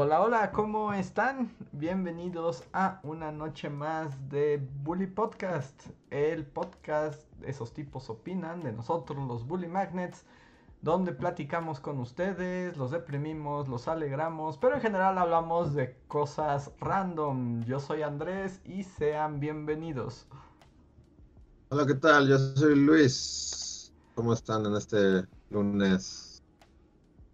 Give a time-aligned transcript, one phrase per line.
[0.00, 1.52] Hola, hola, ¿cómo están?
[1.72, 9.26] Bienvenidos a una noche más de Bully Podcast, el podcast, esos tipos opinan de nosotros,
[9.26, 10.24] los Bully Magnets,
[10.82, 17.64] donde platicamos con ustedes, los deprimimos, los alegramos, pero en general hablamos de cosas random.
[17.64, 20.28] Yo soy Andrés y sean bienvenidos.
[21.70, 22.28] Hola, ¿qué tal?
[22.28, 23.92] Yo soy Luis.
[24.14, 26.40] ¿Cómo están en este lunes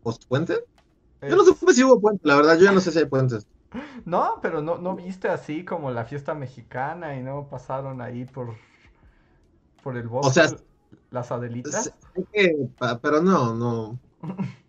[0.03, 0.65] post-puente?
[1.29, 3.47] Yo no sé si hubo puente, la verdad, yo ya no sé si hay puentes.
[4.05, 8.55] No, pero no, no viste así como la fiesta mexicana y no pasaron ahí por,
[9.83, 10.57] por el bosque O sea,
[11.11, 11.93] las Adelitas.
[12.33, 12.69] que-
[13.03, 13.99] pero no, no.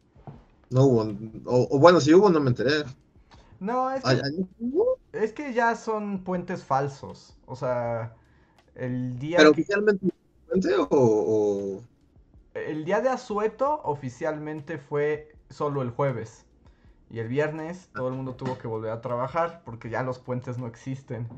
[0.69, 1.01] No hubo.
[1.45, 2.83] O, o bueno, si hubo, no me enteré.
[3.59, 4.19] No, es ¿Ay-
[5.11, 7.35] que, es que ya son puentes falsos.
[7.45, 8.13] O sea,
[8.75, 10.07] el día, ¿Pero que- oficialmente
[10.47, 11.81] puente o, o-
[12.53, 16.45] el día de Asueto oficialmente fue solo el jueves.
[17.09, 20.57] Y el viernes todo el mundo tuvo que volver a trabajar porque ya los puentes
[20.57, 21.33] no existen.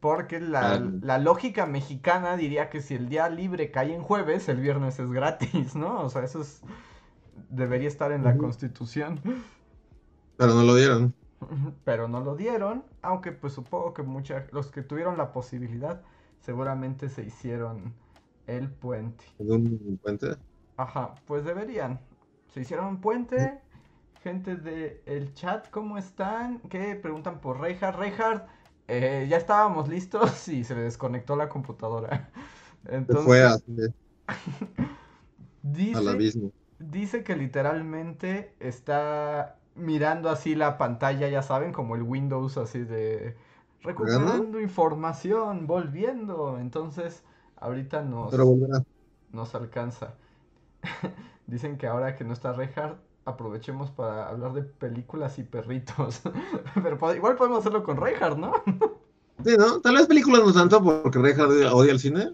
[0.00, 0.92] Porque la, Ah.
[1.00, 5.10] la lógica mexicana diría que si el día libre cae en jueves, el viernes es
[5.12, 6.02] gratis, ¿no?
[6.02, 6.62] O sea, eso es,
[7.50, 9.20] debería estar en la constitución.
[10.36, 11.14] Pero no lo dieron.
[11.84, 16.02] Pero no lo dieron, aunque pues supongo que mucha, los que tuvieron la posibilidad
[16.40, 17.94] seguramente se hicieron
[18.46, 19.24] el puente.
[19.38, 20.36] En un puente.
[20.76, 22.00] Ajá, pues deberían.
[22.52, 23.60] Se hicieron un puente.
[24.22, 26.60] Gente del chat, ¿cómo están?
[26.68, 26.94] ¿Qué?
[26.94, 27.98] Preguntan por Reinhardt.
[27.98, 28.48] Reinhardt,
[28.86, 32.30] eh, ya estábamos listos y se le desconectó la computadora.
[32.84, 33.64] Entonces, fue así,
[35.62, 36.52] dice, al abismo.
[36.78, 43.36] dice que literalmente está mirando así la pantalla, ya saben, como el Windows así de
[43.82, 46.58] recuperando información, volviendo.
[46.58, 47.24] Entonces,
[47.56, 48.54] ahorita nos, Pero
[49.32, 50.14] nos alcanza.
[51.52, 52.96] Dicen que ahora que no está Reinhardt,
[53.26, 56.22] aprovechemos para hablar de películas y perritos.
[56.82, 58.52] Pero igual podemos hacerlo con Reinhardt, ¿no?
[59.44, 59.80] Sí, ¿no?
[59.82, 62.32] Tal vez películas no tanto porque Reinhardt odia el cine.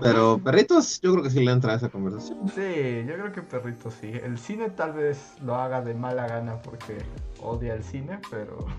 [0.00, 2.48] Pero perritos, yo creo que sí le entra a esa conversación.
[2.48, 4.12] Sí, yo creo que perritos sí.
[4.12, 6.98] El cine tal vez lo haga de mala gana porque
[7.42, 8.66] odia el cine, pero...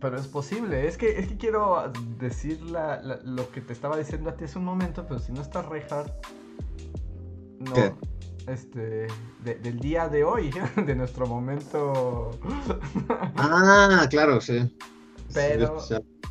[0.00, 0.86] Pero es posible.
[0.88, 4.44] Es que, es que quiero decir la- la- lo que te estaba diciendo a ti
[4.44, 6.10] hace un momento, pero si no está Reinhardt...
[7.60, 7.74] No.
[7.74, 7.92] ¿Qué?
[8.46, 9.06] Este...
[9.44, 10.50] de- del día de hoy,
[10.86, 12.30] de nuestro momento...
[13.36, 14.74] Ah, claro, sí.
[15.32, 15.78] Pero-.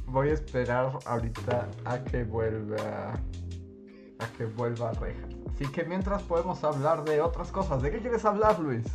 [0.07, 3.13] Voy a esperar ahorita a que vuelva
[4.17, 5.35] a que vuelva Reinhardt.
[5.53, 7.81] Así que mientras podemos hablar de otras cosas.
[7.83, 8.83] ¿De qué quieres hablar, Luis?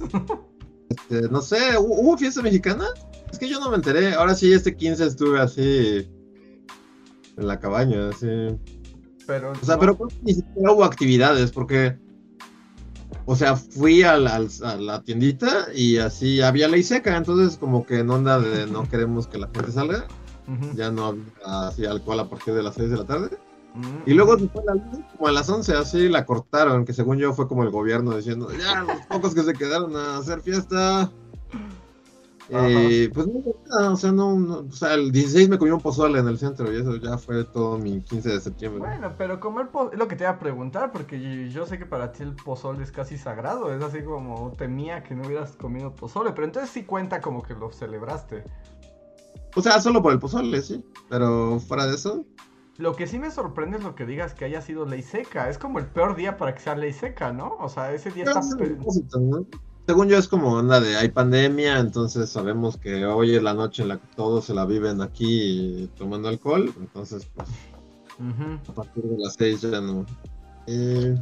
[0.90, 2.86] Este, no sé, ¿hu- ¿hubo fiesta mexicana?
[3.32, 4.14] Es que yo no me enteré.
[4.14, 6.08] Ahora sí, este 15 estuve así
[7.36, 8.26] en la cabaña, así.
[9.26, 11.98] Pero O sea, no- pero ni siquiera hubo actividades porque,
[13.26, 17.86] o sea, fui al- al- a la tiendita y así había ley seca, entonces como
[17.86, 20.06] que en onda de no queremos que la gente salga,
[20.76, 21.22] ya no había
[21.68, 23.30] así alcohol a partir de las 6 de la tarde.
[23.74, 27.32] Mm, Y luego la luz como a las 11, así la cortaron, que según yo
[27.32, 31.10] fue como el gobierno diciendo, ya, los pocos que se quedaron a hacer fiesta.
[32.50, 35.80] Eh, pues no, nada, o sea, no, no, o sea, el 16 me comí un
[35.80, 38.80] pozole en el centro y eso ya fue todo mi 15 de septiembre.
[38.80, 41.86] Bueno, pero comer po- es lo que te iba a preguntar, porque yo- sé que
[41.86, 45.94] para ti el pozole es casi sagrado, es así como temía que no hubieras comido
[45.94, 48.44] pozole, pero entonces sí cuenta como que lo celebraste.
[49.56, 52.24] O sea, solo por el pozole, sí, pero fuera de eso,
[52.76, 55.58] Lo que sí me sorprende es lo que digas que haya sido ley seca, es
[55.58, 57.56] como el peor día para que sea ley seca, ¿no?
[57.60, 58.40] O sea, ese día está...
[59.86, 63.82] Según yo es como onda de hay pandemia, entonces sabemos que hoy es la noche
[63.82, 67.48] en la que todos se la viven aquí tomando alcohol, entonces pues
[68.68, 70.06] a partir de las 6 ya no.
[70.66, 71.14] Eh,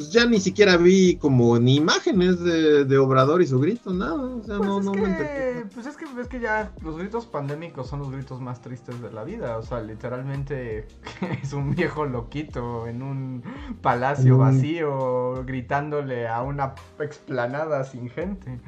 [0.00, 4.14] pues ya ni siquiera vi como ni imágenes de, de Obrador y su grito, nada,
[4.14, 6.96] o sea, Pues, no, es no que, me pues es que es que ya los
[6.96, 9.58] gritos pandémicos son los gritos más tristes de la vida.
[9.58, 10.86] O sea, literalmente
[11.42, 13.42] es un viejo loquito en un
[13.82, 14.38] palacio Mm.
[14.38, 18.58] vacío gritándole a una explanada sin gente.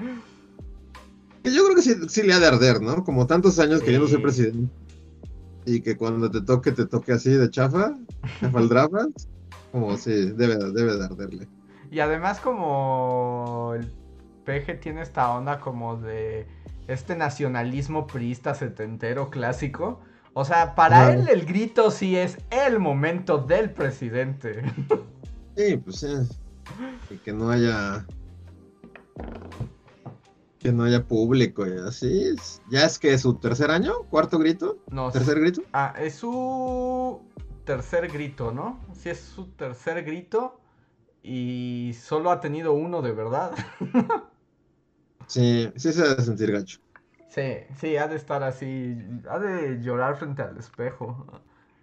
[1.45, 3.05] Yo creo que sí, sí le ha de arder, ¿no?
[3.05, 3.87] Como tantos años Sí.
[3.87, 4.71] queriendo ser presidente.
[5.65, 7.97] Y que cuando te toque, te toque así de chafa,
[8.39, 9.09] chafa el drama,
[9.73, 11.49] como sí, debe, debe de arderle.
[11.91, 13.91] Y además como el
[14.45, 16.47] peje tiene esta onda como de
[16.87, 20.01] este nacionalismo priista setentero clásico.
[20.35, 24.63] O sea, para él el grito sí es el momento del presidente.
[25.55, 26.07] Sí, pues sí.
[27.11, 28.07] Y que no haya.
[30.59, 32.35] Que no haya público y así.
[32.71, 33.93] ¿Ya es que su tercer año?
[34.09, 34.79] ¿Cuarto grito?
[34.91, 35.11] No.
[35.11, 35.61] ¿Tercer grito?
[35.75, 37.21] Ah, es su
[37.65, 38.81] tercer grito, ¿no?
[38.95, 40.61] Sí, es su tercer grito.
[41.23, 43.53] Y solo ha tenido uno de verdad.
[45.27, 46.81] sí, sí se debe sentir gacho.
[47.29, 48.97] Sí, sí, ha de estar así.
[49.31, 51.27] Ha de llorar frente al espejo.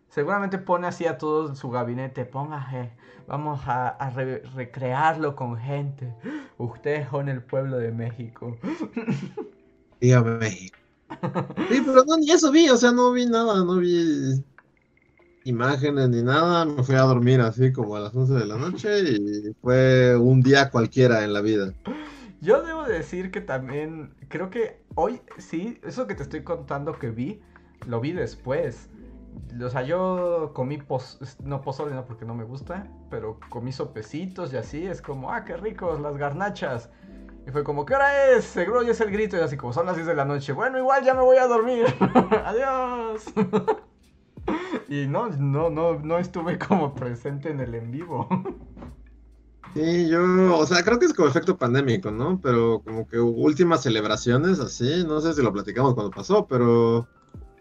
[0.10, 2.92] Seguramente pone así a todo su gabinete, póngase,
[3.28, 4.12] vamos a,
[4.56, 6.14] recrearlo con gente.
[6.58, 8.58] Ustedes son el pueblo de México.
[10.02, 10.78] Viva México.
[11.70, 14.44] Sí, pero no, ni eso vi, o sea, no vi nada, no vi
[15.44, 16.66] imágenes ni nada.
[16.66, 20.42] Me fui a dormir así como a las 11 de la noche y fue un
[20.42, 21.74] día cualquiera en la vida.
[22.42, 27.10] Yo debo decir que también, creo que hoy sí, eso que te estoy contando que
[27.10, 27.42] vi,
[27.86, 28.90] lo vi después.
[29.62, 34.54] O sea, yo comí pos, no pozole, no porque no me gusta, pero comí sopecitos
[34.54, 36.90] y así, es como, ah, qué ricos, las garnachas.
[37.46, 38.46] Y fue como, ¿qué hora es?
[38.46, 40.54] Seguro ya es el grito y así como son las 10 de la noche.
[40.54, 41.86] Bueno, igual ya me voy a dormir.
[42.46, 43.26] Adiós.
[44.90, 48.28] y no, no, no, no estuve como presente en el en vivo.
[49.76, 52.42] Sí, yo, o sea, creo que es como efecto pandémico, ¿no?
[52.42, 57.08] Pero como que últimas celebraciones así, no sé si lo platicamos cuando pasó, pero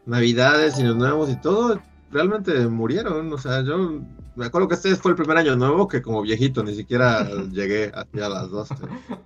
[0.07, 1.79] Navidades y Años Nuevos y todo,
[2.11, 3.31] realmente murieron.
[3.31, 4.01] O sea, yo
[4.37, 7.93] me acuerdo que este fue el primer año nuevo que como viejito ni siquiera llegué
[7.95, 8.69] hacia las dos.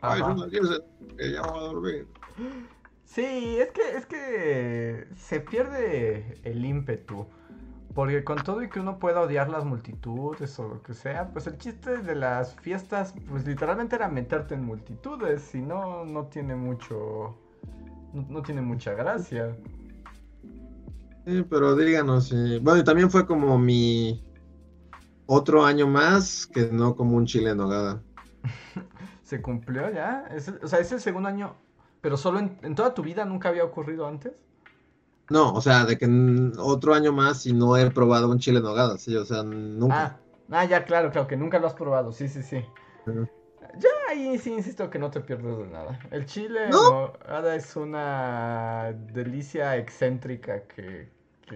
[0.01, 2.07] Ay, no, que ya voy a dormir.
[3.05, 7.27] Sí, es que, es que se pierde el ímpetu.
[7.95, 11.47] Porque con todo y que uno pueda odiar las multitudes o lo que sea, pues
[11.47, 16.55] el chiste de las fiestas, pues literalmente era meterte en multitudes, si no, no tiene
[16.55, 17.37] mucho,
[18.13, 19.55] no tiene mucha gracia.
[21.27, 24.25] Sí, pero díganos, bueno, y también fue como mi
[25.27, 28.03] otro año más que no como un chile en nogada.
[29.23, 30.29] ¿Se cumplió ya?
[30.63, 31.55] o sea, es el segundo año,
[32.01, 34.33] pero solo en, toda tu vida nunca había ocurrido antes.
[35.33, 36.07] No, o sea, de que
[36.59, 40.05] otro año más y no he probado un chile en nogada, sí, o sea, nunca.
[40.05, 40.19] Ah,
[40.51, 42.63] ah, ya, claro, claro, que nunca lo has probado, sí, sí, sí.
[43.79, 45.99] Ya ahí sí insisto que no te pierdes de nada.
[46.11, 47.15] El chile ¿No?
[47.51, 51.09] es una delicia excéntrica que,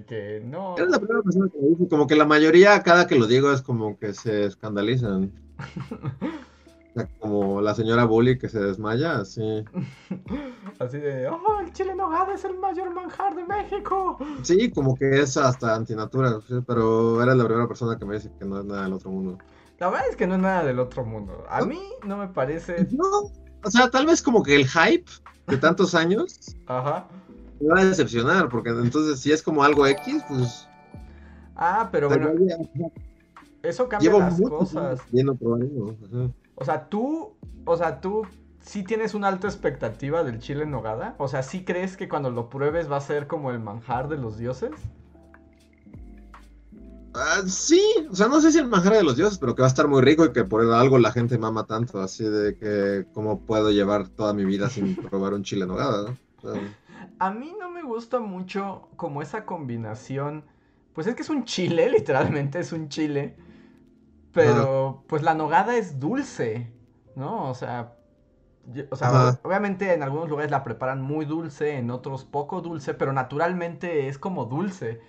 [0.06, 0.78] que, no.
[0.78, 3.52] Eres la primera persona que lo dice, como que la mayoría, cada que lo digo,
[3.52, 5.30] es como que se escandalizan.
[7.20, 9.64] como la señora Bully que se desmaya, así.
[10.78, 14.18] Así de, oh, el chile nogada es el mayor manjar de México.
[14.42, 18.44] Sí, como que es hasta antinatura, pero eres la primera persona que me dice que
[18.44, 19.38] no es nada del otro mundo.
[19.78, 21.44] La verdad es que no es nada del otro mundo.
[21.48, 22.86] A mí no me parece.
[22.90, 23.30] No,
[23.62, 25.10] o sea, tal vez como que el hype
[25.46, 26.56] de tantos años.
[26.66, 27.06] Ajá.
[27.60, 30.68] Me va a decepcionar, porque entonces si es como algo X, pues.
[31.56, 32.32] Ah, pero bueno.
[33.62, 35.00] Eso cambia las cosas.
[36.56, 38.26] O sea, tú, o sea, tú
[38.60, 41.14] sí tienes una alta expectativa del chile en nogada.
[41.18, 44.16] O sea, ¿sí crees que cuando lo pruebes va a ser como el manjar de
[44.16, 44.72] los dioses?
[47.14, 47.80] Ah, sí,
[48.10, 49.88] o sea, no sé si el manjar de los dioses, pero que va a estar
[49.88, 53.70] muy rico y que por algo la gente mama tanto, así de que cómo puedo
[53.70, 56.14] llevar toda mi vida sin probar un chile en nogada,
[57.18, 60.44] a mí no me gusta mucho como esa combinación,
[60.92, 63.36] pues es que es un chile, literalmente es un chile,
[64.36, 66.70] pero pues la nogada es dulce,
[67.14, 67.48] ¿no?
[67.48, 67.96] O sea,
[68.90, 73.12] o sea, obviamente en algunos lugares la preparan muy dulce, en otros poco dulce, pero
[73.12, 75.00] naturalmente es como dulce.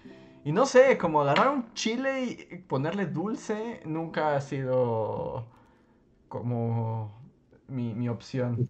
[0.45, 5.45] Y no sé, como agarrar un chile y ponerle dulce nunca ha sido
[6.29, 7.11] como
[7.67, 8.69] mi, opción.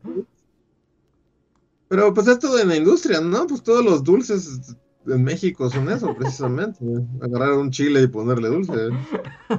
[1.87, 3.45] Pero pues esto de la industria, ¿no?
[3.45, 6.83] Pues todos los dulces en México son eso, precisamente.
[7.21, 8.73] agarrar un chile y ponerle dulce.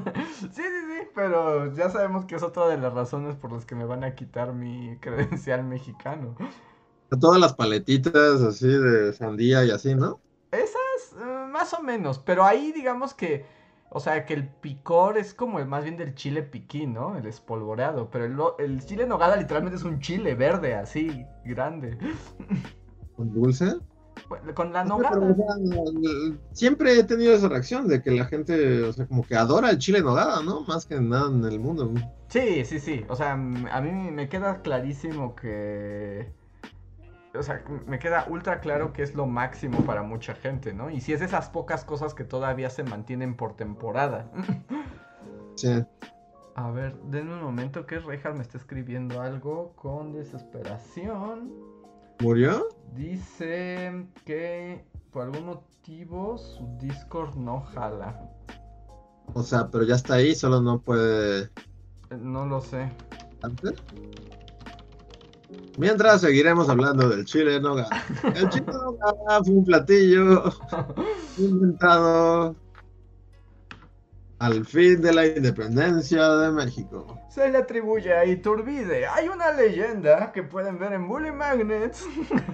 [0.40, 3.74] sí, sí, sí, pero ya sabemos que es otra de las razones por las que
[3.74, 6.36] me van a quitar mi credencial mexicano.
[7.20, 10.20] Todas las paletitas así de sandía y así, ¿no?
[10.50, 13.46] Esas, eh, más o menos, pero ahí digamos que,
[13.90, 17.16] o sea, que el picor es como el más bien del chile piquín, ¿no?
[17.16, 21.98] El espolvoreado, pero el, el chile nogada literalmente es un chile verde, así, grande.
[23.16, 23.78] ¿Con dulce?
[24.54, 25.20] Con la nogada.
[26.52, 29.78] siempre he tenido esa reacción de que la gente, o sea, como que adora el
[29.78, 30.62] chile nogada, ¿no?
[30.62, 31.92] Más que nada en el mundo.
[32.28, 33.04] Sí, sí, sí.
[33.08, 36.32] O sea, a mí me queda clarísimo que
[37.34, 40.90] o sea, me queda ultra claro que es lo máximo para mucha gente, ¿no?
[40.90, 44.30] Y si es esas pocas cosas que todavía se mantienen por temporada.
[45.54, 45.84] Sí.
[46.54, 51.52] A ver, denme un momento que Rejar me está escribiendo algo con desesperación.
[52.20, 52.68] ¿Murió?
[52.94, 58.20] Dice que por algún motivo su Discord no jala.
[59.34, 61.42] O sea, pero ya está ahí, solo no puede.
[61.42, 61.48] Eh,
[62.18, 62.90] No lo sé.
[63.42, 63.74] ¿Antes?
[65.78, 67.88] Mientras seguiremos hablando del chile en nogada.
[68.34, 70.44] El chile en nogada fue un platillo
[71.38, 72.56] inventado
[74.38, 77.18] al fin de la independencia de México.
[77.28, 79.06] Se le atribuye a Iturbide.
[79.06, 82.06] Hay una leyenda que pueden ver en Bully Magnets,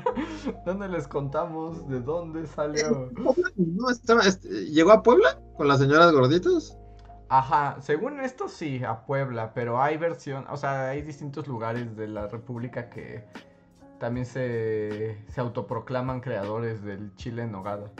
[0.67, 3.11] donde les contamos de dónde salió.
[3.57, 6.79] No, estaba, este, ¿Llegó a Puebla con las señoras gorditas?
[7.29, 12.07] Ajá, según esto sí, a Puebla, pero hay versión, o sea, hay distintos lugares de
[12.07, 13.25] la República que
[13.99, 17.91] también se, se autoproclaman creadores del chile en nogada.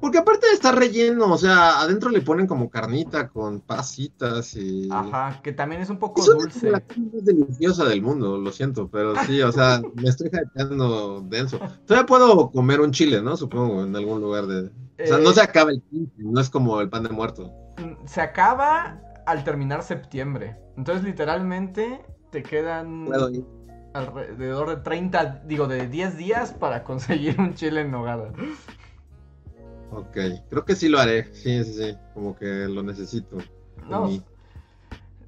[0.00, 4.88] Porque aparte está relleno, o sea, adentro le ponen como carnita con pasitas y...
[4.90, 6.70] Ajá, que también es un poco Es dulce.
[6.70, 11.20] la cosa más deliciosa del mundo, lo siento, pero sí, o sea, me estoy hypeando
[11.28, 11.60] denso.
[11.86, 13.36] Todavía puedo comer un chile, ¿no?
[13.36, 14.70] Supongo, en algún lugar de...
[15.02, 17.52] O sea, no Eh, se acaba el 15, no es como el pan de muerto.
[17.78, 20.56] Mm, Se acaba al terminar septiembre.
[20.76, 23.44] Entonces, literalmente, te quedan Puedo ir.
[23.94, 28.32] alrededor de 30, digo, de 10 días para conseguir un chile en nogada.
[29.94, 30.16] Ok,
[30.48, 33.36] creo que sí lo haré, sí, sí, sí, como que lo necesito.
[33.88, 34.22] No, mí.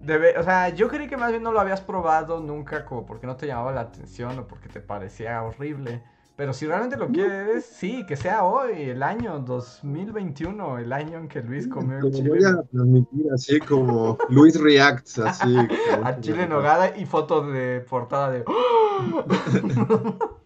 [0.01, 3.27] debe- o sea, yo creí que más bien no lo habías probado nunca, como porque
[3.27, 6.01] no te llamaba la atención o porque te parecía horrible.
[6.37, 11.29] Pero si realmente lo quieres, sí, que sea hoy, el año 2021, el año en
[11.29, 15.69] que Luis comió el chile, voy a transmitir así como Luis Reacts, así.
[16.05, 18.45] a chile en nogada y foto de portada de...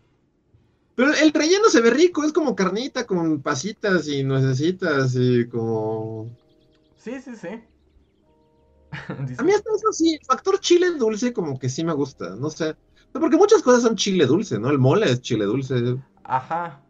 [0.98, 6.28] Pero el relleno se ve rico, es como carnita con pasitas y nuecesitas y como...
[6.96, 7.50] Sí, sí, sí.
[9.38, 12.50] A mí hasta eso sí, el factor chile dulce como que sí me gusta, no
[12.50, 12.74] sé.
[13.12, 14.70] Porque muchas cosas son chile dulce, ¿no?
[14.70, 15.98] El mole es chile dulce.
[16.24, 16.80] Ajá.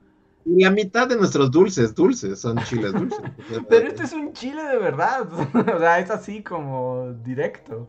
[0.46, 3.20] Y la mitad de nuestros dulces dulces son chiles dulces.
[3.68, 5.28] Pero este es un chile de verdad.
[5.54, 7.86] O sea, es así como directo.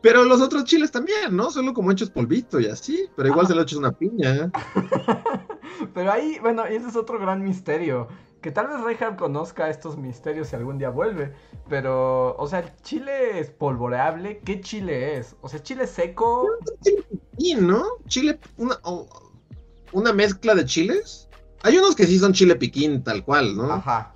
[0.00, 1.50] Pero los otros chiles también, ¿no?
[1.50, 3.08] Solo como hechos polvito y así.
[3.16, 3.48] Pero igual Ajá.
[3.48, 4.50] se lo echas una piña.
[5.94, 8.08] Pero ahí, bueno, ese es otro gran misterio.
[8.40, 11.32] Que tal vez Reinhardt conozca estos misterios si algún día vuelve.
[11.68, 15.34] Pero, o sea, el chile espolvoreable, ¿qué chile es?
[15.40, 16.46] O sea, chile seco.
[16.82, 17.84] Chile piquín, ¿no?
[18.06, 18.78] Chile, una,
[19.92, 21.28] una mezcla de chiles.
[21.62, 23.72] Hay unos que sí son chile piquín, tal cual, ¿no?
[23.72, 24.14] Ajá.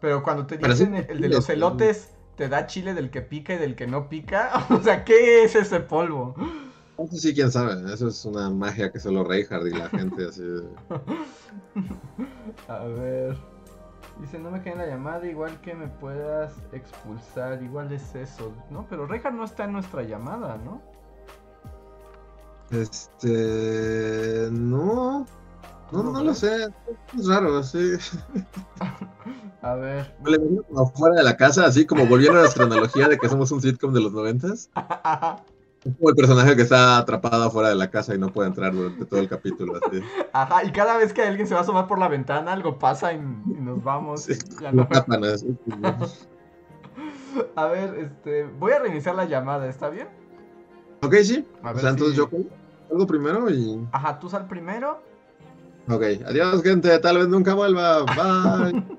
[0.00, 3.54] Pero cuando te dicen el, el de los elotes, te da chile del que pica
[3.54, 4.66] y del que no pica.
[4.70, 6.34] O sea, ¿qué es ese polvo?
[6.98, 7.92] Eso sí, quién sabe.
[7.92, 10.42] Eso es una magia que solo Reinhardt y la gente así.
[12.68, 13.36] A ver.
[14.20, 18.50] Dice, no me quede en la llamada, igual que me puedas expulsar, igual es eso.
[18.70, 20.80] No, pero Reinhardt no está en nuestra llamada, ¿no?
[22.70, 24.48] Este.
[24.50, 25.26] No.
[25.92, 26.68] No, no lo sé.
[27.16, 27.92] Es raro, sí.
[29.62, 30.14] A ver.
[30.20, 33.50] Imagino como afuera de la casa, así como volviendo a nuestra analogía de que somos
[33.52, 34.70] un sitcom de los noventas.
[35.84, 38.72] Es como el personaje que está atrapado afuera de la casa y no puede entrar
[38.72, 39.74] durante todo el capítulo.
[39.76, 40.02] Así.
[40.32, 43.12] Ajá, y cada vez que alguien se va a asomar por la ventana, algo pasa
[43.12, 44.22] y, y nos vamos.
[44.22, 45.56] Sí, Ya no- tapan así.
[47.54, 50.08] A ver, este, voy a reiniciar la llamada, ¿está bien?
[51.02, 51.46] Ok, sí.
[51.62, 52.28] A O entonces yo
[52.90, 53.86] algo primero y.
[53.92, 55.02] Ajá, tú sal primero.
[55.88, 56.98] Ok, adiós, gente.
[56.98, 58.04] Tal vez nunca vuelva.
[58.04, 58.82] Bye.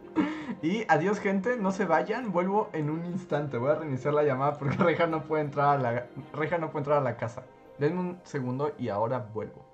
[0.63, 3.59] Y adiós, gente, no se vayan, vuelvo en un instante.
[3.59, 6.81] Voy a reiniciar la llamada porque Reja no puede entrar a la Reja no puede
[6.81, 7.43] entrar a la casa.
[7.77, 9.66] Denme un segundo y ahora vuelvo.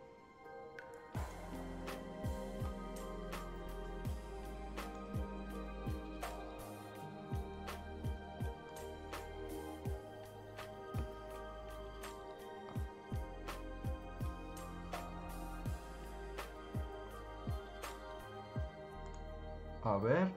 [19.83, 20.27] A ver,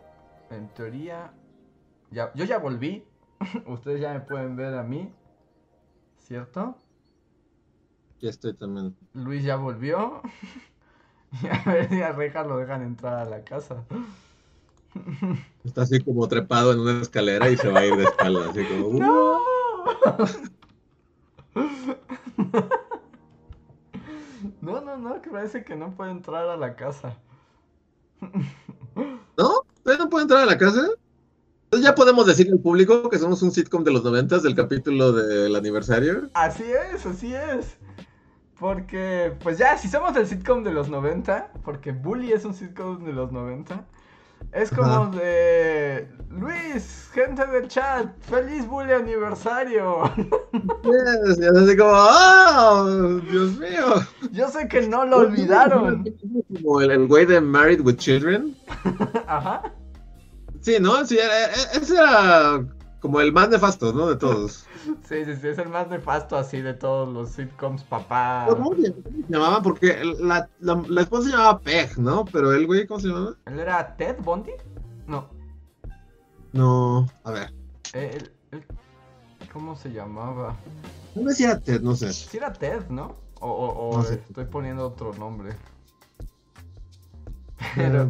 [0.51, 1.33] en teoría
[2.11, 3.05] ya yo ya volví.
[3.67, 5.13] Ustedes ya me pueden ver a mí.
[6.19, 6.77] ¿Cierto?
[8.17, 8.97] Aquí estoy también.
[9.15, 10.23] Luis ya volvió.
[11.43, 13.85] Y a ver si a Reja lo dejan entrar a la casa.
[15.65, 18.49] Está así como trepado en una escalera y se va a ir de espalda.
[18.49, 18.87] Así como.
[18.87, 18.99] "Uh".
[19.01, 19.41] ¡No!
[24.61, 27.19] No, no, no, que parece que no puede entrar a la casa.
[28.97, 29.63] ¿No?
[29.77, 30.89] ¿Ustedes no pueden entrar a la casa?
[31.65, 35.13] Entonces ya podemos decirle al público que somos un sitcom de los noventas del capítulo
[35.13, 36.31] del aniversario.
[36.35, 37.77] Así es, así es.
[38.59, 43.05] Porque, pues ya, si somos el sitcom de los 90, porque Bully es un sitcom
[43.05, 43.85] de los 90,
[44.53, 46.09] es como de...
[46.31, 50.03] Luis, gente del chat, feliz Bully aniversario.
[50.85, 53.19] Yes, y es así como, ¡ah!
[53.31, 53.95] ¡Dios mío!
[54.33, 56.05] Yo sé que no lo olvidaron.
[56.63, 58.55] Como el, el güey de Married with Children.
[59.27, 59.73] Ajá.
[60.61, 61.05] Sí, ¿no?
[61.07, 62.65] Sí, era- ese era
[63.01, 64.09] como el más nefasto, ¿no?
[64.09, 64.66] De todos.
[65.09, 68.47] Sí, sí, sí, es el más nefasto así de todos los sitcoms, papá.
[68.49, 68.95] ¿Cómo se
[69.29, 69.61] llamaba?
[69.63, 72.25] Porque la, la, la esposa se llamaba Peg, ¿no?
[72.27, 73.35] Pero el güey, ¿cómo se llamaba?
[73.47, 74.53] ¿Él era Ted Bundy?
[75.07, 75.29] No.
[76.53, 77.53] No, a ver.
[77.95, 78.19] eh,
[79.53, 80.55] ¿Cómo se llamaba?
[81.15, 82.13] No me decía Ted, no sé.
[82.13, 83.17] Sí era Ted, ¿no?
[83.41, 84.15] O, o- o No sé.
[84.15, 85.55] estoy poniendo otro nombre.
[87.75, 88.09] Pero,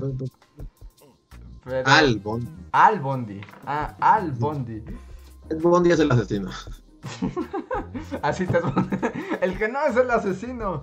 [1.64, 2.48] pero- Al Bond.
[2.72, 3.40] Al Bondi.
[3.64, 4.82] Ah, Al Bondi.
[5.50, 6.50] El Bond es el asesino.
[8.22, 8.58] Así te
[9.40, 10.82] El que no es el asesino.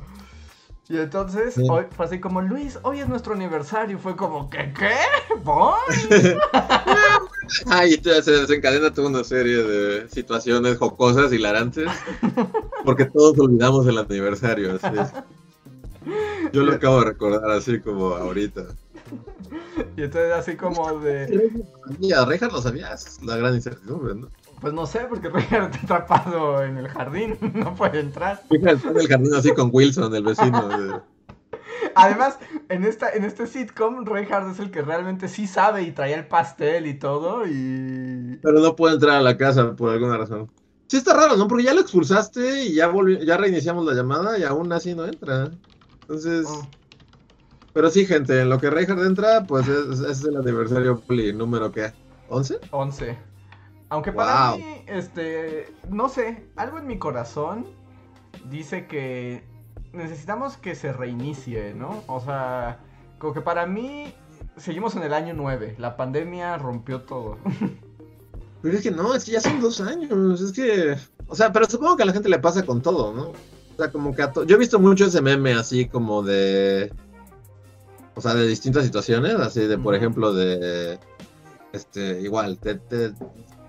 [0.89, 1.65] Y entonces, Sí.
[1.69, 3.97] hoy fue así como, Luis, hoy es nuestro aniversario.
[3.97, 4.73] Fue como, ¿qué?
[4.77, 4.91] ¿Qué?
[5.43, 5.75] ¿Bond?
[7.67, 11.89] Ah, y te- se desencadena toda una serie de situaciones jocosas, hilarantes.
[12.85, 14.75] Porque todos olvidamos el aniversario.
[14.81, 15.09] Así es.
[16.53, 18.63] Yo lo acabo de recordar así como ahorita.
[19.97, 21.51] Y entonces así como de,
[21.99, 24.29] Y a Rejas lo sabías, la gran incertidumbre, ¿no?
[24.63, 28.41] Pues no sé, porque Richard está atrapado en el jardín, no puede entrar.
[28.49, 30.67] Está en el jardín así con Wilson, el vecino.
[30.69, 31.01] de-
[31.95, 32.39] Además,
[32.69, 36.27] en esta, en este sitcom, Reinhardt es el que realmente sí sabe y traía el
[36.27, 38.39] pastel y todo, y...
[38.41, 40.49] Pero no puede entrar a la casa por alguna razón.
[40.87, 41.47] Sí está raro, ¿no?
[41.47, 45.05] Porque ya lo expulsaste y ya volvió, ya reiniciamos la llamada y aún así no
[45.05, 45.51] entra.
[46.01, 46.67] Entonces, Oh.
[47.73, 51.71] pero sí, gente, en lo que Reinhardt entra, pues es, es el aniversario Puli, número
[51.71, 51.91] ¿qué?
[52.29, 52.59] ¿11?
[52.71, 53.32] 11.
[53.93, 54.57] Aunque para Wow.
[54.57, 57.67] mí, este, no sé, algo en mi corazón
[58.49, 59.43] dice que
[59.91, 62.03] necesitamos que se reinicie, ¿no?
[62.07, 62.79] O sea,
[63.19, 64.11] como que para mí
[64.57, 67.37] seguimos en el año 9, la pandemia rompió todo.
[68.63, 70.95] Pero es que no, es que ya son dos años, es que...
[71.27, 73.27] O sea, pero supongo que a la gente le pasa con todo, ¿no?
[73.29, 76.91] O sea, como que a to- Yo he visto mucho ese meme así como de...
[78.15, 80.97] O sea, de distintas situaciones, así de, por ejemplo, de...
[81.73, 83.13] Este, igual, te- te-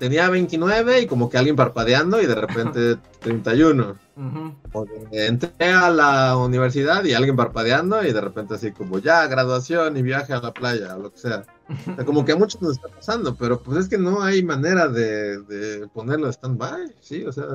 [0.05, 3.97] tenía 29 y como que alguien parpadeando y de repente 31.
[4.17, 4.55] Ujú.
[4.73, 9.27] O de, entré a la universidad y alguien parpadeando y de repente así como ya,
[9.27, 11.45] graduación y viaje a la playa o lo que sea.
[11.91, 14.43] O sea, como que a muchos nos está pasando, pero pues es que no hay
[14.45, 17.47] manera de, de ponerlo stand-by, sí, o sea,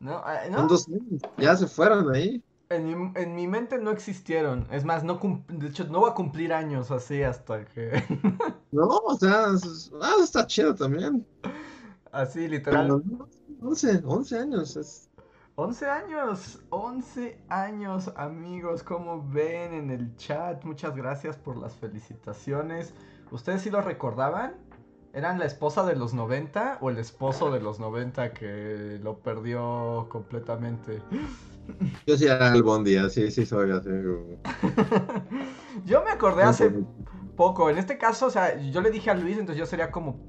[0.00, 2.42] No, eh, no, son dos años, ya se fueron ahí.
[2.70, 4.66] En mi, en mi mente no existieron.
[4.70, 8.02] Es más, no de hecho, no voy a cumplir años así hasta que...
[8.72, 11.24] No, o sea, es- ah, está chido también.
[12.14, 12.88] Así, literal.
[12.88, 13.02] No,
[13.60, 15.10] 11, 11 años, es...
[15.56, 22.92] 11 años, 11 años, amigos, como ven en el chat, muchas gracias por las felicitaciones.
[23.30, 24.56] ¿Ustedes sí lo recordaban?
[25.12, 30.08] ¿Eran la esposa de los 90 o el esposo de los 90 que lo perdió
[30.10, 31.00] completamente?
[32.04, 33.90] Yo sí era el Bondi, así, sí soy, así.
[35.84, 36.72] Yo me acordé hace
[37.36, 40.20] poco, en este caso, o sea, yo le dije a Luis, entonces yo sería como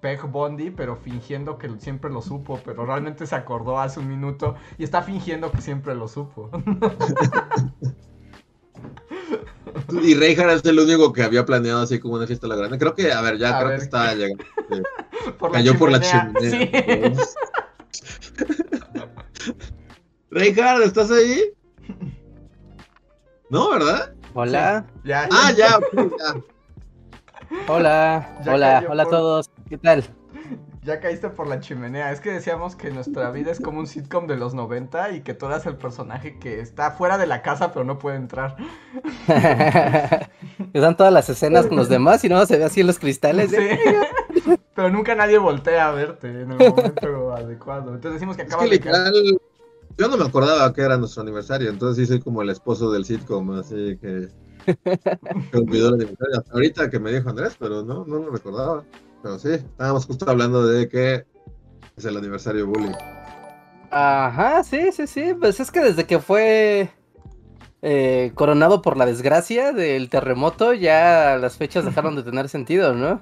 [0.00, 4.54] Peg Bondi, pero fingiendo que siempre lo supo, pero realmente se acordó hace un minuto
[4.78, 6.50] y está fingiendo que siempre lo supo.
[10.02, 12.78] Y Reinhardt es el único que había planeado así como una fiesta a la grande.
[12.78, 13.78] Creo que, a ver, ya A creo ver.
[13.78, 14.44] que está llegando.
[14.70, 14.82] sí.
[15.38, 16.50] Por Cayó por la chimenea.
[16.50, 16.70] Sí.
[20.30, 21.42] Reinhardt, ¿estás ahí?
[23.50, 24.12] No, ¿verdad?
[24.34, 25.78] Hola, Ya, Ah, ya,
[27.66, 29.50] hola, Ya hola, hola a todos.
[29.68, 30.04] ¿Qué tal?
[30.82, 32.12] ya caíste por la chimenea.
[32.12, 35.34] Es que decíamos que nuestra vida es como un sitcom de los 90 y que
[35.34, 38.56] tú eras el personaje que está fuera de la casa pero no puede entrar.
[40.72, 43.52] Están todas las escenas con los demás y no se ve así en los cristales.
[43.52, 43.78] ¿eh?
[44.34, 44.50] Sí.
[44.74, 47.94] Pero nunca nadie voltea a verte en el momento adecuado.
[47.94, 49.12] Entonces decimos que Es acabas que de caer.
[49.12, 49.38] literal,
[49.98, 53.04] yo no me acordaba que era nuestro aniversario, entonces sí soy como el esposo del
[53.04, 54.28] sitcom, así que,
[55.50, 56.38] que olvidó el aniversario.
[56.38, 58.84] Hasta ahorita que me dijo Andrés, pero no, no lo recordaba.
[59.22, 61.26] Pero sí, estábamos justo hablando de que
[61.96, 62.92] es el aniversario bully.
[63.90, 65.34] Ajá, sí, sí, sí.
[65.38, 66.90] Pues es que desde que fue
[67.82, 73.20] eh, coronado por la desgracia del terremoto, ya las fechas dejaron de tener sentido, ¿no?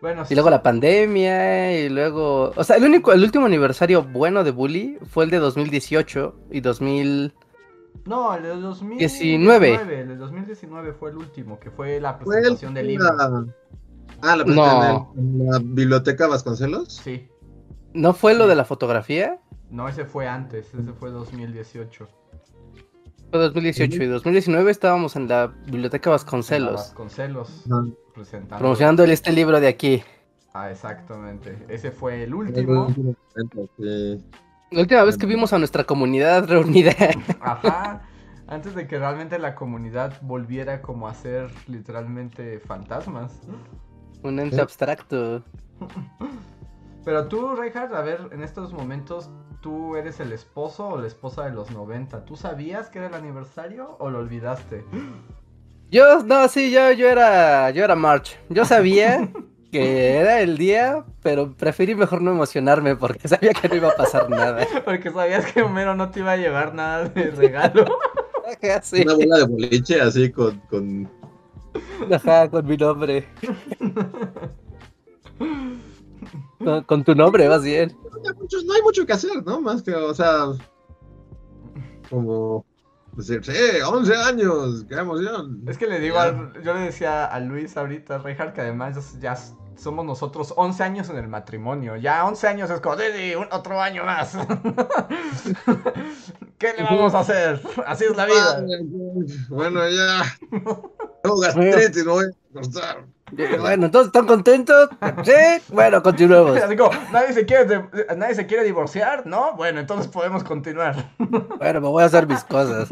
[0.00, 2.52] Bueno, Y luego la pandemia, y luego.
[2.56, 6.60] O sea, el único, el último aniversario bueno de Bully fue el de 2018 y
[6.60, 7.32] 2000.
[8.06, 9.68] No, el de 2019.
[9.68, 10.00] 19.
[10.00, 13.06] El de 2019 fue el último, que fue la ¿Fue el presentación del libro.
[14.22, 15.12] La- Ah, la, No.
[15.16, 16.94] en, el- en la biblioteca Vasconcelos.
[17.02, 17.28] Sí.
[17.94, 19.38] ¿No fue lo de la fotografía?
[19.70, 22.08] No, ese fue antes, ese fue 2018.
[23.30, 27.84] Fue 2018 y 2019 estábamos en la biblioteca La Vasconcelos, Vasconcelos Ajá.
[28.14, 28.58] presentando.
[28.58, 30.02] promocionando este libro de aquí.
[30.54, 31.56] Ah, exactamente.
[31.68, 32.88] Ese fue el último.
[33.78, 34.24] Sí.
[34.70, 36.92] La última vez que vimos a nuestra comunidad reunida.
[37.40, 38.02] Ajá.
[38.48, 43.32] Antes de que realmente la comunidad volviera como a ser literalmente fantasmas.
[44.22, 45.42] Un ente abstracto.
[47.04, 49.30] Pero tú, Reinhardt, a ver, en estos momentos,
[49.60, 52.24] ¿tú eres el esposo o la esposa de los 90?
[52.24, 54.84] ¿Tú sabías que era el aniversario o lo olvidaste?
[55.90, 58.38] Yo, no, sí, yo, yo era, yo era March.
[58.48, 59.28] Yo sabía
[59.72, 63.96] que era el día, pero preferí mejor no emocionarme porque sabía que no iba a
[63.96, 64.66] pasar nada.
[64.84, 67.84] Porque sabías que Homero no te iba a llevar nada de regalo.
[68.82, 69.02] Sí.
[69.02, 71.08] Una bola de boliche así con, con...
[72.12, 73.28] Ajá, con mi nombre.
[76.58, 77.96] Con, con tu nombre, más bien.
[78.64, 79.60] No hay, mucho, que hacer, ¿no?
[79.60, 80.46] Más que, o sea,
[82.08, 82.64] como
[83.16, 83.52] decir, sí,
[83.84, 85.62] 11 años, qué emoción.
[85.66, 89.36] Es que le digo, al- yo le decía a Luis ahorita, Reinhardt, que además ya,
[89.76, 91.96] somos nosotros 11 años en el matrimonio.
[91.96, 94.36] Ya 11 años es como, sí, sí, un- otro año más.
[96.58, 97.60] ¿Qué le vamos a hacer?
[97.86, 98.64] Así es la vida.
[99.48, 100.22] Bueno, ya.
[101.22, 103.04] Tengo gastritis, no voy a cortar.
[103.60, 104.90] Bueno, entonces, ¿están contentos?
[105.24, 105.32] Sí.
[105.72, 106.56] Bueno, continuemos.
[106.62, 109.26] Así como, ¿nadie se, quiere, ¿nadie se quiere divorciar?
[109.26, 109.54] ¿No?
[109.56, 111.12] Bueno, entonces podemos continuar.
[111.58, 112.88] Bueno, me voy a hacer mis cosas.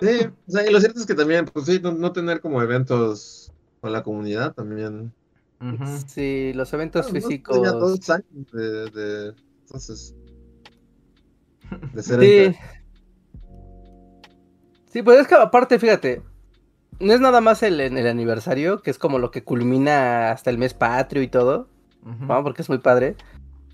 [0.00, 2.62] Sí, o sea, y lo cierto es que también, pues sí, no, no tener como
[2.62, 5.12] eventos con la comunidad también.
[6.06, 7.56] Sí, los eventos No, no, físicos.
[7.56, 10.14] tenía dos años de, de- entonces,
[11.92, 12.58] de ser Sí.
[14.90, 16.22] Sí, pues es que aparte, fíjate,
[17.00, 20.58] no es nada más el, el aniversario, que es como lo que culmina hasta el
[20.58, 21.68] mes patrio y todo.
[22.04, 22.42] ¿no?
[22.42, 23.16] porque es muy padre,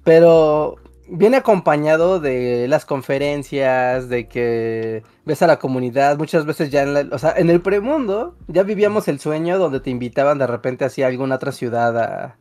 [0.02, 0.76] pero
[1.08, 6.94] viene acompañado de las conferencias, de que ves a la comunidad, muchas veces ya en
[6.94, 10.84] la, o sea, en el premundo ya vivíamos el sueño donde te invitaban de repente
[10.84, 12.36] hacia alguna otra ciudad a,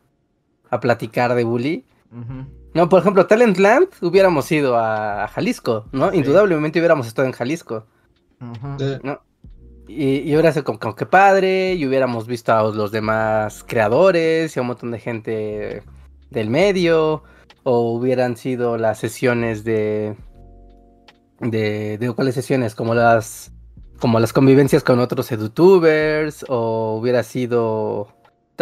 [0.70, 1.84] a platicar de bully.
[2.74, 6.10] No, por ejemplo, Talentland hubiéramos ido a, a Jalisco, ¿no?
[6.10, 6.18] Sí.
[6.18, 7.86] Indudablemente hubiéramos estado en Jalisco.
[8.78, 8.98] Sí.
[9.86, 14.56] Y, y hubiera sido como, como que padre, y hubiéramos visto a los demás creadores
[14.56, 15.82] y a un montón de gente
[16.30, 17.22] del medio,
[17.64, 20.16] o hubieran sido las sesiones de...
[21.40, 22.74] de, de ¿cuáles sesiones?
[22.74, 23.50] Como las
[24.00, 28.08] como las convivencias con otros edutubers, o hubiera sido...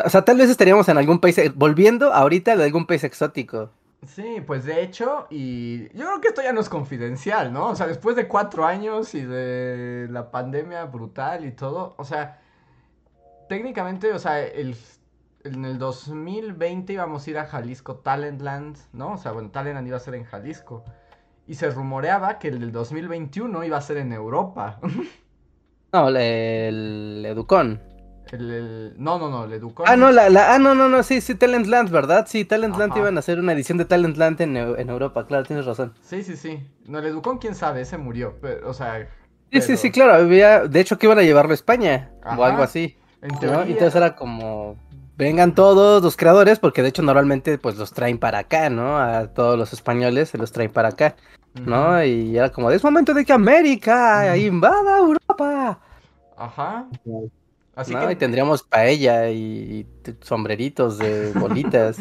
[0.05, 3.71] O sea, tal vez estaríamos en algún país, volviendo ahorita de algún país exótico.
[4.07, 7.69] Sí, pues de hecho, y yo creo que esto ya no es confidencial, ¿no?
[7.69, 12.41] O sea, después de cuatro años y de la pandemia brutal y todo, o sea,
[13.49, 14.77] técnicamente, o sea, el,
[15.45, 19.13] en el 2020 íbamos a ir a Jalisco Talentland, ¿no?
[19.13, 20.85] O sea, bueno, Talentland iba a ser en Jalisco.
[21.47, 24.81] Y se rumoreaba que el del 2021 iba a ser en Europa.
[25.95, 27.92] No, el, el Educon.
[28.33, 29.87] El, el- no, no, no, el Educon.
[29.87, 32.27] Ah, no, la, la, ah, no, no, no, sí, sí, Talentland, ¿verdad?
[32.27, 33.01] Sí, Talentland Ajá.
[33.01, 35.93] iban a hacer una edición de Talentland en, en Europa, claro, tienes razón.
[36.03, 36.67] Sí, sí, sí.
[36.87, 38.37] No, el Educon, quién sabe, ese murió.
[38.41, 39.07] Pero, o sea.
[39.53, 42.43] Sí, sí, pero sí, claro, había, de hecho que iban a llevarlo a España, o
[42.43, 44.77] algo así, En entonces era como,
[45.19, 48.99] vengan todos los creadores, porque de hecho normalmente pues los traen para acá, ¿no?
[48.99, 51.17] A todos los españoles se los traen para acá,
[51.67, 52.03] ¿no?
[52.03, 55.79] Y era como, es momento de que América invada Europa,
[56.37, 56.87] Ajá.
[57.75, 57.97] Así ¿no?
[57.97, 59.87] que Y tendríamos paella y
[60.21, 61.97] sombreritos de bolitas.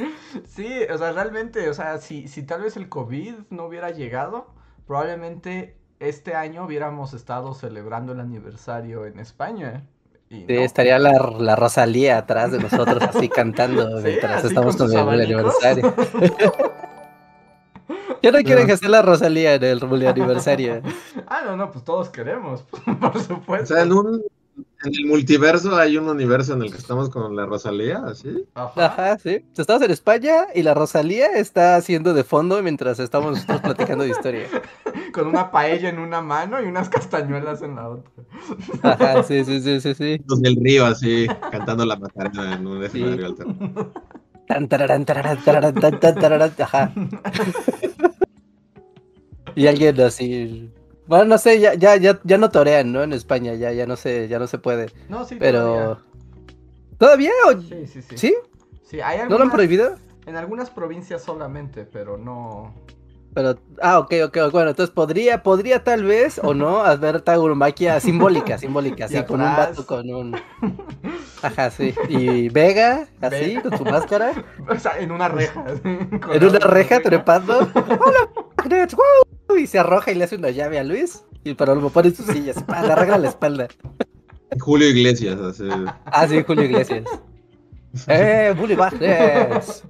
[0.46, 4.48] Sí, o sea, realmente, o sea, si, si tal vez el COVID no hubiera llegado,
[4.86, 9.86] probablemente este año hubiéramos estado celebrando el aniversario en España.
[10.30, 10.62] Y Sí, no.
[10.64, 14.98] estaría la, la Rosalía atrás de nosotros así cantando Sí, mientras así estamos con el,
[15.22, 15.94] aniversario.
[18.22, 18.68] ¿Qué no quieren No.
[18.68, 20.82] que sea la Rosalía en el aniversario?
[21.28, 22.80] Ah, no, no, pues todos queremos, por
[23.18, 23.74] O supuesto.
[23.76, 24.22] sea, en un
[24.84, 28.46] en el multiverso hay un universo en el que estamos con la Rosalía, así.
[28.56, 28.86] Ajá.
[28.86, 29.46] Ajá, sí.
[29.58, 34.10] Estamos en España y la Rosalía está haciendo de fondo mientras estamos nosotros platicando de
[34.12, 34.48] historia.
[35.14, 38.12] Con una paella en una mano y unas castañuelas en la otra.
[38.84, 40.22] Ajá, sí, sí, sí, sí, sí.
[40.28, 42.86] Los del río, así, cantando la macarena en un Sí.
[42.86, 43.92] escenario alternativo.
[44.48, 46.94] Tan, tararán, tararán, tararán, tan, tan, tararán, ajá.
[49.56, 50.72] Y alguien así.
[51.08, 53.04] Bueno, no sé, ya, ya, ya, ya no torean, ¿no?
[53.04, 54.88] En España, ya, ya no se, ya no se puede.
[55.10, 56.00] No, sí, Pero.
[56.98, 57.32] ¿Todavía?
[57.48, 57.78] ¿O- todavía.
[57.88, 58.18] Sí, sí, sí.
[58.18, 58.36] ¿Sí?
[58.84, 59.96] Sí, hay ¿No lo han algunas- prohibido?
[60.28, 62.74] En algunas provincias solamente, pero no.
[63.34, 68.58] Pero, ah, ok, ok, bueno, entonces podría, podría tal vez, o no, haber tauromaquia simbólica,
[68.58, 70.36] simbólica, así, con un vato, con un...
[71.42, 73.62] Ajá, sí, y Vega, así, Vega.
[73.62, 74.34] con su máscara,
[74.70, 75.64] O sea, en una reja.
[75.64, 78.88] Con en una la- reja trepando, ¡Hola!
[79.48, 79.58] ¡Wow!
[79.58, 82.16] Y se arroja y le hace una llave a Luis, y pero lo pone en
[82.16, 82.82] sus sillas, ¡pah!
[82.86, 83.68] le arregla la espalda.
[84.60, 85.70] Julio Iglesias, así.
[86.06, 87.06] Ah, sí, Julio Iglesias.
[88.08, 89.84] ¡Eh, Bully Magnets!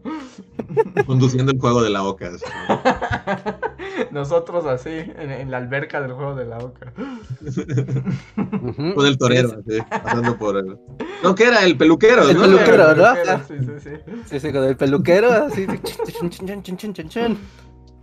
[1.05, 2.31] Conduciendo el juego de la oca.
[2.33, 2.45] así.
[4.11, 6.93] Nosotros así, en, en la alberca del juego de la oca.
[8.95, 10.77] Con el torero, así, pasando por el.
[11.23, 12.41] No, que era el peluquero, El ¿no?
[12.43, 13.15] peluquero, ¿no?
[13.47, 13.89] Sí, sí, sí.
[14.25, 15.67] Sí, sí, con el peluquero, así.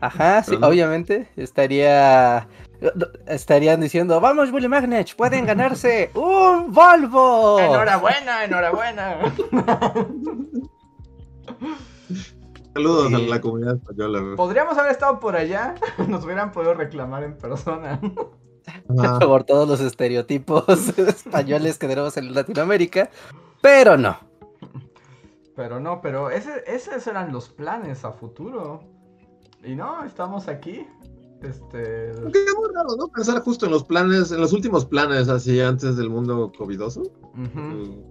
[0.00, 1.28] Ajá, sí, obviamente.
[1.36, 2.48] Estaría.
[3.26, 7.58] Estarían diciendo, vamos, Bully Magnets, pueden ganarse un Volvo.
[7.58, 9.18] Enhorabuena, enhorabuena.
[12.74, 14.34] Saludos a la comunidad española.
[14.36, 15.74] Podríamos haber estado por allá,
[16.08, 18.00] nos hubieran podido reclamar en persona.
[19.20, 23.08] Por todos los estereotipos españoles que tenemos en Latinoamérica.
[23.62, 24.18] Pero no.
[25.56, 28.82] Pero no, pero ese- esos eran los planes a futuro.
[29.64, 30.86] Y no, estamos aquí.
[31.42, 32.10] Este.
[32.10, 33.08] Es muy raro, ¿no?
[33.08, 37.02] Pensar justo en los planes, en los últimos planes, así antes del mundo covidoso.
[37.34, 38.02] Mm,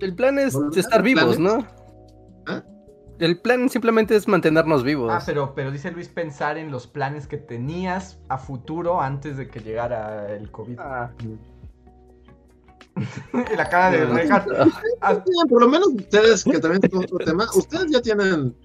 [0.00, 1.40] El plan es Bueno, estar vivos, planes.
[1.40, 1.66] ¿no?
[2.46, 2.62] ¿Ah?
[3.22, 5.12] El plan simplemente es mantenernos vivos.
[5.12, 9.46] Ah, pero, pero dice Luis pensar en los planes que tenías a futuro antes de
[9.46, 10.76] que llegara el COVID.
[10.80, 11.12] Ah.
[13.32, 14.04] y la cara de.
[14.06, 14.44] Rejas.
[15.00, 18.56] ah, Bien, por lo menos ustedes, que también tengo otro tema, ustedes ya tienen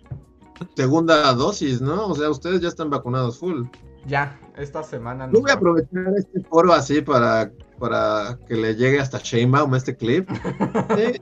[0.76, 2.08] segunda dosis, ¿no?
[2.08, 3.66] O sea, ustedes ya están vacunados full.
[4.08, 5.28] ya, esta semana.
[5.28, 9.76] Yo nos voy a aprovechar este foro así para, para que le llegue hasta Sheinbaum
[9.76, 10.28] este clip.
[10.98, 11.20] Eh,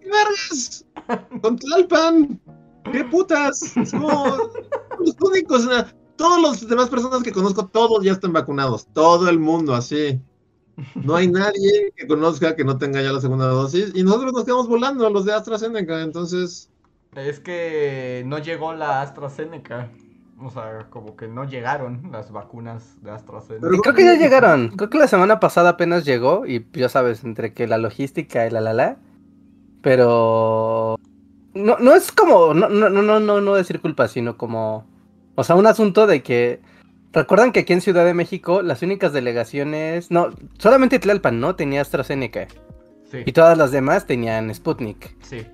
[0.00, 0.84] ¿Qué vergas?
[1.40, 2.40] Con Tlalpan.
[2.90, 3.60] ¿Qué putas?
[3.86, 4.38] Somos
[4.98, 5.64] los únicos.
[5.64, 5.84] ¿no?
[6.16, 8.86] Todos los demás personas que conozco, todos ya están vacunados.
[8.92, 10.20] Todo el mundo así.
[10.94, 13.92] No hay nadie que conozca que no tenga ya la segunda dosis.
[13.94, 16.00] Y nosotros nos quedamos volando, los de AstraZeneca.
[16.02, 16.70] Entonces,
[17.14, 19.90] Es que no llegó la AstraZeneca.
[20.40, 23.60] O sea, como que no llegaron las vacunas de AstraZeneca.
[23.62, 24.70] Pero- Y creo que ya llegaron.
[24.76, 26.46] Creo que la semana pasada apenas llegó.
[26.46, 28.96] Y ya sabes, entre que la logística y la la la.
[29.82, 30.98] Pero.
[31.54, 32.54] No, no es como.
[32.54, 34.86] No, no, no, no, no, decir culpa, sino como.
[35.34, 36.60] O sea, un asunto de que.
[37.12, 40.10] Recuerdan que aquí en Ciudad de México las únicas delegaciones.
[40.10, 41.56] No, solamente Tlalpan, ¿no?
[41.56, 42.48] Tenía AstraZeneca.
[43.10, 45.14] Sí, Y todas las demás tenían Sputnik.
[45.22, 45.46] sí.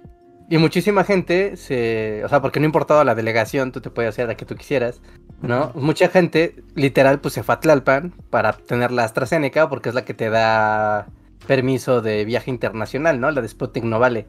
[0.50, 2.24] Y muchísima gente se.
[2.24, 5.02] O sea, porque no importaba la delegación, tú te podías hacer la que tú quisieras,
[5.42, 5.72] ¿no?
[5.74, 10.06] Mucha gente, literal, pues se fue a Tlalpan para tener la AstraZeneca, porque es la
[10.06, 11.08] que te da
[11.46, 13.30] permiso de viaje internacional, ¿no?
[13.30, 14.26] La de Sputnik no vale.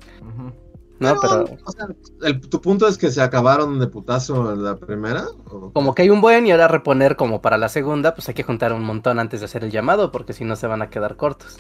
[1.00, 1.16] ¿No?
[1.22, 1.88] Pero o sea,
[2.24, 5.26] el- ¿tu punto es que se acabaron de putazo en la primera?
[5.52, 8.34] ¿O- como que hay un buen y ahora reponer como para la segunda, pues hay
[8.36, 10.90] que juntar un montón antes de hacer el llamado, porque si no se van a
[10.90, 11.58] quedar cortos.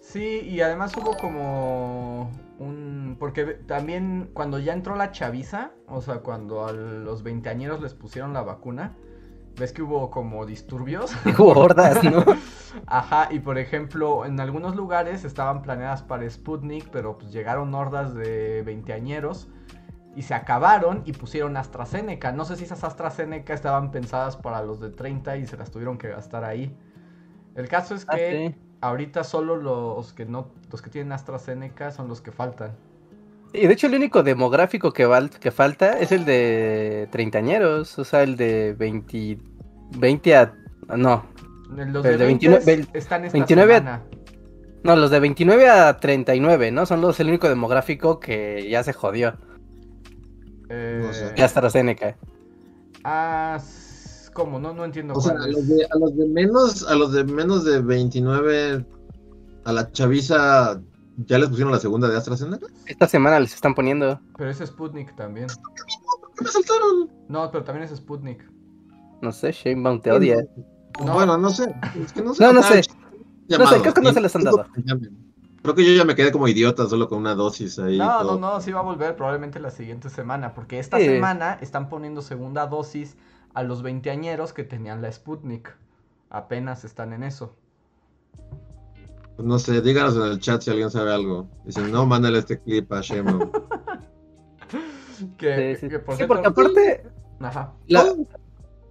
[0.00, 3.16] Sí, y además hubo como un...
[3.18, 8.32] Porque también cuando ya entró la chaviza, o sea, cuando a los veinteañeros les pusieron
[8.32, 8.96] la vacuna,
[9.58, 11.12] ves que hubo como disturbios.
[11.38, 12.24] Hubo hordas, ¿no?
[12.86, 18.14] Ajá, y por ejemplo, en algunos lugares estaban planeadas para Sputnik, pero pues llegaron hordas
[18.14, 19.48] de veinteañeros
[20.14, 22.32] y se acabaron y pusieron AstraZeneca.
[22.32, 25.98] No sé si esas AstraZeneca estaban pensadas para los de 30 y se las tuvieron
[25.98, 26.76] que gastar ahí.
[27.54, 28.60] El caso es Ah, que sí.
[28.82, 32.72] ahorita solo los que no los que tienen AstraZeneca son los que faltan.
[33.56, 38.04] Y de hecho el único demográfico que, val- que falta es el de treintañeros, o
[38.04, 39.38] sea, el de 20,
[39.98, 40.54] 20 a...
[40.96, 41.24] No,
[41.70, 44.02] Los de de 29 29 están esta 29 a-
[44.84, 46.86] no, los de 29 a 39, ¿no?
[46.86, 49.34] Son los el único demográfico que ya se jodió.
[50.68, 51.42] Eh, No sé.
[51.42, 52.16] AstraZeneca.
[53.02, 53.58] ah,
[54.32, 54.60] ¿cómo?
[54.60, 55.54] No, no entiendo O sea, cuál a es.
[55.54, 58.86] los, de, a los de menos, a los de menos de 29,
[59.64, 60.80] a la chaviza,
[61.16, 62.66] ¿ya les pusieron la segunda de AstraZeneca?
[62.86, 64.20] Esta semana les están poniendo.
[64.36, 65.46] Pero es Sputnik también.
[65.48, 67.10] ¿Por qué me saltaron?
[67.28, 68.48] No, pero también es Sputnik.
[69.22, 70.44] No sé, Shanebaum te odia.
[71.04, 71.14] No.
[71.14, 71.74] Bueno, no sé.
[72.02, 72.42] Es que no sé.
[72.44, 72.82] No, no sé.
[73.48, 74.66] llamados, creo que no se les han dado.
[75.62, 77.98] Creo que yo ya me quedé como idiota solo con una dosis ahí.
[77.98, 81.06] No, no, no, sí va a volver probablemente la siguiente semana, porque esta Sí.
[81.06, 83.16] semana están poniendo segunda dosis
[83.52, 85.74] a los veinteañeros que tenían la Sputnik.
[86.30, 87.56] Apenas están en eso.
[89.36, 91.48] Pues no sé, díganos en el chat si alguien sabe algo.
[91.68, 93.50] Si no, mándale este clip a Shemo.
[95.38, 95.88] Que, Sí, sí.
[95.88, 97.06] que por Sí, cierto- porque aparte...
[97.40, 97.72] Ajá.
[97.88, 98.16] la- todos,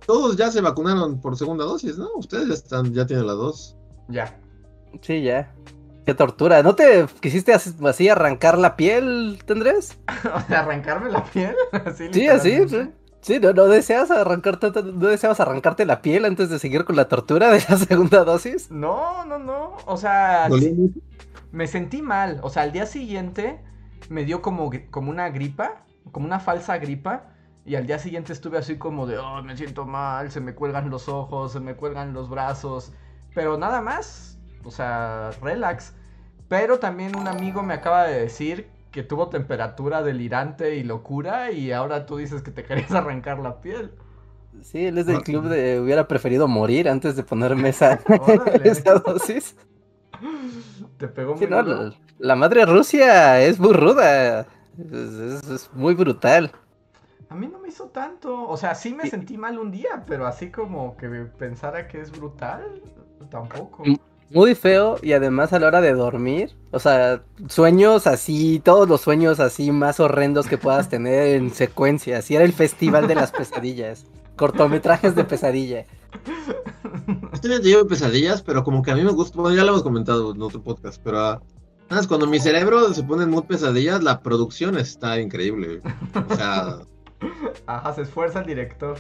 [0.06, 2.10] todos ya se vacunaron por segunda dosis, ¿no?
[2.16, 3.76] Ustedes ya están, ya tienen la dos.
[4.08, 4.38] Ya.
[5.02, 5.52] Sí, ya.
[6.06, 6.62] Qué tortura.
[6.64, 9.98] ¿No te quisiste as- así arrancar la piel, tendrés?
[10.36, 11.56] O sea, arrancarme la piel.
[11.72, 12.68] así Sí, así.
[12.70, 12.90] Sí,
[13.26, 17.08] Sí, no, no deseas arrancarte, no deseabas arrancarte la piel antes de seguir con la
[17.08, 18.70] tortura de la segunda dosis.
[18.70, 19.78] No, no, no.
[19.88, 20.48] O sea,
[21.52, 22.40] me sentí mal.
[22.44, 23.60] O sea, al día siguiente
[24.10, 27.32] me dio como, como una gripa, como una falsa gripa.
[27.66, 30.92] Y al día siguiente estuve así como de, oh, me siento mal, se me cuelgan
[30.92, 32.94] los ojos, se me cuelgan los brazos.
[33.34, 35.96] Pero nada más, o sea, relax.
[36.48, 41.72] Pero también un amigo me acaba de decir que tuvo temperatura delirante y locura y
[41.74, 43.92] ahora tú dices que te querías arrancar la piel.
[44.62, 48.00] Sí, él es del club de hubiera preferido morir antes de ponerme esa,
[49.06, 49.56] dosis.
[50.98, 54.48] Te pegó Sí, muy no, la, la madre Rusia es muy ruda.
[54.78, 56.52] Es, es- es muy brutal.
[57.30, 58.48] A mí no me hizo tanto.
[58.48, 59.12] O sea, sí me Sí.
[59.12, 62.82] sentí mal un día, pero así como que pensara que es brutal,
[63.30, 63.96] tampoco.
[64.36, 69.00] Muy feo y además a la hora de dormir, o sea, sueños así, todos los
[69.00, 72.18] sueños así más horrendos que puedas tener en secuencia.
[72.18, 74.06] Así era el festival de las pesadillas.
[74.36, 75.86] Cortometrajes de pesadilla.
[77.32, 79.84] Este me llevo pesadillas, pero como que a mí me gusta, bueno, ya lo hemos
[79.84, 81.42] comentado en otro podcast, pero ah,
[82.08, 85.82] cuando mi cerebro se pone en mood pesadillas, la producción está increíble.
[86.30, 86.80] O sea,
[87.68, 88.98] Ajá, se esfuerza el director.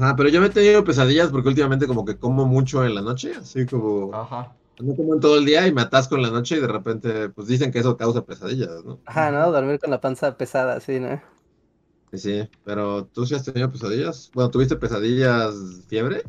[0.00, 3.02] Ah, pero yo me he tenido pesadillas porque últimamente como que como mucho en la
[3.02, 4.54] noche, así como Ajá.
[4.80, 7.28] no como en todo el día y me atasco en la noche y de repente
[7.30, 8.98] pues dicen que eso causa pesadillas, ¿no?
[9.06, 9.50] Ajá, ¿no?
[9.50, 11.20] Dormir con la panza pesada, sí, ¿no?
[12.10, 14.30] Sí, sí, pero tú sí has tenido pesadillas.
[14.32, 15.54] Bueno, ¿tuviste pesadillas
[15.88, 16.22] fiebre?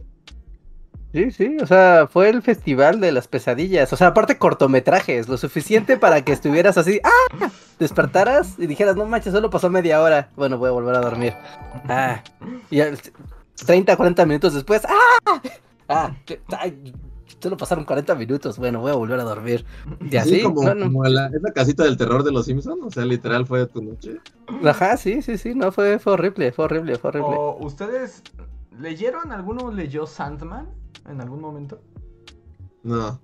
[1.12, 3.92] Sí, sí, o sea, fue el festival de las pesadillas.
[3.94, 7.50] O sea, aparte cortometrajes, lo suficiente para que estuvieras así, ¡ah!
[7.80, 10.30] Despertaras y dijeras, no manches, solo pasó media hora.
[10.36, 11.34] Bueno, voy a volver a dormir.
[11.88, 12.22] Ah,
[12.70, 13.00] y al-
[13.66, 15.42] 30, 40 minutos después, ¡ah!
[15.88, 16.94] Ah, que- ay,
[17.40, 18.58] solo pasaron 40 minutos.
[18.60, 19.66] Bueno, voy a volver a dormir.
[20.10, 20.86] Y así, como, no, no.
[20.86, 23.82] como la, es la casita del terror de los Simpsons, o sea, literal fue tu
[23.82, 24.18] noche.
[24.64, 27.36] Ajá, sí, sí, sí, no, fue, fue horrible, fue horrible, fue horrible.
[27.38, 28.22] ¿O ustedes
[28.80, 29.32] leyeron?
[29.32, 30.70] ¿Alguno leyó Sandman
[31.10, 31.80] en algún momento?
[32.84, 33.20] No.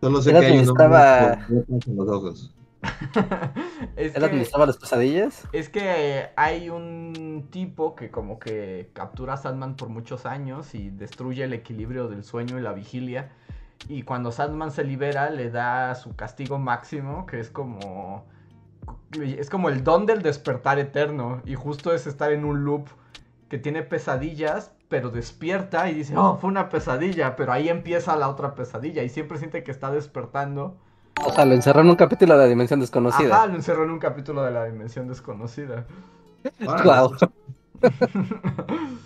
[0.00, 2.54] Solo sé Él que hay un administraba- con los ojos.
[3.96, 5.46] es, ¿Él que, administraba las pesadillas?
[5.52, 10.90] es que hay un tipo que como que captura a Sandman por muchos años y
[10.90, 13.30] destruye el equilibrio del sueño y la vigilia.
[13.88, 18.24] Y cuando Sandman se libera le da su castigo máximo, que es como...
[19.20, 21.42] Es como el don del despertar eterno.
[21.44, 22.88] Y justo es estar en un loop
[23.48, 28.28] que tiene pesadillas, pero despierta y dice, oh, fue una pesadilla, pero ahí empieza la
[28.28, 30.78] otra pesadilla y siempre siente que está despertando.
[31.24, 33.36] O sea, lo encerró en un capítulo de la Dimensión Desconocida.
[33.36, 35.86] Ajá, lo encerró en un capítulo de la dimensión desconocida.
[36.82, 37.12] Guau.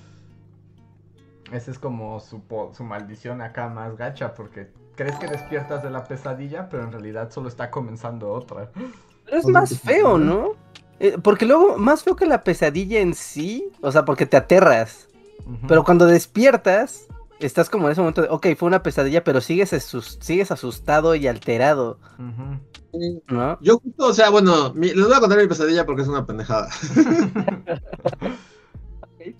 [1.53, 2.42] Esa es como su,
[2.73, 7.31] su maldición acá más gacha, porque crees que despiertas de la pesadilla, pero en realidad
[7.31, 8.71] solo está comenzando otra.
[9.25, 10.53] Pero es más feo, ¿no?
[10.99, 15.09] Eh, porque luego, más feo que la pesadilla en sí, o sea, porque te aterras.
[15.69, 17.07] Pero cuando despiertas,
[17.40, 21.14] estás como en ese momento de, ok, fue una pesadilla, pero sigues, asus- sigues asustado
[21.14, 21.99] y alterado.
[23.29, 23.59] ¿no?
[23.61, 26.27] Yo justo, o sea, bueno, mi- les voy a contar mi pesadilla porque es una
[26.27, 26.68] pendejada.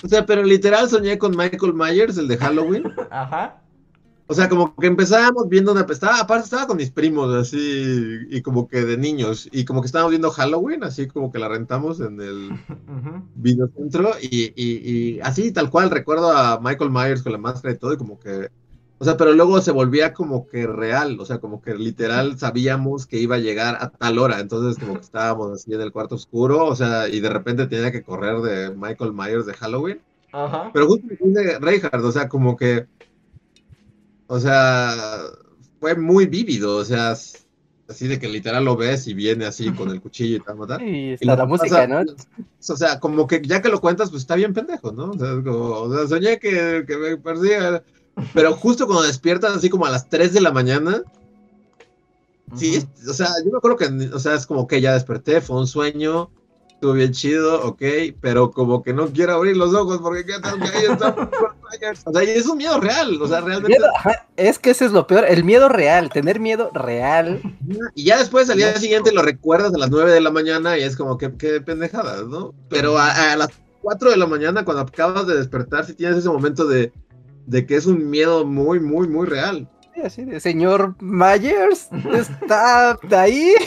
[0.03, 2.93] O sea, pero literal soñé con Michael Myers, el de Halloween.
[3.11, 3.63] Ajá.
[4.29, 5.83] O sea, como que empezábamos viendo una...
[5.83, 9.49] Estaba, aparte estaba con mis primos, así, y como que de niños.
[9.53, 12.51] Y como que estábamos viendo Halloween, así como que la rentamos en el
[13.37, 14.11] videocentro.
[14.21, 17.93] Y, y, y así, tal cual, recuerdo a Michael Myers con la máscara y todo,
[17.93, 18.51] y como que...
[18.99, 23.07] O sea, pero luego se volvía como que real, o sea, como que literal sabíamos
[23.07, 26.15] que iba a llegar a tal hora, entonces como que estábamos así en el cuarto
[26.15, 30.01] oscuro, o sea, y de repente tenía que correr de Michael Myers de Halloween.
[30.33, 30.71] Ajá.
[30.73, 32.87] Pero justo dice Reinhardt, o sea, como que,
[34.27, 34.93] o sea,
[35.81, 37.17] fue muy vívido, o sea,
[37.89, 40.83] así de que literal lo ves y viene así con el cuchillo y matar.
[40.83, 42.01] Y está la música, ¿no?
[42.01, 45.11] O sea, como que ya que lo cuentas, pues está bien pendejo, ¿no?
[45.11, 47.83] O sea, como, o sea, soñé que, que me persiga,
[48.35, 51.03] pero justo cuando despiertas así como a las 3 de la mañana,
[52.57, 55.59] sí, o sea, yo me acuerdo que, o sea, es como que ya desperté, fue
[55.59, 56.31] un sueño,
[56.77, 57.83] estuvo bien chido, ok,
[58.21, 61.15] pero como que no quiero abrir los ojos porque qué tal que ahí está.
[62.05, 63.79] o sea, y es un miedo real, o sea, realmente.
[63.79, 63.87] Miedo,
[64.37, 67.41] es que ese es lo peor, el miedo real, tener miedo real.
[67.95, 70.83] Y ya después al día siguiente lo recuerdas a las 9 de la mañana y
[70.83, 72.55] es como que qué pendejada, ¿no?
[72.69, 73.49] Pero a, a las
[73.81, 76.93] 4 de la mañana, cuando acabas de despertar, si tienes ese momento de,
[77.47, 79.67] de que es un miedo muy, muy, muy real.
[79.97, 83.55] Sí, Así de, señor Myers, está ahí.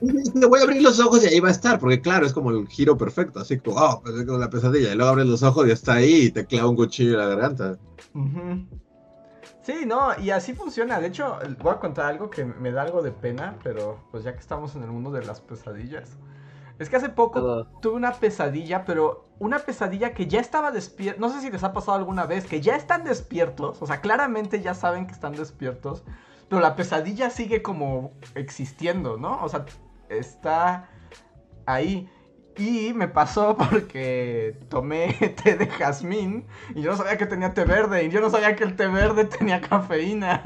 [0.00, 2.50] Y voy a abrir los ojos y ahí va a estar, porque claro, es como
[2.50, 4.92] el giro perfecto, así como, oh, pues es como la pesadilla.
[4.92, 7.26] Y luego abres los ojos y está ahí y te clava un cuchillo en la
[7.28, 7.78] garganta.
[9.62, 11.00] Sí, no, y así funciona.
[11.00, 14.34] De hecho, voy a contar algo que me da algo de pena, pero pues ya
[14.34, 16.18] que estamos en el mundo de las pesadillas.
[16.78, 17.66] Es que hace poco Todo.
[17.80, 21.20] tuve una pesadilla, pero una pesadilla que ya estaba despierta.
[21.20, 23.80] No sé si les ha pasado alguna vez, que ya están despiertos.
[23.82, 26.04] O sea, claramente ya saben que están despiertos.
[26.48, 29.42] Pero la pesadilla sigue como existiendo, ¿no?
[29.42, 29.64] O sea,
[30.08, 30.88] está
[31.66, 32.08] ahí.
[32.56, 35.14] Y me pasó porque tomé
[35.44, 38.04] té de jazmín y yo no sabía que tenía té verde.
[38.04, 40.42] Y yo no sabía que el té verde tenía cafeína.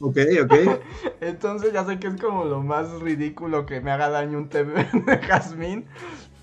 [0.00, 0.52] Ok, ok.
[1.20, 4.64] Entonces ya sé que es como lo más ridículo que me haga daño un té
[4.64, 5.86] de jazmín.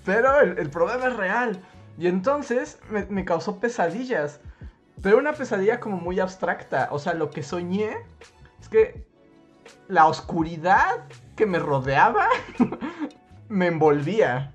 [0.04, 1.60] Pero el, el problema es real.
[1.98, 4.40] Y entonces me, me causó pesadillas.
[5.02, 6.88] Pero una pesadilla como muy abstracta.
[6.90, 7.98] O sea, lo que soñé
[8.60, 9.06] es que
[9.88, 11.04] la oscuridad
[11.36, 12.28] que me rodeaba
[13.48, 14.52] me envolvía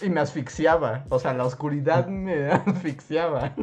[0.00, 1.04] y me asfixiaba.
[1.08, 3.54] O sea, la oscuridad me asfixiaba.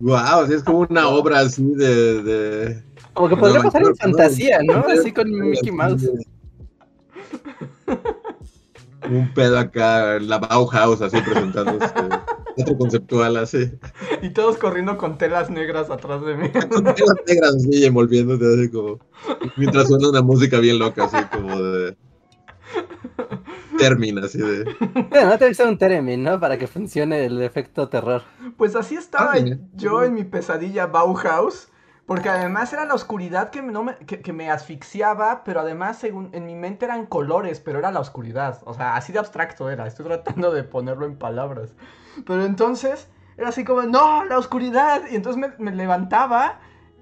[0.00, 2.22] Wow, es como una obra así de.
[2.22, 2.93] de...
[3.14, 4.84] Como que podría pasar en fantasía, ¿no?
[4.88, 6.10] Así con Mickey Mouse.
[9.08, 11.78] Un pedo acá, la Bauhaus así presentando
[12.56, 13.70] otro conceptual así.
[14.22, 16.48] Y todos corriendo con telas negras atrás de mí.
[16.50, 18.98] Con telas negras así envolviéndote así como.
[19.56, 21.96] Mientras suena una música bien loca, así como de.
[23.78, 24.64] Termina así de.
[25.10, 26.40] Bueno, no te que un Teremin, ¿no?
[26.40, 28.22] Para que funcione el efecto terror.
[28.56, 29.44] Pues así estaba Ah,
[29.74, 31.68] yo en mi pesadilla Bauhaus.
[32.06, 36.44] Porque además era la oscuridad que no me- que me asfixiaba, pero además según en
[36.46, 38.60] mi mente eran colores, pero era la oscuridad.
[38.66, 39.86] O sea, así de abstracto era.
[39.86, 41.74] Estoy tratando de ponerlo en palabras.
[42.26, 45.02] Pero entonces era así como, no, la oscuridad.
[45.10, 46.60] Y entonces me, me levantaba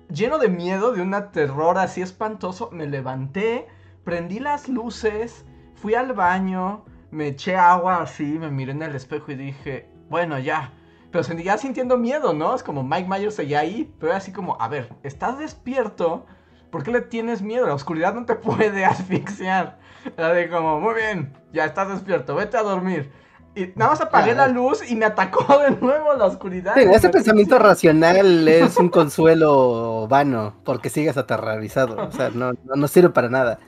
[0.08, 2.70] lleno de miedo, de un terror así espantoso.
[2.72, 3.66] Me levanté,
[4.04, 5.44] prendí las luces,
[5.74, 10.38] fui al baño, me eché agua así, me miré en el espejo y dije, bueno,
[10.38, 10.72] ya.
[11.12, 12.54] Pero seguía sintiendo miedo, ¿no?
[12.54, 16.26] Es como Mike Myers seguía ahí, pero era así como, a ver, estás despierto,
[16.70, 17.66] ¿por qué le tienes miedo?
[17.66, 19.78] La oscuridad no te puede asfixiar.
[20.16, 23.12] Era de como, muy bien, ya estás despierto, vete a dormir.
[23.54, 26.72] Y nada más apagué la luz y me atacó de nuevo la oscuridad.
[26.74, 32.08] Sí, ese pensamiento racional es un consuelo vano, porque sigues aterrorizado.
[32.08, 33.58] O sea, no, no, no sirve para nada.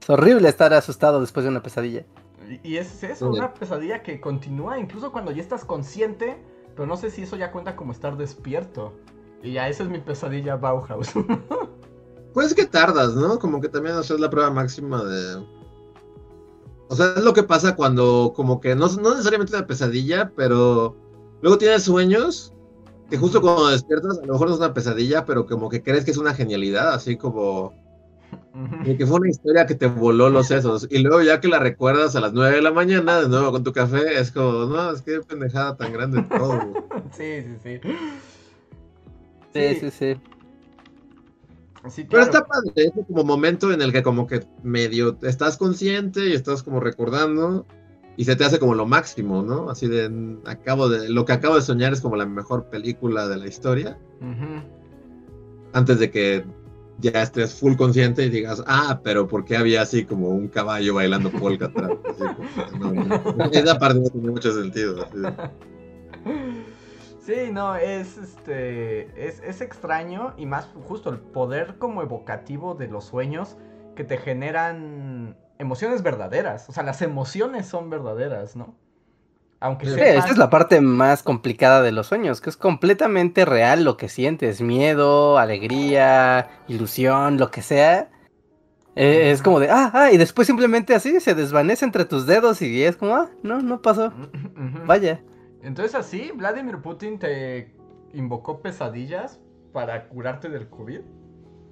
[0.00, 2.04] Es horrible estar asustado después de una pesadilla.
[2.48, 6.38] Y- Y es eso, una pesadilla que continúa incluso cuando ya estás consciente,
[6.78, 8.92] pero no sé si eso ya cuenta como estar despierto.
[9.42, 11.10] Y ya esa es mi pesadilla Bauhaus.
[12.34, 13.40] Pues que tardas, ¿no?
[13.40, 15.44] Como que también o sea, es la prueba máxima de.
[16.88, 20.94] O sea, es lo que pasa cuando, como que no, no necesariamente una pesadilla, pero
[21.40, 22.52] luego tienes sueños
[23.10, 26.04] que justo cuando despiertas, a lo mejor no es una pesadilla, pero como que crees
[26.04, 27.72] que es una genialidad, así como
[28.84, 30.86] de que fue una historia que te voló los sesos.
[30.90, 33.64] Y luego ya que la recuerdas a las 9 de la mañana, de nuevo con
[33.64, 36.60] tu café, es como, no, es que pendejada tan grande todo.
[36.60, 36.82] güey".
[37.12, 37.90] sí, sí, sí.
[39.54, 40.20] Sí, sí, sí.
[41.88, 42.24] Sí, Pero claro.
[42.24, 46.62] está padre, es como momento en el que como que medio estás consciente y estás
[46.62, 47.66] como recordando
[48.16, 49.70] y se te hace como lo máximo, ¿no?
[49.70, 53.36] Así de acabo de lo que acabo de soñar es como la mejor película de
[53.36, 53.96] la historia
[55.72, 56.44] antes de que
[56.98, 60.94] ya estés full consciente y digas, "Ah, pero ¿por qué había así como un caballo
[60.94, 61.92] bailando polka atrás?"
[63.52, 65.06] Esa parte no tiene mucho sentido.
[67.20, 69.28] Sí, no, es este.
[69.28, 73.56] Es, es extraño y más justo el poder como evocativo de los sueños
[73.94, 76.68] que te generan emociones verdaderas.
[76.68, 78.76] O sea, las emociones son verdaderas, ¿no?
[79.60, 82.56] Aunque Sí, Sí, sepas- esa es la parte más complicada de los sueños, que es
[82.56, 88.10] completamente real lo que sientes, miedo, alegría, ilusión, lo que sea.
[88.94, 92.62] Eh, es como de, ah, ah, y después simplemente así se desvanece entre tus dedos
[92.62, 94.86] y es como, ah, no, no pasó, Ujú.
[94.86, 95.20] vaya.
[95.62, 97.74] Entonces así, Vladimir Putin te
[98.12, 99.40] invocó pesadillas
[99.72, 101.00] para curarte del COVID.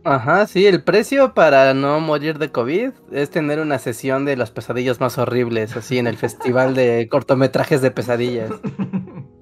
[0.08, 4.52] Ajá, sí, el precio para no morir de COVID es tener una sesión de las
[4.52, 8.50] pesadillas más horribles, así en el festival de cortometrajes de pesadillas.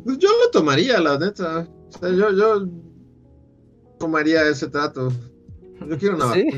[0.05, 1.67] Pues yo lo tomaría, la neta.
[1.95, 2.67] O sea, yo, yo
[3.99, 5.13] tomaría ese trato.
[5.87, 6.49] Yo quiero una Sí.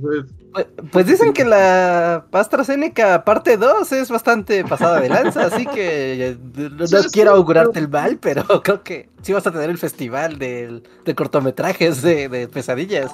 [0.00, 6.30] Pues, pues dicen que la AstraZeneca parte 2 es bastante pasada de lanza, así que
[6.30, 6.36] eh,
[6.76, 9.52] no, Sí, no sí, quiero pero- augurarte el mal, pero creo que sí vas a
[9.52, 10.82] tener el festival de
[11.14, 13.12] cortometrajes de, de pesadillas.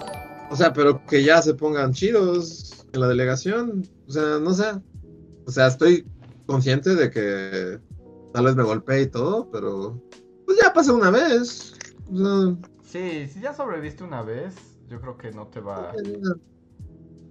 [0.50, 3.82] O sea, pero que ya se pongan chidos en la delegación.
[4.06, 4.64] O sea, no sé.
[5.46, 6.06] O sea, estoy
[6.46, 7.78] consciente de que
[8.32, 10.00] tal vez me golpeé y todo, pero
[10.46, 11.74] pues ya pasó una vez.
[12.10, 14.54] O sea, Sí, si ya sobreviviste una vez,
[14.88, 15.92] yo creo que no te va.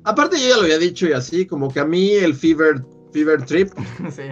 [0.04, 3.44] Aparte yo ya lo había dicho y así, como que a mí el Fever, fever
[3.44, 3.70] Trip
[4.12, 4.24] sí,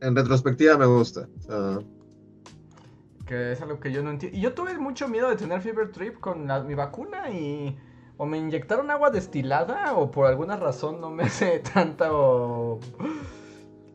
[0.00, 1.28] en retrospectiva me gusta.
[1.38, 1.78] O sea,
[3.26, 4.36] que es algo que yo no entiendo.
[4.36, 7.76] Y yo tuve mucho miedo de tener fever trip con la- mi vacuna y
[8.22, 12.78] o me inyectaron agua destilada o por alguna razón no me hace tanta o-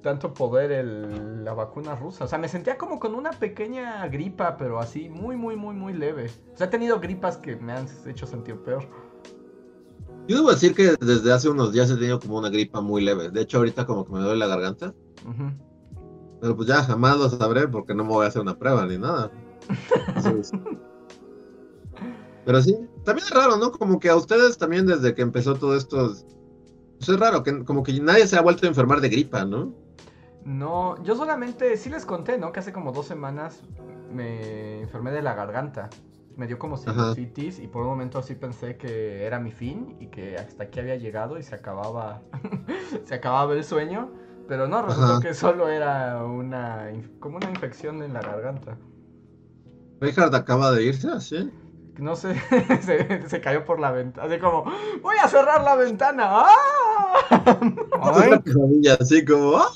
[0.01, 2.25] tanto poder el- la vacuna rusa.
[2.25, 5.93] O sea, me sentía como con una pequeña gripa, pero así muy, muy, muy, muy
[5.93, 6.31] leve.
[6.53, 8.83] O sea, he tenido gripas que me han hecho sentir peor.
[10.27, 13.29] yo debo decir que desde hace unos días he tenido como una gripa muy leve.
[13.29, 14.91] De hecho, ahorita como que me duele la garganta.
[16.41, 18.97] Pero pues ya jamás lo sabré porque no me voy a hacer una prueba ni
[18.97, 19.29] nada.
[20.07, 20.51] Entonces,
[22.43, 22.75] pero sí,
[23.05, 23.71] también es raro, ¿no?
[23.71, 26.13] Como que a ustedes también desde que empezó todo esto,
[26.97, 29.73] pues es raro, que como que nadie se ha vuelto a enfermar de gripa, ¿no?
[30.43, 32.51] No, yo solamente, sí les conté, ¿no?
[32.51, 33.61] Que hace como dos semanas
[34.11, 35.89] me enfermé de la garganta.
[36.35, 40.07] Me dio como sinusitis y por un momento así pensé que era mi fin y
[40.07, 42.21] que hasta aquí había llegado y se acababa,
[43.05, 44.11] se acababa el sueño.
[44.47, 48.77] Pero no, resultó que solo era una, como una infección en la garganta.
[50.01, 51.51] Richard acaba de irse, ¿así?
[51.97, 52.35] No sé,
[53.27, 54.27] se, cayó por la ventana.
[54.27, 54.65] Así como,
[55.01, 56.25] voy a cerrar la ventana.
[56.27, 56.45] ¡Ah!
[58.99, 59.69] así como, ¡Ah,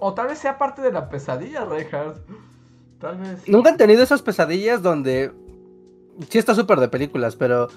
[0.00, 2.18] o, tal vez sea parte de la pesadilla, Reinhardt.
[3.00, 3.48] Tal vez.
[3.48, 5.32] Nunca han tenido esas pesadillas donde.
[6.28, 7.68] Sí, está súper de películas, pero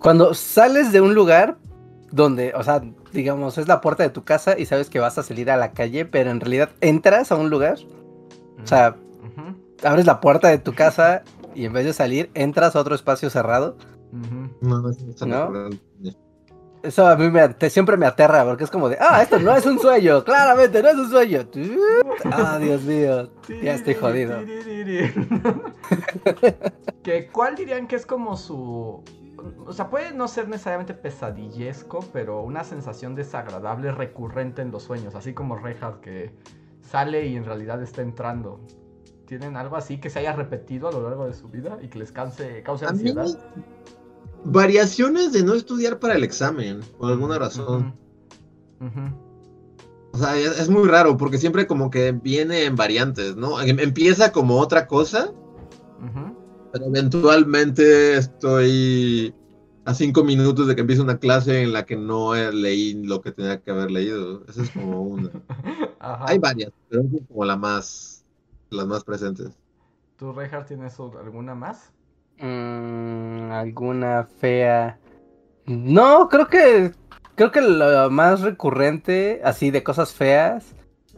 [0.00, 1.56] cuando sales de un lugar
[2.10, 2.82] donde, o sea,
[3.12, 5.72] digamos, es la puerta de tu casa y sabes que vas a salir a la
[5.72, 7.78] calle, pero en realidad entras a un lugar.
[8.62, 8.96] O sea,
[9.82, 11.22] abres la puerta de tu casa
[11.54, 13.76] y en vez de salir, entras a otro espacio cerrado.
[14.60, 15.70] No, no, no,
[16.82, 19.66] Eso a mí me, siempre me aterra porque es como de, ah, esto no es
[19.66, 21.48] un sueño, claramente no es un sueño.
[22.24, 23.30] Ah, Dios mío,
[23.62, 24.38] ya estoy jodido.
[27.32, 29.04] ¿Cuál dirían que es como su...
[29.66, 35.14] O sea, puede no ser necesariamente pesadillesco, pero una sensación desagradable recurrente en los sueños,
[35.14, 36.34] así como Reinhardt que
[36.80, 38.60] sale y en realidad está entrando.
[39.28, 41.98] ¿Tienen algo así que se haya repetido a lo largo de su vida y que
[41.98, 43.26] les cause, cause ansiedad?
[44.42, 47.94] variaciones de no estudiar para el examen, por alguna razón.
[50.12, 53.60] O sea, es, muy raro porque siempre como que viene en variantes, ¿no?
[53.60, 55.30] Em, empieza como otra cosa,
[56.72, 59.34] pero eventualmente estoy
[59.84, 63.32] a cinco minutos de que empiece una clase en la que no leí lo que
[63.32, 64.42] tenía que haber leído.
[64.48, 65.30] Esa es como una.
[66.00, 68.17] Hay varias, pero es como la más
[68.70, 69.50] las más presentes.
[70.16, 71.92] ¿Tú, Reinhardt, tienes alguna más?
[72.40, 74.98] Mm, alguna fea.
[75.66, 76.92] No, creo que.
[77.34, 80.74] Creo que lo más recurrente, así de cosas feas,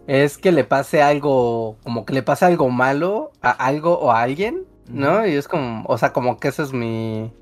[0.07, 1.77] es que le pase algo.
[1.83, 5.27] Como que le pase algo malo a algo o a alguien, ¿no?
[5.27, 5.85] Y es como.
[5.87, 7.33] O sea, como que eso es mi.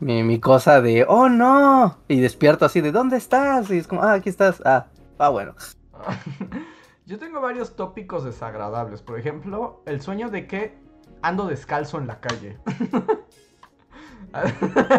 [0.00, 3.70] Mi, mi cosa de, oh no, y despierto así de, ¿dónde estás?
[3.70, 4.86] Y es como, ah, aquí estás, ah,
[5.18, 5.54] ah, bueno.
[7.06, 9.02] Yo tengo varios tópicos desagradables.
[9.02, 10.78] Por ejemplo, el sueño de que
[11.20, 12.56] ando descalzo en la calle.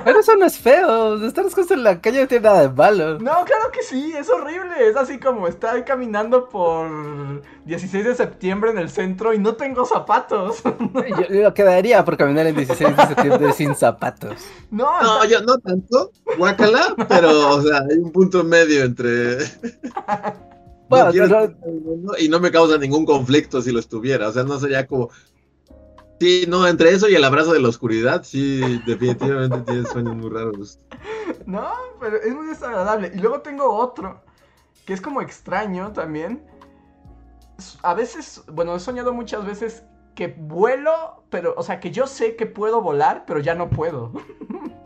[0.05, 1.25] Pero eso no es feo.
[1.25, 3.17] Estar descalzo en la calle no tiene nada de malo.
[3.17, 4.87] No, claro que sí, es horrible.
[4.87, 9.83] Es así como estar caminando por 16 de septiembre en el centro y no tengo
[9.83, 10.61] zapatos.
[11.09, 14.45] Yo, yo quedaría por caminar el 16 de septiembre sin zapatos.
[14.69, 19.39] No, no, yo no tanto, guacala, pero o sea, hay un punto medio entre.
[22.19, 24.27] y no me causa ningún conflicto si lo estuviera.
[24.29, 25.09] O sea, no sería como.
[26.19, 30.29] Sí, no, entre eso y el abrazo de la oscuridad, sí, definitivamente tienes sueños muy
[30.29, 30.79] raros.
[31.45, 33.11] No, pero es muy desagradable.
[33.13, 34.21] Y luego tengo otro,
[34.85, 36.45] que es como extraño también.
[37.83, 39.83] A veces, bueno, he soñado muchas veces
[40.13, 44.13] que vuelo, pero, o sea, que yo sé que puedo volar, pero ya no puedo.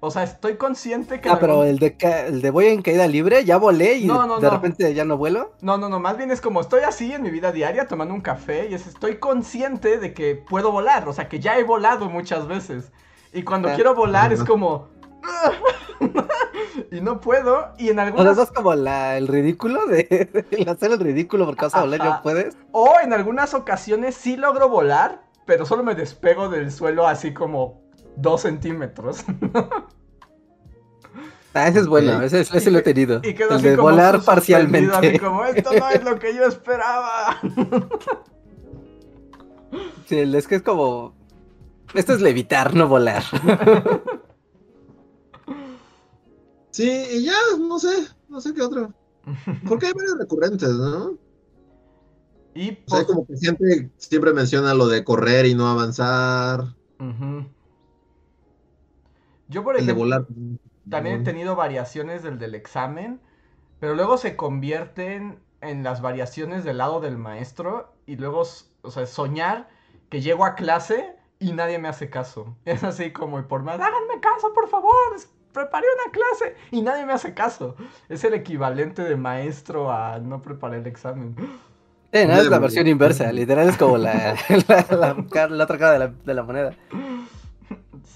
[0.00, 1.30] O sea, estoy consciente que.
[1.30, 1.96] Ah, pero el de,
[2.28, 5.52] el de voy en caída libre, ya volé y de repente ya no vuelo.
[5.62, 8.20] No, no, no, más bien es como estoy así en mi vida diaria tomando un
[8.20, 12.10] café y es, estoy consciente de que puedo volar, o sea, que ya he volado
[12.10, 12.92] muchas veces.
[13.32, 13.72] Y cuando ah.
[13.74, 14.88] quiero volar es como.
[16.92, 17.72] y no puedo.
[17.78, 18.32] Y en algunas.
[18.32, 22.04] O sea, es como el ridículo de, hacer el ridículo porque vas a volar y
[22.04, 22.56] no puedes.
[22.72, 27.85] O en algunas ocasiones sí logro volar, pero solo me despego del suelo así como
[28.16, 29.24] dos centímetros.
[31.54, 33.20] ah, ese es bueno, ese, ese lo he tenido.
[33.22, 34.94] Y el de volar parcialmente.
[34.94, 37.40] Así como, esto no es lo que yo esperaba.
[40.06, 41.14] sí, es que es como.
[41.94, 43.22] Esto es levitar, no volar.
[46.70, 48.92] sí, y ya, no sé, no sé qué otro.
[49.68, 51.16] Porque hay varios recurrentes, ¿no?
[52.54, 56.74] Y o sea, pues como que siempre, siempre menciona lo de correr y no avanzar.
[56.98, 57.46] Ajá.
[59.48, 60.26] Yo, por ejemplo,
[60.88, 63.20] también he tenido variaciones del del examen,
[63.80, 68.42] pero luego se convierten en las variaciones del lado del maestro y luego,
[68.82, 69.68] o sea, soñar
[70.08, 72.56] que llego a clase y nadie me hace caso.
[72.64, 74.92] Es así como, y por más, háganme caso, por favor,
[75.52, 77.76] preparé una clase y nadie me hace caso.
[78.08, 81.34] Es el equivalente de maestro a no preparé el examen.
[82.12, 84.36] Eh, no, es la versión inversa, literal es como la,
[84.90, 86.76] la, otra cara de la, de la moneda.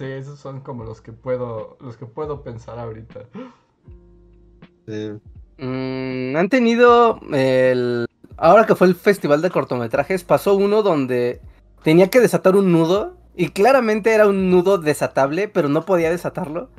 [0.01, 3.21] Sí, esos son como los que puedo, los que puedo pensar ahorita.
[5.59, 8.07] Mm, han tenido el...
[8.39, 11.43] Ahora que fue el festival de cortometrajes, pasó uno donde
[11.83, 16.71] tenía que desatar un nudo Y claramente era un nudo desatable, pero no podía desatarlo.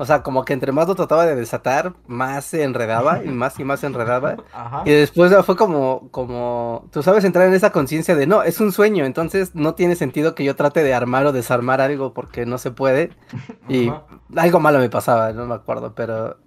[0.00, 3.58] O sea, como que entre más lo trataba de desatar, más se enredaba y más
[3.58, 4.36] y más se enredaba.
[4.54, 4.82] Ajá.
[4.84, 8.70] Y después fue como, como, tú sabes, entrar en esa conciencia de no, es un
[8.72, 12.58] sueño, entonces no tiene sentido que yo trate de armar o desarmar algo porque no
[12.58, 13.10] se puede.
[13.68, 14.04] Y Ajá.
[14.36, 16.38] algo malo me pasaba, no me acuerdo, pero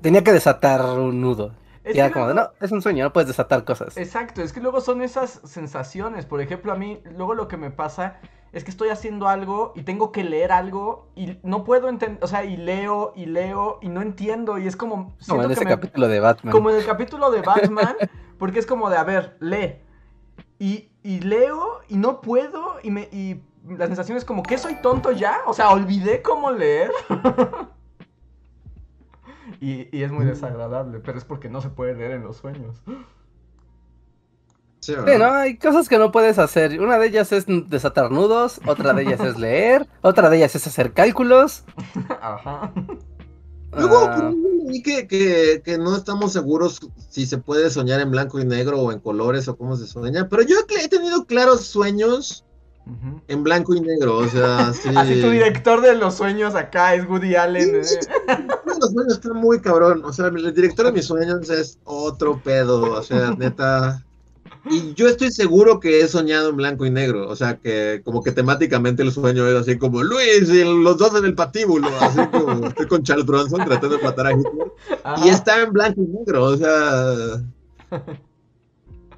[0.00, 1.52] tenía que desatar un nudo.
[1.84, 3.96] Es y era como de luego- no, es un sueño, no puedes desatar cosas.
[3.96, 6.26] Exacto, es que luego son esas sensaciones.
[6.26, 8.16] Por ejemplo, a mí, luego lo que me pasa
[8.56, 12.26] es que estoy haciendo algo y tengo que leer algo y no puedo entender, o
[12.26, 15.14] sea, y leo y leo y no entiendo y es como...
[15.28, 16.52] Como en ese me- capítulo de Batman.
[16.52, 17.96] Como en el capítulo de Batman,
[18.38, 19.74] porque es como de, a ver, lee.
[20.58, 24.76] Y, y leo y no puedo y, me, y la sensación es como, ¿qué soy
[24.76, 25.40] tonto ya?
[25.46, 26.90] O sea, olvidé cómo leer.
[29.60, 32.80] y, y es muy desagradable, pero es porque no se puede leer en los sueños.
[34.86, 35.18] Sí, Sí.
[35.18, 35.24] ¿no?
[35.34, 36.80] Hay cosas que no puedes hacer.
[36.80, 40.66] Una de ellas es desatar nudos, otra de ellas es leer, otra de ellas es
[40.66, 41.64] hacer cálculos.
[42.20, 42.72] Ajá.
[43.76, 44.32] Luego,
[44.66, 46.80] leí que, que, que no estamos seguros
[47.10, 50.28] si se puede soñar en blanco y negro o en colores o cómo se sueña,
[50.30, 52.44] pero yo he tenido claros sueños
[52.86, 53.20] Ujú.
[53.28, 54.88] en blanco y negro, o sea, sí.
[54.96, 57.74] Así tu director de los sueños acá es Woody Allen.
[57.76, 57.82] eh.
[58.80, 62.92] Los sueños están muy cabrón, o sea, el director de mis sueños es otro pedo,
[62.92, 64.05] o sea, neta.
[64.70, 68.22] Y yo estoy seguro que he soñado en blanco y negro, o sea, que como
[68.22, 72.20] que temáticamente el sueño es así como Luis y los dos en el patíbulo, así
[72.28, 74.72] como estoy con Charles Bronson tratando de matar a Hitler.
[75.04, 75.26] Ajá.
[75.26, 77.42] Y está en blanco y negro, o sea.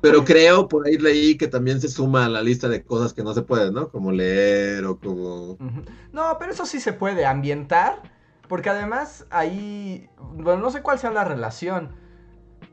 [0.00, 3.24] Pero creo, por ahí leí que también se suma a la lista de cosas que
[3.24, 3.88] no se pueden, ¿no?
[3.88, 5.58] Como leer o como.
[6.12, 8.02] No, pero eso sí se puede ambientar,
[8.48, 11.90] porque además ahí, bueno, no sé cuál sea la relación,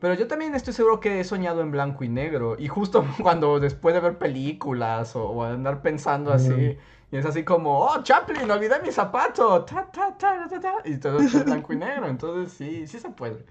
[0.00, 3.60] pero yo también estoy seguro que he soñado en blanco y negro, y justo cuando
[3.60, 6.76] después de ver películas o, o andar pensando así,
[7.10, 10.98] y es así como, oh, Chaplin, olvidé mi zapato, ta, ta, ta, ta, ta, y
[10.98, 13.44] todo en blanco y negro, entonces sí, sí se puede,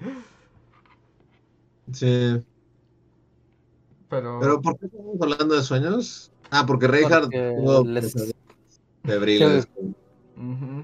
[1.94, 2.46] Sí.
[4.10, 4.32] pero...
[4.40, 6.32] Pero ¿por qué estamos hablando de sueños?
[6.52, 8.34] Ah, porque Reinhardt tuvo les- pesadillas
[9.06, 9.66] febriles.
[10.38, 10.84] ujú.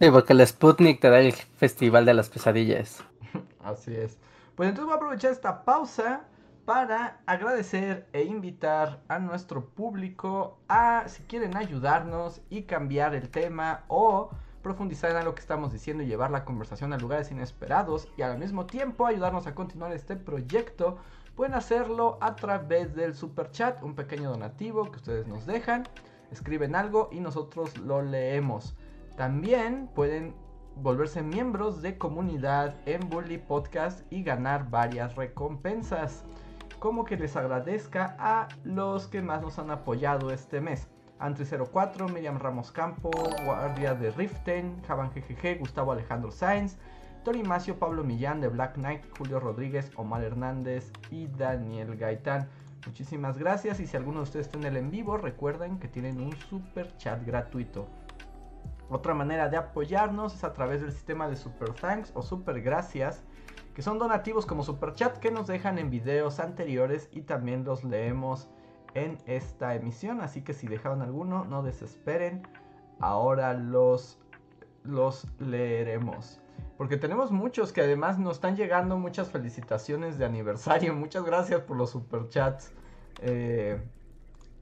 [0.00, 3.02] Sí, porque el Sputnik te da el festival de las pesadillas.
[3.60, 4.18] Así es.
[4.62, 6.20] Pues entonces voy a aprovechar esta pausa
[6.64, 13.82] para agradecer e invitar a nuestro público a, si quieren ayudarnos y cambiar el tema
[13.88, 14.30] o
[14.62, 18.38] profundizar en algo que estamos diciendo y llevar la conversación a lugares inesperados y al
[18.38, 20.98] mismo tiempo ayudarnos a continuar este proyecto,
[21.34, 25.88] pueden hacerlo a través del super chat, un pequeño donativo que ustedes nos dejan,
[26.30, 28.76] escriben algo y nosotros lo leemos.
[29.16, 30.36] También pueden
[30.76, 36.24] volverse miembros de comunidad en Bully Podcast y ganar varias recompensas.
[36.78, 40.88] Como que les agradezca a los que más nos han apoyado este mes.
[41.20, 43.10] Antri04, Miriam Ramos Campo,
[43.44, 46.76] Guardia de Riften, Javan GGG, Gustavo Alejandro Sáenz,
[47.22, 52.48] Tori Macio, Pablo Millán de Black Knight, Julio Rodríguez, Omar Hernández y Daniel Gaitán.
[52.84, 56.20] Muchísimas gracias y si alguno de ustedes está en el en vivo, recuerden que tienen
[56.20, 57.86] un super chat gratuito.
[58.92, 63.22] Otra manera de apoyarnos es a través del sistema de Super Thanks o Super Gracias,
[63.74, 67.84] que son donativos como Super Chat que nos dejan en videos anteriores y también los
[67.84, 68.50] leemos
[68.92, 70.20] en esta emisión.
[70.20, 72.46] Así que si dejaron alguno, no desesperen.
[73.00, 74.18] Ahora los,
[74.84, 76.38] los leeremos.
[76.76, 80.92] Porque tenemos muchos que además nos están llegando muchas felicitaciones de aniversario.
[81.02, 82.72] Muchas gracias por los super chats
[83.22, 83.80] eh,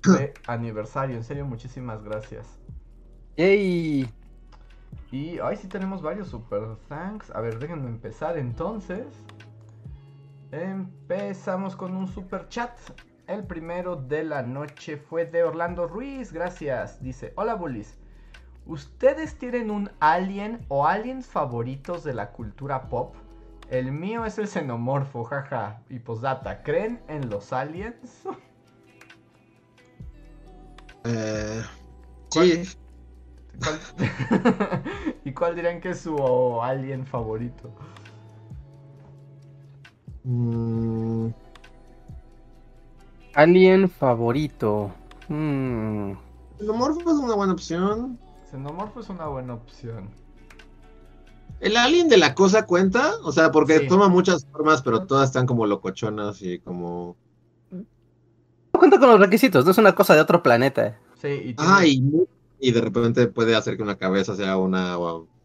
[0.04, 1.16] de aniversario.
[1.16, 2.46] En serio, muchísimas gracias.
[3.36, 4.19] ¡Yay!
[5.10, 7.30] Y hoy sí tenemos varios super thanks.
[7.30, 9.06] A ver, déjenme empezar entonces.
[10.52, 12.70] Empezamos con un super chat.
[13.26, 16.32] El primero de la noche fue de Orlando Ruiz.
[16.32, 17.02] Gracias.
[17.02, 17.98] Dice: Hola, bullies.
[18.66, 23.16] ¿Ustedes tienen un alien o aliens favoritos de la cultura pop?
[23.68, 25.80] El mío es el xenomorfo, jaja.
[25.88, 28.22] Y posdata, ¿creen en los aliens?
[31.02, 31.62] Eh,
[32.28, 32.62] sí,
[33.62, 33.80] ¿Cuál-
[35.24, 37.70] ¿Y cuál dirían que es su alien favorito?
[40.24, 41.28] mm,
[43.34, 44.92] Alien favorito.
[45.28, 46.10] Hmm.
[46.58, 48.18] el Morfo es una buena opción.
[48.50, 50.10] Xenomorfo es una buena opción.
[51.60, 53.12] ¿El alien de la cosa cuenta?
[53.22, 53.86] O sea, porque Sí.
[53.86, 57.16] toma muchas formas, pero todas están como locochonas y como...
[57.70, 57.84] No
[58.80, 60.98] cuenta con los requisitos, no es una cosa de otro planeta.
[61.20, 62.02] Sí, y tiene- Ah, y,
[62.60, 64.96] y de repente puede hacer que una cabeza sea una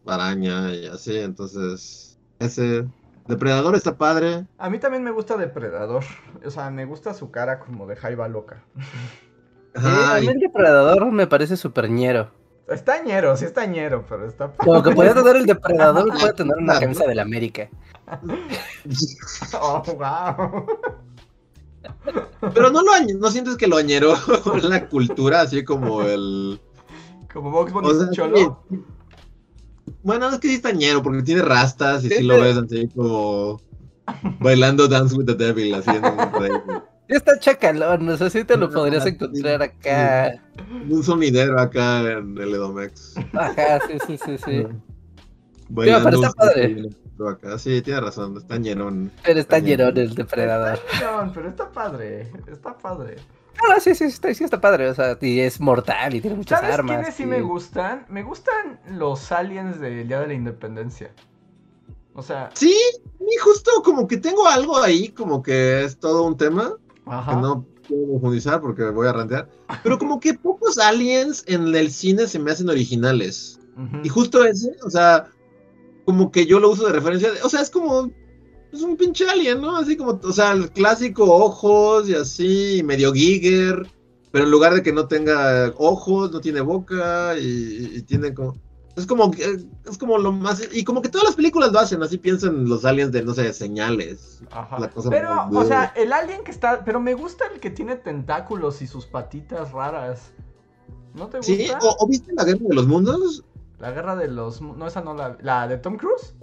[0.06, 2.18] araña y así, entonces...
[2.38, 2.86] Ese...
[3.26, 4.46] Depredador está padre.
[4.56, 6.04] A mí también me gusta Depredador.
[6.44, 8.62] O sea, me gusta su cara como de jaiba loca.
[9.74, 12.30] Ajá, a mí el depredador me parece súper ñero.
[12.68, 16.56] Está ñero, sí está ñero, pero está Como que podría tener el depredador, puede tener
[16.56, 17.68] una camisa del América.
[19.60, 20.66] Oh, wow.
[22.54, 24.14] Pero no lo no sientes que lo añeró
[24.62, 26.60] la cultura, así como el.
[27.36, 28.62] Como Box Bunny O sea, Cholo.
[28.70, 28.76] sí.
[30.02, 32.88] Bueno, es que sí está ñero, porque tiene rastas y Sí, sí lo ves así
[32.88, 33.60] como
[34.40, 36.62] bailando Dance with the Devil, así en un, rave.
[37.08, 40.42] Está chacalón, no sé si te lo podrías Sí, encontrar acá.
[40.88, 43.14] un sonidero acá en el Edomex.
[43.34, 44.66] Ajá, sí, sí, sí, sí.
[45.68, 46.88] Bailando pero está padre.
[47.28, 47.58] acá.
[47.58, 49.12] Sí, tiene razón, está ñerón.
[49.24, 49.98] Pero está Está ñerón.
[49.98, 50.78] el depredador.
[51.34, 52.32] Pero está padre.
[52.50, 53.16] Está padre.
[53.70, 56.60] Ah, sí, sí, está, sí está padre, o sea, y es mortal y tiene muchas
[56.60, 56.96] ¿Sabes armas.
[56.96, 58.04] quiénes sí me gustan?
[58.08, 61.12] Me gustan los aliens del Día de la Independencia.
[62.14, 62.74] O sea, Sí,
[63.20, 66.74] y justo como que tengo algo ahí, como que es todo un tema.
[67.06, 67.30] ajá.
[67.34, 69.48] que no quiero profundizar porque voy a rantear.
[69.82, 73.58] Pero como que pocos aliens en el cine se me hacen originales.
[74.02, 75.26] Y justo ese, o sea,
[76.06, 77.28] como que yo lo uso de referencia.
[77.44, 78.10] O sea, es como.
[78.72, 79.76] Es un pinche alien, ¿no?
[79.76, 83.86] Así como, o sea, el clásico ojos y así, medio Giger.
[84.32, 88.54] Pero en lugar de que no tenga ojos, no tiene boca y, y tiene como.
[88.96, 90.62] Es como, que- es como lo más.
[90.72, 93.52] Y como que todas las películas lo hacen, así piensan los aliens de, no sé,
[93.52, 94.40] señales.
[94.50, 94.78] Ajá.
[94.78, 96.84] la cosa Pero, o sea, el alien que está.
[96.84, 100.32] Pero me gusta el que tiene tentáculos y sus patitas raras.
[101.14, 101.52] ¿No te gusta?
[101.54, 103.44] Sí, o, o viste la guerra de los mundos.
[103.78, 104.60] La guerra de los.
[104.62, 105.36] No, esa no la.
[105.42, 106.34] La de Tom Cruise.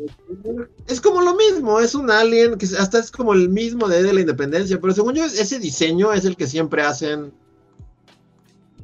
[0.87, 4.13] Es como lo mismo, es un alien que hasta es como el mismo de, de
[4.13, 7.33] la independencia, pero según yo ese diseño es el que siempre hacen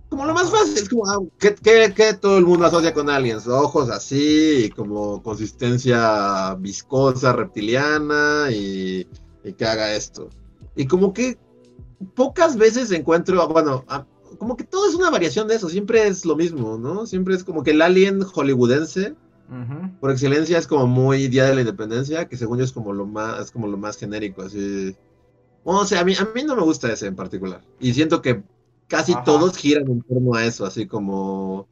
[0.09, 3.09] como lo más fácil, es como ah, que, que- que todo el mundo asocia con
[3.11, 9.07] aliens, ojos así, como consistencia viscosa, reptiliana y,
[9.43, 10.27] y que haga esto.
[10.75, 11.37] Y como que
[12.15, 14.03] pocas veces encuentro, bueno, ah,
[14.37, 17.05] como que todo es una variación de eso, siempre es lo mismo, ¿no?
[17.05, 19.15] Siempre es como que el alien hollywoodense
[19.99, 23.07] por excelencia es como muy Día de la Independencia, que según yo es como lo
[23.07, 24.95] más, es como lo más genérico, así.
[25.63, 27.61] O sea, a mí, a mí no me gusta ese en particular.
[27.79, 28.43] Y siento que
[28.87, 29.23] casi Ajá.
[29.23, 31.67] todos giran en torno a eso, así como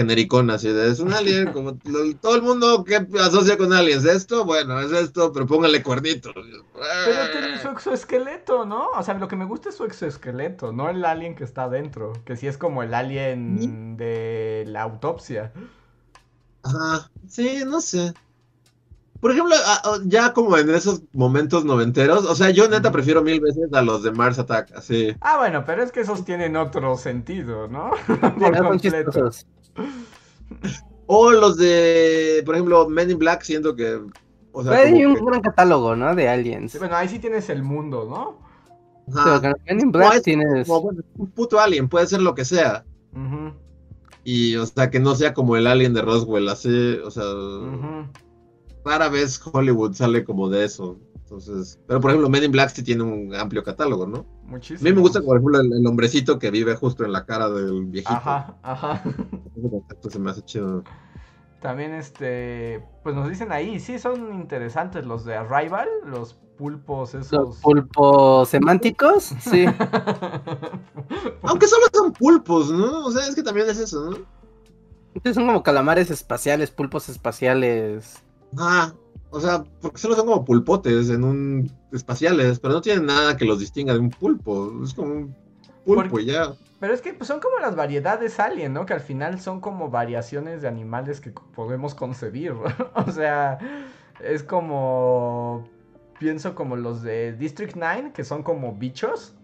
[0.00, 4.04] genericón, así de es un alien, como lo- todo el mundo que asocia con aliens,
[4.04, 6.32] esto, bueno, es esto, pero póngale cuernitos.
[6.34, 8.88] Pero tiene su exoesqueleto, ¿no?
[8.90, 12.12] O sea, lo que me gusta es su exoesqueleto, no el alien que está adentro.
[12.24, 15.52] Que sí es como el alien de la autopsia.
[16.62, 18.14] Ajá, sí, no sé.
[19.20, 19.54] Por ejemplo,
[20.06, 24.02] ya como en esos momentos noventeros, o sea, yo neta prefiero mil veces a los
[24.02, 25.14] de Mars Attack, así.
[25.20, 27.90] Ah, bueno, pero es que esos tienen otro sentido, ¿no?
[28.06, 29.10] Sí, Por completo.
[29.10, 29.46] chistosos.
[31.06, 34.00] O los de, por ejemplo, Men in Black, siento que.
[34.52, 36.14] O sea, Hay un que- gran catálogo, ¿no?
[36.14, 36.72] De aliens.
[36.72, 38.50] Sí, bueno, ahí sí tienes el mundo, ¿no?
[39.18, 40.66] ajá, Pero Men in No, Black es tienes...
[40.68, 42.84] como, bueno, un puto alien, puede ser lo que sea.
[44.22, 47.24] Y, o sea, que no sea como el alien de Roswell, así, o sea.
[48.84, 50.98] Rara vez Hollywood sale como de eso.
[51.14, 54.26] Entonces, pero por ejemplo, Men in Black sí tiene un amplio catálogo, ¿no?
[54.48, 54.90] A Muchísimo.
[54.90, 57.86] mí me gusta, por ejemplo, el, el hombrecito que vive justo en la cara del
[57.86, 58.12] viejito.
[58.14, 59.02] Ajá, ajá.
[60.10, 60.84] Se me hace chido.
[61.60, 67.32] También, este, pues nos dicen ahí, sí, son interesantes los de Arrival, los pulpos esos.
[67.32, 69.66] Los pulpos semánticos, sí.
[71.42, 73.04] Aunque solo son pulpos, ¿no?
[73.06, 74.16] O sea, es que también es eso, ¿no?
[75.24, 78.22] Sí, Son como calamares espaciales, pulpos espaciales.
[78.58, 78.92] Ah,
[79.30, 83.44] o sea, porque solo son como pulpotes en un espaciales, pero no tienen nada que
[83.44, 84.72] los distinga de un pulpo.
[84.84, 85.36] Es como un
[85.84, 86.52] pulpo Porque- y ya.
[86.80, 88.86] Pero es que pues, son como las variedades alien, ¿no?
[88.86, 92.52] Que al final son como variaciones de animales que podemos concebir.
[92.94, 93.58] o sea,
[94.24, 95.68] es como...
[96.18, 99.34] Pienso como los de District 9, que son como bichos,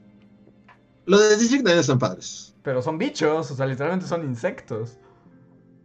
[1.07, 2.55] Los de District 9 están padres.
[2.63, 4.99] pero son bichos, o sea, literalmente son insectos.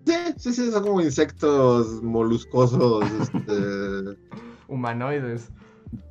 [0.05, 4.17] Sí, sí, sí, son como insectos moluscosos, este,
[4.67, 5.51] Humanoides.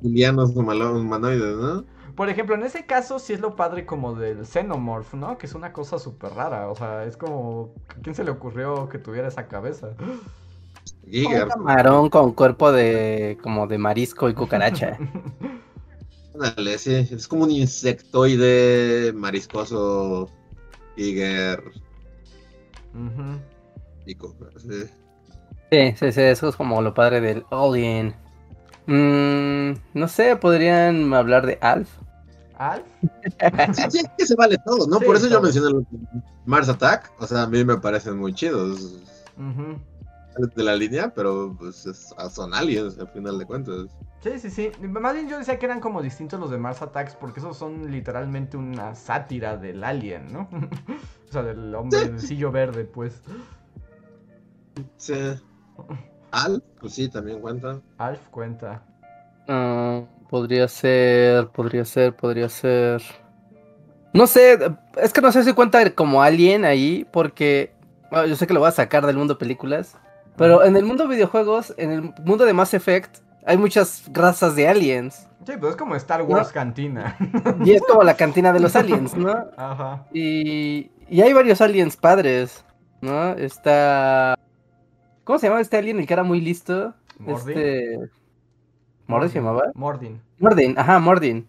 [0.01, 1.85] julianos humano- humanoides, ¿no?
[2.15, 5.37] Por ejemplo, en ese caso sí es lo padre como del Xenomorph, ¿no?
[5.37, 6.69] Que es una cosa súper rara.
[6.69, 7.73] O sea, es como...
[7.89, 9.95] ¿A quién se le ocurrió que tuviera esa cabeza?
[11.23, 11.47] Un Giger.
[11.47, 14.99] camarón con cuerpo de como de marisco y cucaracha.
[16.33, 20.33] Ándale, sí, es como un insectoide mariscoso,
[20.95, 21.61] Giger,
[22.93, 23.50] y
[24.05, 24.89] sí.
[25.71, 28.13] Sí, sí, sí, eso es como lo padre del Alien.
[28.87, 31.89] Mm, no sé, podrían hablar de Alf.
[32.57, 32.83] ¿Alf?
[33.73, 34.99] Sí, sí, es que se vale todo, ¿no?
[34.99, 35.83] Sí, Por eso yo mencioné los
[36.45, 38.97] Mars Attack, o sea, a mí me parecen muy chidos.
[39.37, 39.79] Ujú.
[40.55, 43.87] de la línea, pero pues es- son aliens al final de cuentas.
[44.23, 44.71] Sí, sí, sí.
[44.87, 47.91] Más bien yo decía que eran como distintos los de Mars Attacks porque esos son
[47.91, 50.47] literalmente una sátira del alien, ¿no?
[51.29, 53.21] o sea, del hombre del sillo verde, pues.
[54.97, 55.13] Sí.
[56.31, 57.81] Alf, pues sí, también cuenta.
[57.97, 58.83] Alf cuenta.
[59.47, 63.01] Ah, podría ser, podría ser, podría ser.
[64.13, 64.59] No sé,
[64.97, 67.73] es que no sé si cuenta como alien ahí, porque
[68.09, 69.97] bueno, yo sé que lo voy a sacar del mundo películas,
[70.35, 74.67] pero en el mundo videojuegos, en el mundo de Mass Effect, hay muchas razas de
[74.67, 75.27] aliens.
[75.45, 77.17] Sí, pues es como Star Wars Cantina.
[77.63, 79.33] Y es como la cantina de los aliens, ¿no?
[79.57, 80.05] Ajá.
[80.13, 82.63] Y, y hay varios aliens padres,
[83.01, 83.31] ¿no?
[83.31, 84.37] Está...
[85.31, 85.97] ¿Cómo se llama este alien?
[85.97, 86.93] El que era muy listo.
[87.17, 87.57] Mordin.
[87.57, 87.99] Este...
[89.07, 89.71] ¿Mordin se llamaba?
[89.75, 90.21] Mordin.
[90.39, 91.47] Mordin, ajá, Mordin.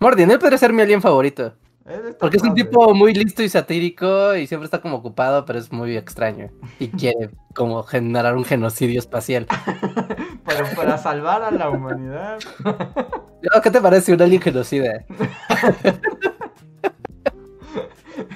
[0.00, 1.54] Mordin, él podría ser mi alien favorito.
[1.86, 5.58] Está Porque es un tipo muy listo y satírico y siempre está como ocupado, pero
[5.58, 6.50] es muy extraño.
[6.78, 9.46] Y quiere como generar un genocidio espacial.
[10.44, 12.38] Pero para salvar a la humanidad.
[13.42, 15.04] No, ¿Qué te parece un alien genocida?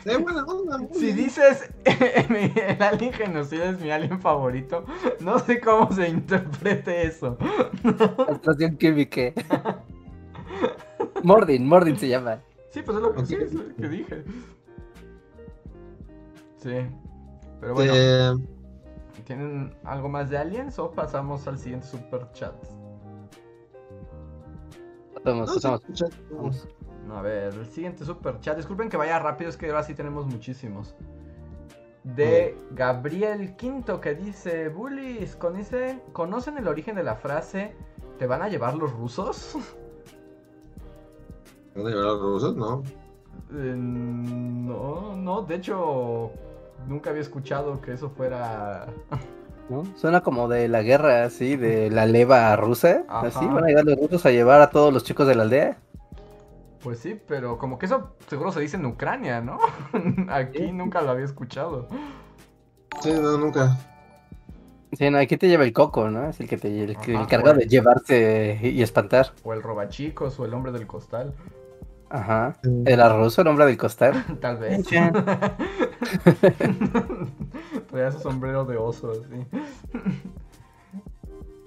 [0.07, 0.79] Sí, buena onda.
[0.79, 1.17] muy Si bien.
[1.17, 4.85] dices el alien genocida es mi alien favorito,
[5.21, 7.37] no sé cómo se interprete eso.
[8.27, 9.33] Explosión química.
[11.23, 12.43] Mordin, Mordin se llama.
[12.71, 14.25] Sí, pues es lo que, sí, es lo que dije.
[16.57, 16.71] Sí.
[17.61, 18.33] Pero bueno, Eh,
[19.25, 22.55] ¿tienen algo más de aliens o pasamos al siguiente super chat?
[25.25, 25.83] Vamos, no, pasamos.
[25.93, 26.69] sí, Vamos.
[27.13, 28.57] A ver, el siguiente super chat.
[28.57, 30.95] Disculpen que vaya rápido, es que ahora sí tenemos muchísimos.
[32.05, 37.75] De Gabriel Quinto que dice: Bullies, ¿conocen, ¿conocen el origen de la frase
[38.19, 39.55] ¿Te van a llevar los rusos?
[41.75, 42.57] ¿Van a llevar los rusos?
[42.57, 42.83] No.
[43.53, 46.31] Eh, no, no, de hecho,
[46.89, 48.87] nunca había escuchado que eso fuera.
[49.69, 49.85] ¿no?
[49.97, 53.05] Suena como de la guerra, así, de la leva rusa.
[53.09, 53.27] Ajá.
[53.27, 55.77] Así, van a llegar los rusos a llevar a todos los chicos de la aldea.
[56.83, 59.59] Pues sí, pero como que eso seguro se dice en Ucrania, ¿no?
[60.29, 60.73] Aquí Sí.
[60.73, 61.89] nunca lo había escuchado.
[63.03, 63.77] Sí, no, nunca.
[64.93, 66.29] Sí, no, aquí te lleva el coco, ¿no?
[66.31, 67.65] Es el que te el, que- el Ajá, encargado güey.
[67.67, 69.33] de llevarte y espantar.
[69.43, 71.35] O el robachicos o el hombre del costal.
[72.09, 72.57] Ajá.
[72.87, 74.25] ¿Era ruso el hombre del costal?
[74.41, 74.87] Tal vez.
[74.87, 75.13] Chan.
[77.91, 79.47] Traía su sombrero de oso, así.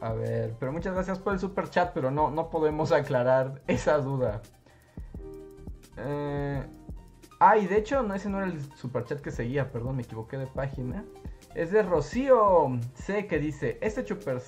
[0.01, 3.97] A ver, pero muchas gracias por el super chat, pero no, no podemos aclarar esa
[3.97, 4.41] duda.
[5.99, 6.63] Eh,
[7.41, 10.03] Ah, y de hecho, no, ese no era el super chat que seguía, perdón, me
[10.03, 11.05] equivoqué de página.
[11.55, 14.41] Es de Rocío C que dice, este, super,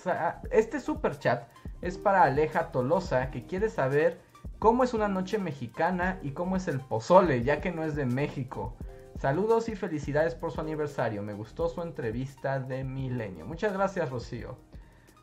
[0.52, 1.48] este super chat
[1.82, 4.20] es para Aleja Tolosa que quiere saber
[4.60, 8.06] cómo es una noche mexicana y cómo es el pozole, ya que no es de
[8.06, 8.76] México.
[9.18, 11.24] Saludos y felicidades por su aniversario.
[11.24, 13.46] Me gustó su entrevista de Milenio.
[13.46, 14.58] Muchas gracias, Rocío.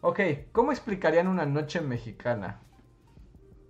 [0.00, 0.20] Ok,
[0.52, 2.62] ¿cómo explicarían una noche mexicana?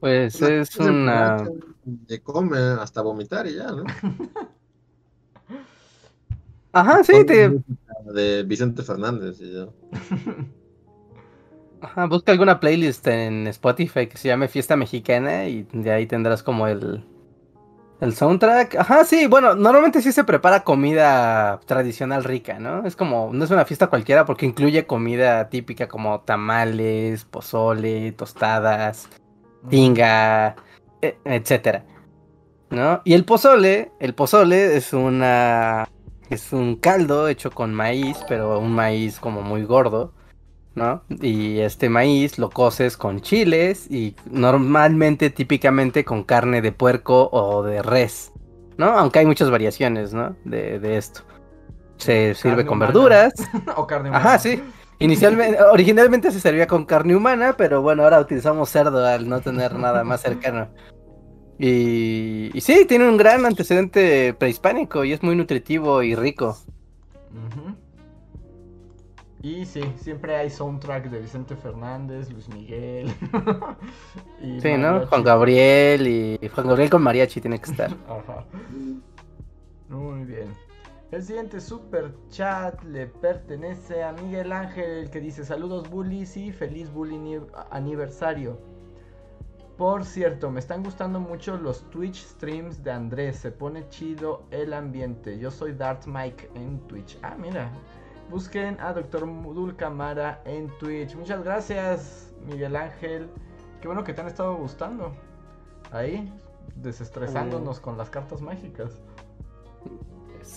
[0.01, 1.49] Pues es una...
[1.84, 3.84] De come hasta vomitar y ya, ¿no?
[6.72, 7.61] Ajá, sí, te...
[8.12, 9.66] De Vicente Fernández y ya.
[11.80, 16.42] Ajá, busca alguna playlist en Spotify que se llame Fiesta Mexicana y de ahí tendrás
[16.42, 17.05] como el,
[18.01, 18.76] el soundtrack.
[18.76, 22.84] Ajá, sí, bueno, normalmente sí se prepara comida tradicional rica, ¿no?
[22.84, 29.09] Es como, no es una fiesta cualquiera porque incluye comida típica como tamales, pozole, tostadas,
[29.68, 30.56] tinga,
[31.02, 31.84] e- etcétera.
[32.70, 33.00] ¿No?
[33.04, 35.88] Y el pozole, el pozole es una
[36.28, 40.12] es un caldo hecho con maíz, pero un maíz como muy gordo,
[40.74, 41.02] ¿no?
[41.09, 47.62] Y este maíz lo coces con chiles y normalmente, típicamente con carne de puerco o
[47.62, 48.32] de res,
[48.76, 48.86] ¿no?
[48.90, 50.36] Aunque hay muchas variaciones, ¿no?
[50.44, 51.22] De, de esto.
[51.96, 52.92] Se sirve con humana.
[52.92, 53.32] verduras.
[53.76, 54.38] o carne Ajá, humana.
[54.38, 54.62] sí.
[54.99, 59.74] Inicialmente, originalmente se servía con carne humana, pero bueno, ahora utilizamos cerdo al no tener
[59.74, 60.68] nada más cercano.
[61.59, 66.57] Y, y sí, tiene un gran antecedente prehispánico y es muy nutritivo y rico.
[69.40, 73.12] Y sí, siempre hay soundtrack de Vicente Fernández, Luis Miguel.
[74.42, 75.07] y Sí, ¿no?
[75.07, 77.92] Juan Gabriel y Juan Gabriel con mariachi tiene que estar.
[78.09, 78.44] Ajá.
[79.88, 80.49] Muy bien.
[81.11, 86.92] El siguiente super chat le pertenece a Miguel Ángel que dice saludos bullies y feliz
[86.92, 87.40] bully ni-
[87.70, 88.59] aniversario.
[89.78, 93.36] Por cierto, me están gustando mucho los Twitch streams de Andrés.
[93.36, 95.38] Se pone chido el ambiente.
[95.38, 97.16] Yo soy Dart Mike en Twitch.
[97.22, 97.70] Ah, mira.
[98.28, 99.24] Busquen a Dr.
[99.24, 101.14] Mudul Camara en Twitch.
[101.14, 103.30] Muchas gracias, Miguel Ángel.
[103.80, 105.14] Qué bueno que te han estado gustando.
[105.92, 106.30] Ahí,
[106.74, 109.00] desestresándonos con las cartas mágicas.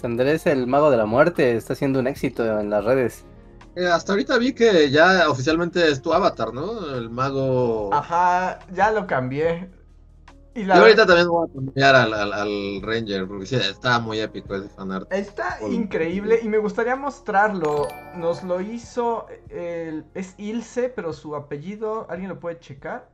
[0.03, 3.25] Andrés, el mago de la muerte, está haciendo un éxito en las redes.
[3.75, 6.93] Eh, hasta ahorita vi que ya oficialmente es tu avatar, ¿no?
[6.95, 7.93] El mago.
[7.93, 9.69] Ajá, ya lo cambié.
[10.53, 14.19] Y Yo ahorita también voy a cambiar al, al- al Ranger, porque sí, está muy
[14.19, 15.09] épico ese fanart.
[15.13, 17.87] Está Por- increíble y me gustaría mostrarlo.
[18.17, 23.09] Nos lo hizo el, es Ilse, pero su apellido, ¿alguien lo puede checar?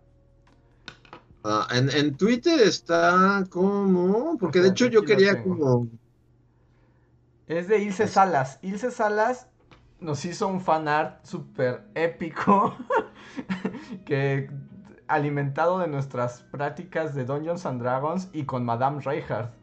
[1.43, 4.38] Ah, en, en Twitter está como.
[4.38, 5.88] Porque de hecho yo quería como.
[7.47, 8.59] Es de Ilse Salas.
[8.61, 9.47] Ilse Salas
[9.99, 12.75] nos hizo un fanart súper épico
[14.05, 14.49] que
[15.07, 19.53] alimentado de nuestras prácticas de Dungeons and Dragons y con Madame Reinhardt.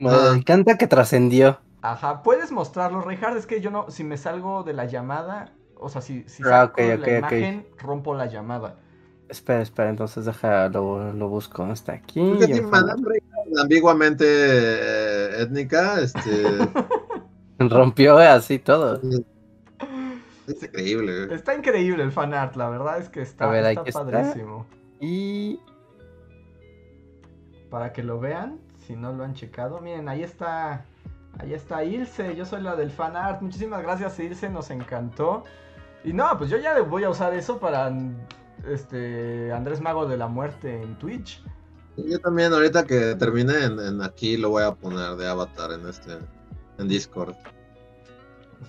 [0.00, 0.32] Me Ah.
[0.34, 1.60] encanta que trascendió.
[1.82, 3.36] Ajá, ¿puedes mostrarlo, Reinhardt?
[3.36, 6.44] Es que yo no, si me salgo de la llamada, o sea, si, si Ah,
[6.44, 7.32] saco ok, la ok, ok.
[7.42, 8.76] imagen, rompo la llamada.
[9.28, 11.70] Espera, espera, entonces deja, lo, lo busco.
[11.72, 12.20] Está aquí.
[12.70, 13.27] Madame Reinhardt,
[13.60, 16.58] ambiguamente eh, étnica, este.
[17.58, 19.00] Rompió así todo.
[20.46, 21.26] es increíble.
[21.26, 21.36] güey.
[21.36, 24.04] Está increíble el fanart, la verdad es que está, A ver, está aquí está.
[24.04, 24.66] padrísimo.
[25.00, 25.60] Y
[27.70, 29.80] Para que lo vean, si no lo han checado.
[29.80, 30.84] Miren, ahí está.
[31.40, 33.42] Ahí está Ilse, yo soy la del fanart.
[33.42, 35.44] Muchísimas gracias Ilse, nos encantó.
[36.04, 37.92] Y no, pues yo ya voy a usar eso para
[38.66, 41.42] este Andrés Mago de la Muerte en Twitch.
[42.06, 45.86] Yo también, ahorita que termine en, en aquí, lo voy a poner de avatar en
[45.88, 46.18] este.
[46.78, 47.34] En Discord.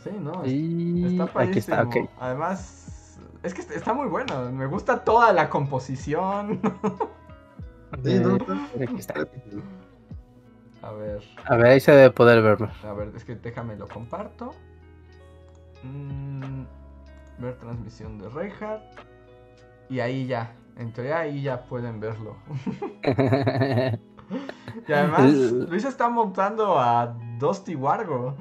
[0.04, 1.78] Sí, no, y está aquí padrísimo.
[1.78, 2.10] está, ok.
[2.20, 4.52] Además, es que está muy bueno.
[4.52, 6.60] Me gusta toda la composición.
[8.04, 9.14] Sí, no, está- aquí está.
[10.84, 11.24] a ver.
[11.46, 12.70] A ver, ahí se debe poder verme.
[12.84, 14.52] A ver, es que déjame lo comparto.
[15.82, 16.66] Mm,
[17.40, 18.84] ver transmisión de Reinhardt.
[19.90, 20.54] Y ahí ya.
[20.80, 22.36] En teoría ahí ya pueden verlo.
[24.88, 28.36] Y además, Luis está montando a Dusty Wargo.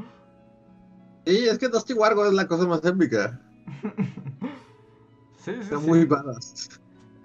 [1.26, 3.40] Sí, es que Dusty Wargo es la cosa más épica.
[5.38, 5.86] Sí, sí, Está sí.
[5.86, 6.68] muy badass.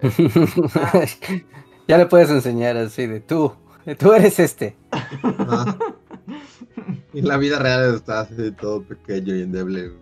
[1.88, 3.52] ya le puedes enseñar así de tú.
[3.98, 4.76] Tú eres este.
[7.12, 9.92] Y la vida real está así todo pequeño y endeble.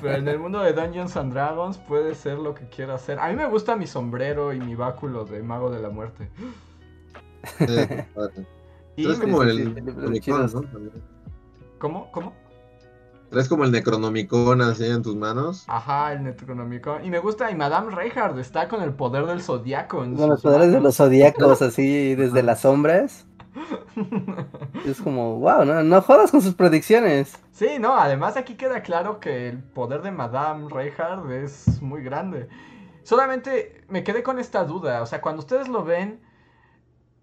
[0.00, 3.18] Pero en el mundo de Dungeons and Dragons puede ser lo que quiera hacer.
[3.18, 6.30] A mí me gusta mi sombrero y mi báculo de Mago de la Muerte.
[8.96, 9.74] Y me- como sí, el.
[10.52, 10.62] ¿no?
[11.78, 12.12] ¿Cómo?
[12.12, 12.34] ¿Cómo?
[13.30, 15.64] Traes como el Necronomicon así en tus manos.
[15.68, 17.04] Ajá, el Necronomicon.
[17.04, 19.98] Y me gusta, y Madame Reinhardt está con el poder del zodiaco.
[19.98, 23.26] Con los poderes de los zodiacos así desde las sombras.
[24.86, 27.36] Es como, wow, no, no jodas con sus predicciones.
[27.52, 32.48] Sí, no, además aquí queda claro que el poder de Madame Reinhardt es muy grande.
[33.02, 36.20] Solamente me quedé con esta duda, o sea, cuando ustedes lo ven,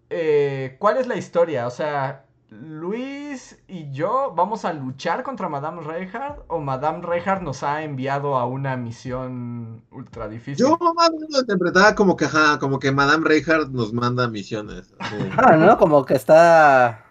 [0.09, 1.67] eh, ¿cuál es la historia?
[1.67, 7.61] O sea, ¿Luis y yo vamos a luchar contra Madame Reinhardt o Madame Reinhardt nos
[7.61, 10.65] ha enviado a una misión ultra difícil?
[10.65, 14.29] Yo más o menos lo interpretaba como que, ajá, como que Madame Reinhardt nos manda
[14.29, 14.93] misiones.
[14.99, 15.77] Ah, ¿no?
[15.77, 17.03] Como que está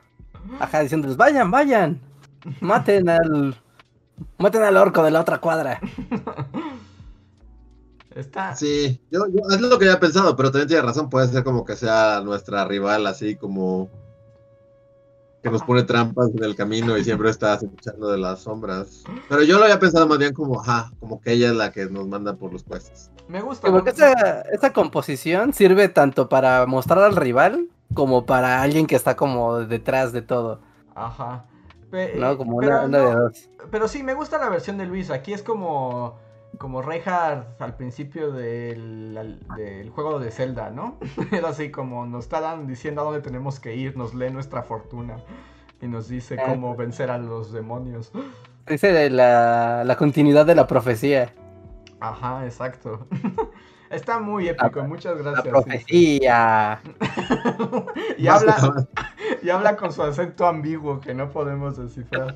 [0.59, 2.01] ajá diciéndoles, vayan, vayan.
[2.61, 3.61] Maten al.
[4.39, 5.81] Maten al orco de la otra cuadra.
[8.15, 8.57] Está...
[8.57, 11.67] Sí, yo, yo es lo que había pensado, pero también tiene razón, puede ser como
[11.67, 13.91] que sea nuestra rival, así como
[15.47, 19.05] que nos pone trampas en el camino y siempre está acechando de las sombras.
[19.29, 21.87] Pero yo lo había pensado más bien como, ajá, como que ella es la que
[21.87, 23.11] nos manda por los puestos.
[23.29, 23.71] Me gusta.
[23.71, 29.15] Porque esa, esa composición sirve tanto para mostrar al rival como para alguien que está
[29.15, 30.61] como detrás de todo.
[30.95, 31.45] Ajá.
[31.91, 32.37] Pe- ¿No?
[32.37, 33.51] Como pero una, una de dos.
[33.71, 35.11] Pero sí, me gusta la versión de Luis.
[35.11, 36.19] Aquí es como,
[36.59, 40.99] como Reinhardt al principio del, al- del juego de Zelda, ¿no?
[41.33, 44.63] Era así como nos está dan- diciendo a dónde tenemos que ir, nos lee nuestra
[44.63, 45.17] fortuna
[45.83, 46.45] y nos dice Ah.
[46.49, 48.13] cómo vencer a los demonios.
[48.67, 51.33] Dice de la, la continuidad de la profecía.
[52.01, 53.07] Ajá, exacto.
[53.91, 55.47] Está muy épico, muchas La gracias.
[55.53, 56.81] profecía.
[58.19, 58.87] y, habla,
[59.43, 62.35] y habla con su acento ambiguo que no podemos descifrar.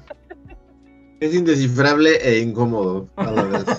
[1.20, 3.64] Es indescifrable e incómodo a la vez.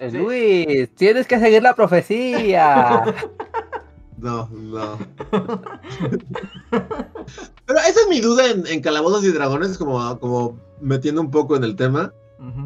[0.00, 0.16] Eh, Sí.
[0.18, 3.02] Luis, tienes que seguir la profecía.
[4.20, 4.98] No, no.
[7.66, 11.54] Pero esa es mi duda en, en Calabozos y Dragones, como, como metiendo un poco
[11.56, 12.12] en el tema.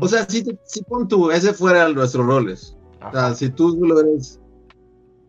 [0.01, 2.75] O sea, si, te- si pon tú, ese fuera nuestros roles.
[3.07, 4.41] O sea, si tú lo eres.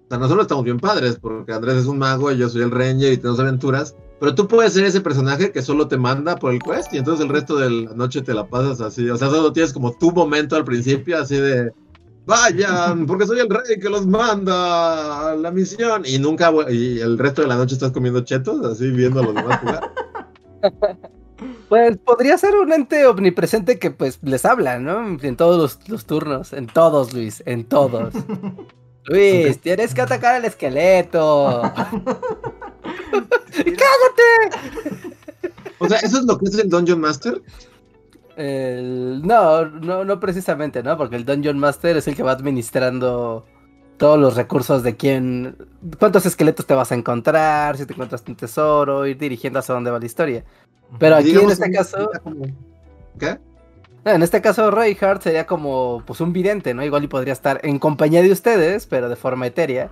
[0.05, 2.71] O sea, nosotros estamos bien padres, porque Andrés es un mago y yo soy el
[2.71, 3.95] Ranger y tenemos aventuras.
[4.19, 7.25] Pero tú puedes ser ese personaje que solo te manda por el quest y entonces
[7.25, 9.09] el resto de la noche te la pasas así.
[9.09, 11.71] O sea, solo tienes como tu momento al principio, así de.
[12.25, 16.03] Vayan, porque soy el rey que los manda a la misión.
[16.05, 19.35] Y nunca, y el resto de la noche estás comiendo chetos, así viendo a los
[19.35, 19.93] demás jugar.
[21.67, 25.17] Pues podría ser un ente omnipresente que pues les habla, ¿no?
[25.21, 28.13] En todos los, los turnos, en todos, Luis, en todos.
[29.05, 31.61] Luis, tienes que atacar al esqueleto.
[33.53, 34.57] ¡Cállate!
[35.79, 37.41] O sea, ¿eso es lo que es el Dungeon Master?
[38.35, 40.97] El- no, no, no precisamente, ¿no?
[40.97, 43.45] Porque el Dungeon Master es el que va administrando
[43.97, 45.55] todos los recursos de quién,
[45.99, 49.91] cuántos esqueletos te vas a encontrar, si te encuentras un tesoro, ir dirigiendo hacia dónde
[49.91, 50.43] va la historia.
[50.99, 52.09] Pero aquí en este caso,
[53.19, 53.37] ¿Qué?
[54.05, 56.83] En este caso Reinhardt sería como pues un vidente, ¿no?
[56.83, 59.89] Igual y podría estar en compañía de ustedes, pero de forma etérea.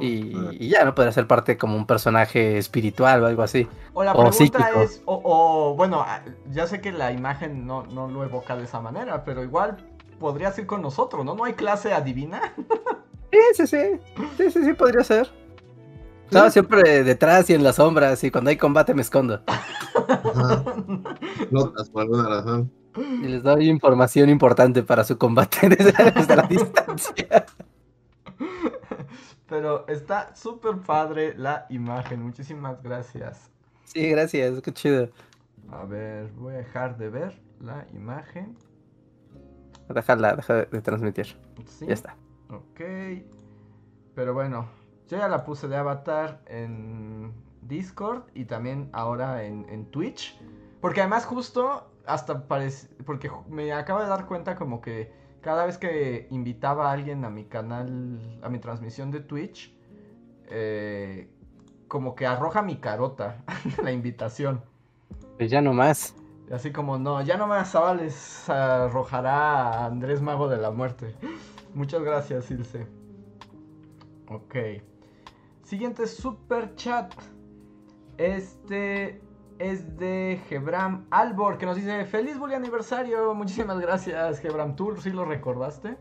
[0.00, 0.94] Y, y ya, ¿no?
[0.94, 3.66] Podría ser parte como un personaje espiritual o algo así.
[3.92, 4.80] O la o pregunta psíquico.
[4.80, 8.64] es, o, o, bueno, ah, ya sé que la imagen no, no lo evoca de
[8.64, 9.76] esa manera, pero igual
[10.20, 11.34] podrías ir con nosotros, ¿no?
[11.34, 12.40] ¿No hay clase adivina?
[13.34, 14.00] Sí, sí, sí.
[14.36, 15.28] Sí, sí, sí, podría ser.
[16.30, 19.42] No, siempre detrás y en las sombras y cuando hay combate me escondo.
[21.50, 22.70] Por alguna razón.
[22.96, 27.46] Y les doy información importante para su combate desde, desde la distancia.
[29.48, 33.50] Pero está súper padre la imagen, muchísimas gracias.
[33.84, 35.10] Sí, gracias, qué chido.
[35.70, 38.56] A ver, voy a dejar de ver la imagen.
[39.88, 41.36] Déjala, deja de transmitir.
[41.66, 41.86] Sí.
[41.86, 42.16] Ya está.
[42.48, 42.80] Ok.
[44.14, 44.68] Pero bueno,
[45.08, 47.32] yo ya la puse de avatar en
[47.62, 50.38] Discord y también ahora en, en Twitch.
[50.84, 52.88] Porque además justo hasta parece...
[53.06, 55.10] Porque me acabo de dar cuenta como que
[55.40, 59.74] cada vez que invitaba a alguien a mi canal, a mi transmisión de Twitch,
[60.50, 61.30] eh,
[61.88, 63.42] como que arroja mi carota
[63.82, 64.62] la invitación.
[65.38, 66.16] Pues ya no más.
[66.50, 71.14] Y Así como, no, ya no más les arrojará a Andrés Mago de la Muerte.
[71.74, 72.86] Muchas gracias, Ilse.
[74.28, 74.54] Ok.
[75.62, 77.10] Siguiente super chat.
[78.18, 79.22] Este
[79.58, 83.34] es de Gebram Albor, que nos dice, feliz bully aniversario.
[83.34, 84.76] Muchísimas gracias, Gebram.
[84.76, 85.98] ¿Tú sí lo recordaste?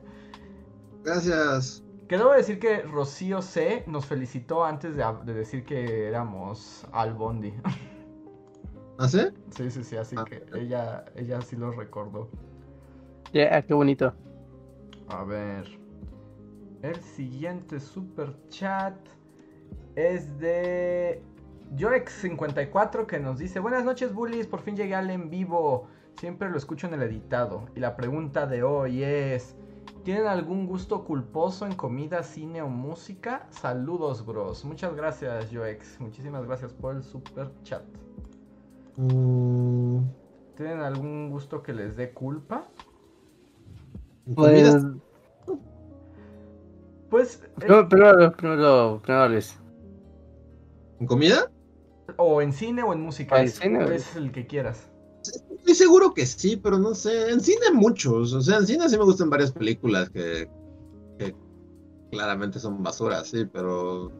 [1.03, 1.83] Gracias.
[2.07, 7.53] Que debo decir que Rocío C nos felicitó antes de, de decir que éramos Albondi.
[8.97, 9.21] ¿Ah, sí?
[9.49, 12.29] sí, sí, sí, así Ah, que ella, ella sí lo recordó.
[13.33, 14.13] Ya, qué bonito.
[15.07, 15.79] A ver.
[16.81, 18.95] El siguiente super chat
[19.95, 21.23] es de
[21.75, 24.47] Joex54 que nos dice: Buenas noches, bullies.
[24.47, 25.87] Por fin llegué al en vivo.
[26.17, 27.67] Siempre lo escucho en el editado.
[27.75, 29.55] Y la pregunta de hoy es:
[30.03, 33.47] ¿Tienen algún gusto culposo en comida, cine o música?
[33.49, 34.65] Saludos, bros.
[34.65, 35.99] Muchas gracias, Joex.
[35.99, 37.83] Muchísimas gracias por el super chat.
[38.97, 39.99] Mm,
[40.57, 42.67] ¿Tienen algún gusto que les dé culpa?
[44.25, 44.85] ¿en Pues?
[47.09, 47.43] Pues.
[47.43, 49.57] eh, primero, primero, primero, primero, Luis.
[50.99, 51.52] ¿En comida?
[52.17, 53.39] O en cine o en música.
[53.39, 54.89] En es, cine, es el que quieras.
[55.23, 57.31] Estoy seguro que sí, pero no sé.
[57.31, 58.33] En cine muchos.
[58.33, 60.49] O sea, en cine sí me gustan varias películas que,
[61.17, 61.33] que
[62.11, 64.11] claramente son basura, sí, pero.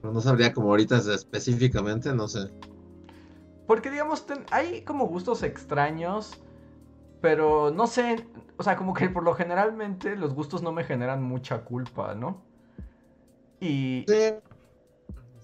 [0.00, 2.50] Pero no sabría como ahorita específicamente, no sé.
[3.66, 6.42] Porque digamos, ten- hay como gustos extraños,
[7.20, 8.26] pero no sé,
[8.56, 12.42] o sea, como que por lo generalmente los gustos no me generan mucha culpa, ¿no?
[13.60, 14.14] Y, Sí,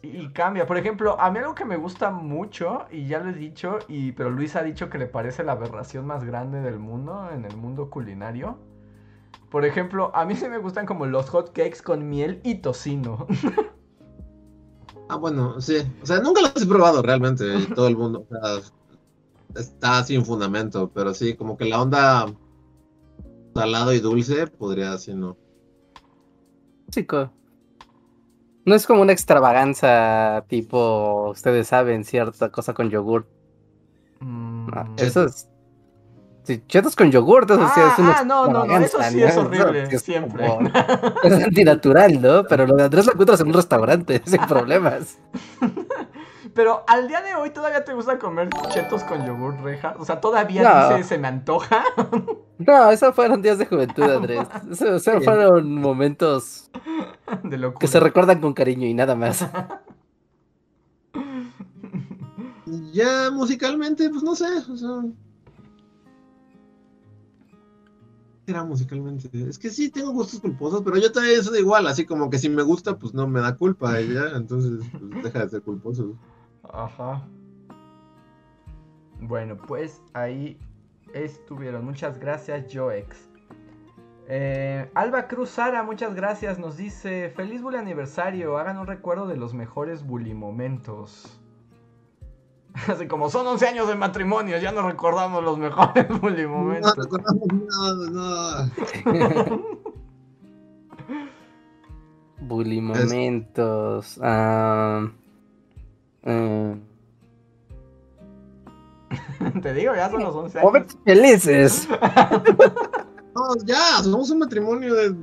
[0.03, 0.67] y cambia.
[0.67, 4.13] Por ejemplo, a mí algo que me gusta mucho, y ya lo he dicho, y,
[4.13, 7.57] pero Luis ha dicho que le parece la aberración más grande del mundo, en el
[7.57, 8.59] mundo culinario.
[9.51, 13.27] Por ejemplo, a mí sí me gustan como los hot cakes con miel y tocino.
[15.11, 15.79] Ah, bueno, sí.
[16.03, 17.45] O sea, nunca los he probado realmente.
[17.59, 18.27] y todo el mundo.
[18.29, 18.61] o sea,
[19.57, 20.91] está sin fundamento.
[20.93, 22.27] Pero sí, como que la onda
[23.55, 25.37] salado y dulce podría así, ¿no?
[26.91, 27.31] Chico.
[28.69, 33.27] No es como una extravaganza tipo, ustedes saben, cierta cosa con yogur.
[34.21, 34.67] Mm.
[34.69, 35.49] No, eso es.
[36.45, 39.23] Sí, chetos con yogur, eso sí Ah, es una ah, no, no, no, eso sí
[39.23, 40.47] es horrible, sí es siempre.
[40.47, 40.71] como-
[41.25, 42.45] Es antinatural, ¿no?
[42.45, 45.19] Pero lo de Andrés lo encuentras en un restaurante, sin problemas.
[46.55, 49.95] Pero al día de hoy todavía te gusta comer chetos con yogur reja.
[49.99, 50.97] O sea, todavía No.
[50.97, 51.85] dice se me antoja.
[52.61, 54.41] No, esos fueron días de juventud, Andrés.
[54.69, 56.69] Eso- Esos fueron momentos
[57.45, 57.79] de locura.
[57.79, 59.47] que se recuerdan con cariño y nada más.
[62.93, 64.47] Ya musicalmente, pues no sé.
[64.71, 64.89] O sea.
[68.45, 69.29] ¿qué Era musicalmente.
[69.49, 71.87] Es que sí, tengo gustos culposos, pero yo también soy igual.
[71.87, 74.01] Así como que si me gusta, pues no me da culpa.
[74.01, 76.15] Ya, entonces pues, deja de ser culposo.
[76.73, 77.27] Ajá.
[79.21, 80.59] Bueno, pues ahí
[81.15, 81.85] estuvieron.
[81.85, 83.29] Muchas gracias, Joex.
[84.29, 86.59] Eh, Alba Cruz Sara, muchas gracias.
[86.59, 88.59] Nos dice: Feliz bully aniversario.
[88.59, 91.41] Hagan un recuerdo de los mejores bully momentos.
[92.89, 96.95] Así como son 11 años de matrimonio, ya no recordamos los mejores bully No momentos.
[96.97, 97.47] recordamos
[98.13, 98.69] nada,
[99.05, 99.79] no.
[102.41, 104.19] Bully momentos.
[104.23, 105.09] ah,
[106.29, 106.77] eh,
[109.63, 110.67] Te digo, ya son los 11 años.
[110.73, 111.89] momentos felices.
[113.35, 115.15] No, ya, somos un matrimonio de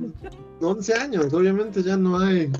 [0.62, 2.50] 11 años, obviamente ya no hay.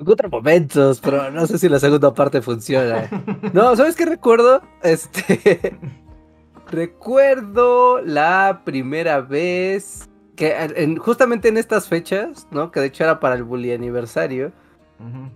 [0.00, 3.08] Encuentro momentos, pero no sé si la segunda parte funciona.
[3.52, 4.60] No, ¿sabes qué recuerdo?
[4.82, 5.78] Este.
[6.68, 12.72] recuerdo la primera vez que en- justamente en estas fechas, ¿no?
[12.72, 14.50] Que de hecho era para el bully aniversario.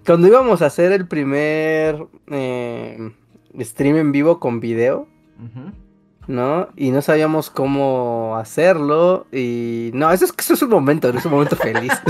[0.06, 3.12] Cuando íbamos a hacer el primer eh,
[3.60, 5.06] stream en vivo con video.
[6.26, 6.68] ¿no?
[6.76, 9.26] Y no sabíamos cómo hacerlo.
[9.32, 11.92] Y no, eso es, eso es un momento, es un momento feliz.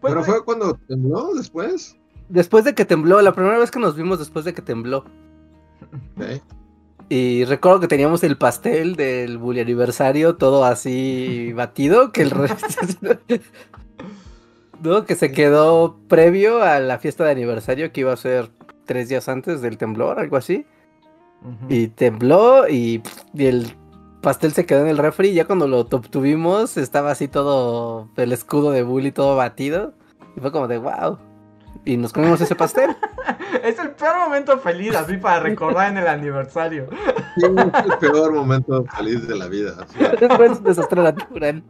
[0.00, 1.96] Pues, Pero güey, fue cuando tembló después.
[2.28, 5.04] después de que tembló, la primera vez que nos vimos después de que tembló.
[7.08, 12.66] Y recuerdo que teníamos el pastel del bully aniversario todo así batido, que el resto...
[14.82, 15.04] ¿No?
[15.04, 18.50] Que se quedó previo a la fiesta de aniversario que iba a ser
[18.84, 20.66] tres días antes del temblor, algo así.
[21.68, 23.02] Y tembló y,
[23.34, 23.76] y el
[24.20, 28.32] pastel se quedó en el refri y ya cuando lo obtuvimos estaba así todo, el
[28.32, 29.92] escudo de bully todo batido.
[30.36, 31.18] Y fue como de wow.
[31.84, 32.96] Y nos comimos ese pastel.
[33.62, 36.88] Es el peor momento feliz, así para recordar en el aniversario.
[37.36, 39.86] Sí, es el peor momento feliz de la vida.
[39.88, 39.98] sí.
[40.36, 41.62] Fue un desastre natural.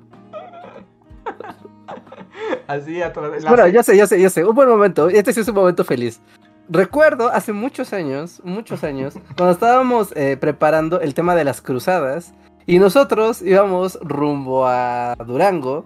[2.66, 4.44] Así a través Bueno, ya sé, ya sé, ya sé.
[4.44, 5.08] Un buen momento.
[5.08, 6.20] Este sí es un momento feliz.
[6.68, 12.32] Recuerdo hace muchos años, muchos años, cuando estábamos eh, preparando el tema de las cruzadas
[12.66, 15.84] y nosotros íbamos rumbo a Durango,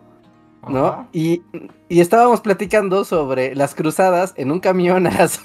[0.68, 0.86] ¿no?
[0.86, 1.08] Ajá.
[1.12, 1.42] Y,
[1.88, 5.40] y estábamos platicando sobre las cruzadas en un camión a las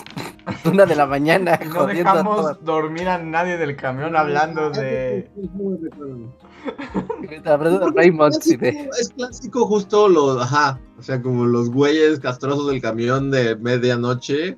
[0.65, 1.59] una de la mañana.
[1.73, 2.63] No a dejamos todas.
[2.63, 5.29] dormir a nadie del camión hablando de...
[8.99, 14.57] Es clásico justo los, ajá, o sea, como los güeyes castrosos del camión de medianoche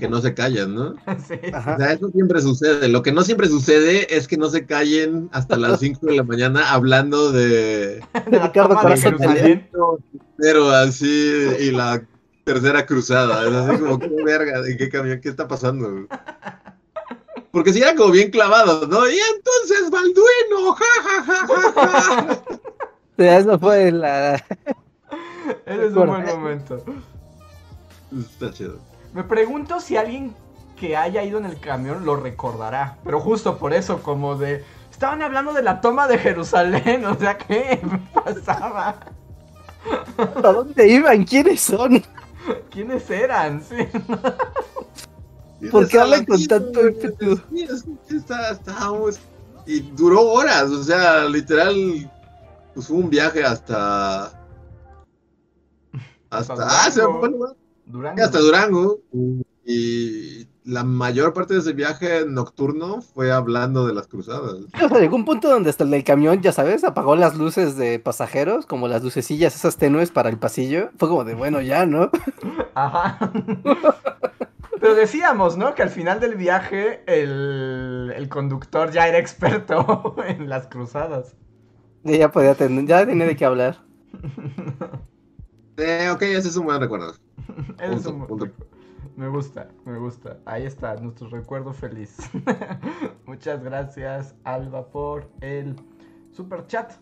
[0.00, 0.94] que no se callan, ¿no?
[1.26, 1.34] Sí.
[1.46, 2.88] O sea, eso siempre sucede.
[2.88, 6.24] Lo que no siempre sucede es que no se callen hasta las 5 de la
[6.24, 8.00] mañana hablando de
[8.30, 9.16] De la Ricardo Corazón
[10.36, 12.02] pero así y la
[12.44, 13.46] tercera cruzada.
[13.46, 15.20] Es así como, qué verga, ¿de qué camión?
[15.20, 16.06] ¿Qué está pasando?
[17.54, 19.08] Porque si era como bien clavado, ¿no?
[19.08, 22.38] Y entonces Balduino, ja, ja, ja, ja,
[23.38, 24.34] Eso fue la.
[25.64, 26.84] Ese es un buen momento.
[28.18, 28.80] Está chido.
[29.12, 30.34] Me pregunto si alguien
[30.76, 32.98] que haya ido en el camión lo recordará.
[33.04, 34.64] Pero justo por eso, como de...
[34.90, 37.80] Estaban hablando de la toma de Jerusalén, o sea, ¿qué
[38.12, 38.96] pasaba?
[40.18, 41.24] ¿A dónde iban?
[41.24, 42.02] ¿Quiénes son?
[42.68, 43.62] ¿Quiénes eran?
[43.62, 43.76] Sí.
[45.70, 47.36] ¿Por qué hablan con tanto ímpetu?
[47.50, 49.20] sí, es que está, está, pues,
[49.66, 51.74] y duró horas, o sea, literal,
[52.74, 54.26] pues fue un viaje hasta,
[56.30, 57.20] hasta, Hasta ah, se Durango.
[57.20, 57.56] fue, ¿no?
[57.86, 58.22] Durango.
[58.22, 59.00] hasta Durango,
[59.64, 64.56] y la mayor parte de ese viaje nocturno fue hablando de las cruzadas.
[64.84, 67.76] O sea, llegó un punto donde hasta el del camión, ya sabes, apagó las luces
[67.76, 70.90] de pasajeros, como las lucecillas esas tenues para el pasillo.
[70.98, 72.10] Fue como de, bueno, ya, ¿no?
[72.74, 73.32] Ajá.
[74.84, 75.74] Pero decíamos, ¿no?
[75.74, 81.34] Que al final del viaje el, el conductor ya era experto en las cruzadas.
[82.04, 83.78] Y ya podía tener, ya tenía de qué hablar.
[85.78, 87.14] Eh, ok, ese es un buen recuerdo.
[87.80, 88.46] Ese es Punto, un- punto.
[89.16, 90.38] Me gusta, me gusta.
[90.44, 92.16] Ahí está, nuestro recuerdo feliz.
[93.26, 95.76] Muchas gracias, Alba, por el
[96.32, 96.92] super chat.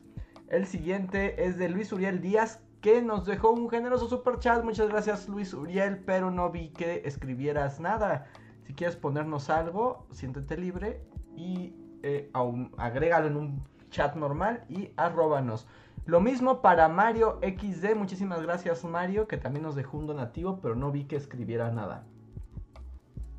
[0.49, 4.63] El siguiente es de Luis Uriel Díaz, que nos dejó un generoso super chat.
[4.63, 8.27] Muchas gracias, Luis Uriel, pero no vi que escribieras nada.
[8.67, 11.01] Si quieres ponernos algo, siéntete libre
[11.37, 15.67] y eh, aún- agrégalo en un chat normal y arróbanos.
[16.07, 20.75] Lo mismo para Mario XD, muchísimas gracias Mario, que también nos dejó un donativo, pero
[20.75, 22.05] no vi que escribiera nada.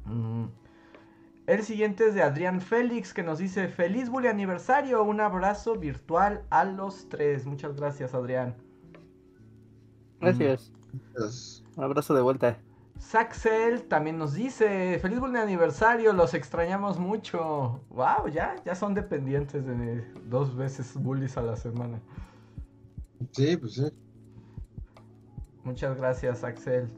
[0.05, 0.45] Mm.
[1.47, 6.45] El siguiente es de Adrián Félix, que nos dice, feliz bully aniversario, un abrazo virtual
[6.49, 7.45] a los tres.
[7.45, 8.55] Muchas gracias Adrián.
[10.23, 10.71] Gracias.
[11.17, 12.57] Es- Un abrazo de vuelta.
[12.99, 17.81] Saxel también nos dice, feliz bully aniversario, los extrañamos mucho.
[17.89, 21.99] Wow, ya, ya son dependientes de dos veces bullies a la semana.
[23.31, 23.91] Sí, pues sí.
[25.63, 26.89] Muchas gracias, Axel.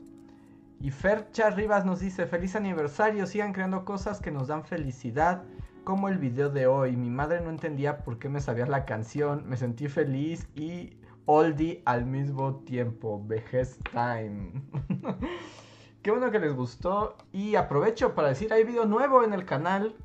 [0.81, 5.43] Y Fercha Rivas nos dice, feliz aniversario, sigan creando cosas que nos dan felicidad,
[5.83, 6.95] como el video de hoy.
[6.97, 11.81] Mi madre no entendía por qué me sabía la canción, me sentí feliz y oldie
[11.85, 13.21] al mismo tiempo.
[13.25, 14.61] Vejez time.
[16.01, 17.17] Qué bueno que les gustó.
[17.31, 19.95] Y aprovecho para decir, hay video nuevo en el canal.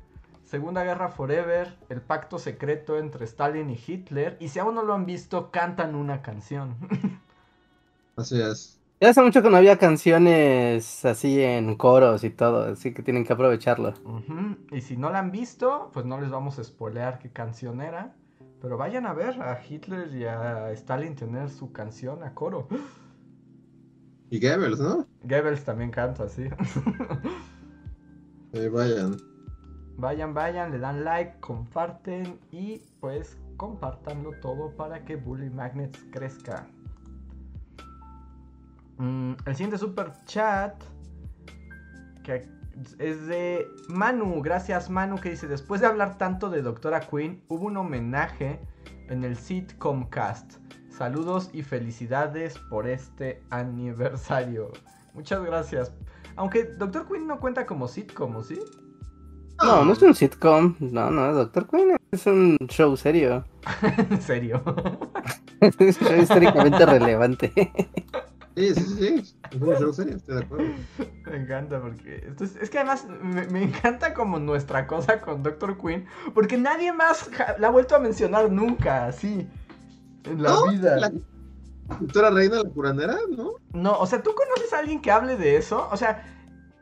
[0.43, 4.35] Segunda Guerra Forever, el pacto secreto entre Stalin y Hitler.
[4.39, 6.75] Y si aún no lo han visto, cantan una canción.
[8.17, 8.81] Así es.
[8.99, 13.25] Ya hace mucho que no había canciones así en coros y todo, así que tienen
[13.25, 13.95] que aprovecharlo.
[14.71, 18.13] Y si no la han visto, pues no les vamos a spoilear qué canción era.
[18.61, 22.67] Pero vayan a ver a Hitler y a Stalin tener su canción a coro.
[24.29, 25.07] Y Goebbels, ¿no?
[25.23, 26.47] Goebbels también canta así.
[28.53, 29.15] Eh, vayan.
[29.95, 36.67] Vayan, vayan, le dan like, comparten y pues compartanlo todo para que Bully Magnets crezca.
[38.97, 40.83] Mm, el siguiente super chat
[42.25, 42.45] que
[42.99, 47.67] es de Manu, gracias Manu que dice, después de hablar tanto de Doctora Queen, hubo
[47.67, 48.59] un homenaje
[49.09, 50.53] en el sitcom cast.
[50.89, 54.71] Saludos y felicidades por este aniversario.
[55.13, 55.93] Muchas gracias.
[56.35, 58.59] Aunque Doctor Queen no cuenta como sitcom, ¿o sí?
[59.63, 63.45] No, no es un sitcom, no, no, Doctor Queen es un show serio.
[64.09, 64.63] en serio.
[65.61, 67.53] Es un show históricamente relevante.
[68.55, 69.35] Sí, sí, sí.
[69.51, 70.65] Estoy de acuerdo.
[71.25, 75.41] Me encanta porque esto es, es que además me, me encanta como nuestra cosa con
[75.41, 77.29] Doctor Queen porque nadie más
[77.59, 79.47] la ha vuelto a mencionar nunca así
[80.25, 80.67] en la ¿No?
[80.67, 80.97] vida.
[80.97, 81.11] La
[81.99, 83.53] doctora reina, la curandera, ¿no?
[83.73, 85.87] No, o sea, ¿tú conoces a alguien que hable de eso?
[85.91, 86.25] O sea,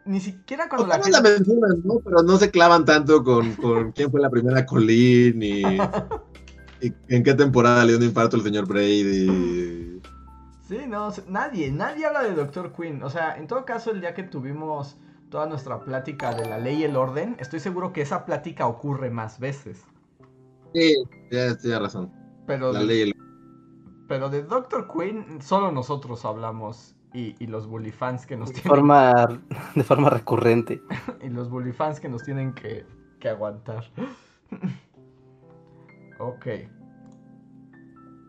[0.05, 1.21] ni siquiera cuando la gente...
[1.21, 1.99] mencionan, ¿no?
[2.03, 5.61] Pero no se clavan tanto con, con quién fue la primera Colleen y,
[6.81, 9.98] y en qué temporada le dio un infarto el señor Brady.
[10.69, 13.01] Sí, no, o sea, nadie, nadie habla de Doctor Queen.
[13.01, 14.99] O sea, en todo caso, el día que tuvimos
[15.31, 19.09] toda nuestra plática de la ley y el orden, estoy seguro que esa plática ocurre
[19.09, 19.83] más veces.
[20.75, 20.93] Sí,
[21.31, 22.13] ya tienes razón.
[22.45, 23.13] Pero La de- ley.
[24.07, 28.61] Pero de Doctor Queen solo nosotros hablamos y, y los bully fans que nos De
[28.61, 29.41] tienen forma,
[29.73, 30.83] de forma recurrente.
[31.23, 32.85] y los bully fans que nos tienen que,
[33.19, 33.85] que aguantar.
[36.19, 36.45] ok.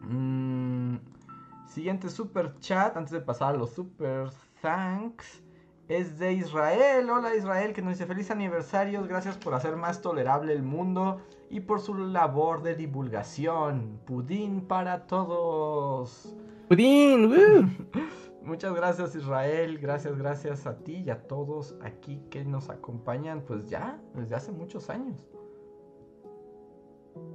[0.02, 0.96] Mm,
[1.70, 4.28] siguiente super chat antes de pasar a los super
[4.60, 5.40] thanks
[5.88, 7.08] es de Israel.
[7.08, 11.60] Hola Israel que nos dice feliz aniversario, gracias por hacer más tolerable el mundo y
[11.60, 14.00] por su labor de divulgación.
[14.04, 16.34] Pudín para todos.
[16.68, 17.26] ¡Pudín!
[17.26, 17.68] ¡woo!
[18.42, 23.66] Muchas gracias Israel, gracias, gracias a ti y a todos aquí que nos acompañan, pues
[23.66, 25.24] ya, desde hace muchos años.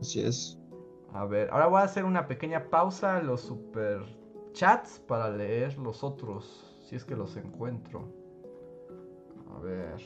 [0.01, 0.59] Así es.
[1.13, 4.24] A ver, ahora voy a hacer una pequeña pausa a los super
[4.55, 8.07] chats para leer los otros, si es que los encuentro.
[9.55, 9.97] A ver.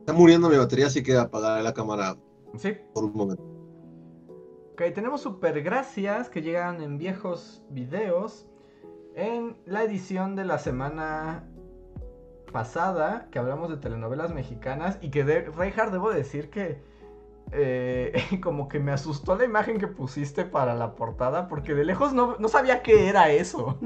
[0.00, 2.16] Está muriendo mi batería, así que apagaré la cámara
[2.56, 3.42] Sí, por un momento.
[4.72, 8.46] ok, tenemos super gracias que llegan en viejos videos.
[9.14, 11.44] En la edición de la semana
[12.52, 16.80] pasada, que hablamos de telenovelas mexicanas, y que de Reinhardt debo decir que
[17.52, 18.12] eh,
[18.42, 22.36] como que me asustó la imagen que pusiste para la portada, porque de lejos no,
[22.38, 23.78] no sabía qué era eso.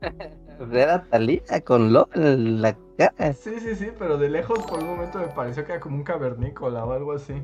[0.72, 3.32] Era Talía con lo en la cara.
[3.32, 6.02] Sí, sí, sí, pero de lejos por un momento me pareció que era como un
[6.02, 7.34] cavernícola o algo así.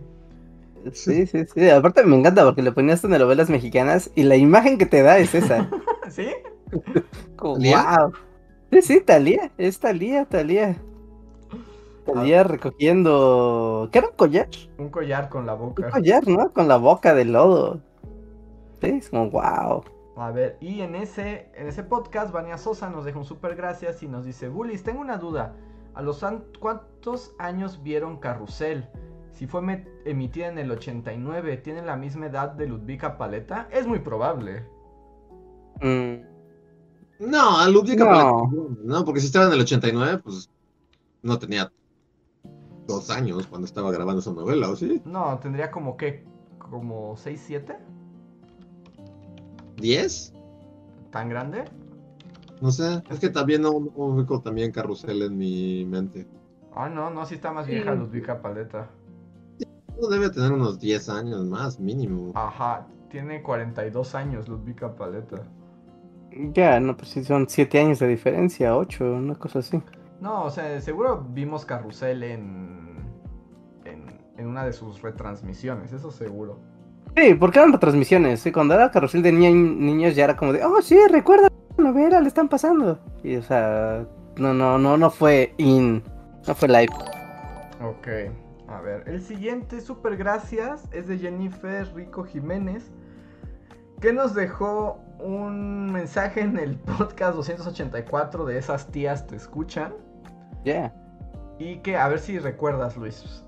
[0.93, 1.71] Sí, sí, sí.
[1.71, 5.35] Aparte me encanta porque le ponías novelas mexicanas y la imagen que te da es
[5.35, 5.69] esa.
[6.11, 6.29] ¿Sí?
[7.39, 8.13] Wow.
[8.71, 9.51] Sí, sí, Talía.
[9.57, 10.77] Es Talía, Talía.
[12.07, 13.89] Talía recogiendo.
[13.93, 14.49] ¿Qué era un collar?
[14.79, 15.91] Un collar con la Un boca.
[15.91, 16.53] collar, ¿no?
[16.53, 17.81] Con la boca de lodo.
[18.81, 19.85] Sí, es como, wow.
[20.17, 24.03] A ver, y en ese, en ese podcast, Vania Sosa nos deja un super gracias
[24.03, 25.55] y nos dice, Bullies, tengo una duda.
[25.95, 28.89] ¿A los an- cuántos años vieron Carrusel?
[29.33, 33.69] Si fue met- emitida en el 89, ¿tiene la misma edad de Ludvika Paleta?
[33.71, 34.65] Es muy probable.
[35.83, 36.15] Mm,
[37.19, 38.05] No, a Ludwig No.
[38.07, 40.51] Paleta, no, porque si estaba en el 89, pues
[41.23, 41.71] no tenía
[42.87, 45.03] dos años cuando estaba grabando esa novela, ¿o sí?
[45.05, 46.25] No, tendría como que,
[46.59, 47.77] como 6, 7,
[49.77, 50.33] ¿10?
[51.11, 51.65] tan grande.
[52.61, 56.27] No sé, es que también no, no ubico también Carrusel en mi mente.
[56.75, 57.99] Ah, no, no, sí está más vieja Sí.
[57.99, 58.91] Ludvika Paleta.
[60.01, 62.33] No debe tener unos 10 años más, mínimo.
[62.35, 65.47] Ajá, tiene 42 años Ludvika Paleta.
[66.53, 69.83] Ya, no, pues sí, son siete años de diferencia, ocho, una cosa así.
[70.21, 73.05] No, o sea, seguro vimos Carrusel en,
[73.85, 76.59] en, en una de sus retransmisiones, eso seguro.
[77.17, 78.41] Sí, porque eran retransmisiones.
[78.41, 78.53] ¿sí?
[78.53, 82.21] Cuando era carrusel de ni- niños ya era como de, oh, sí, recuerda la novela,
[82.21, 82.99] le están pasando.
[83.23, 84.07] Y, o sea,
[84.37, 86.03] no, no, no, no fue in,
[86.47, 86.93] no fue live.
[87.83, 88.09] Ok,
[88.69, 92.91] a ver, el siguiente super gracias es de Jennifer Rico Jiménez
[94.01, 99.95] que nos dejó un mensaje en el podcast 284 de esas tías te escuchan.
[100.67, 100.93] Yeah.
[101.61, 103.45] Y que a ver si recuerdas, Luis.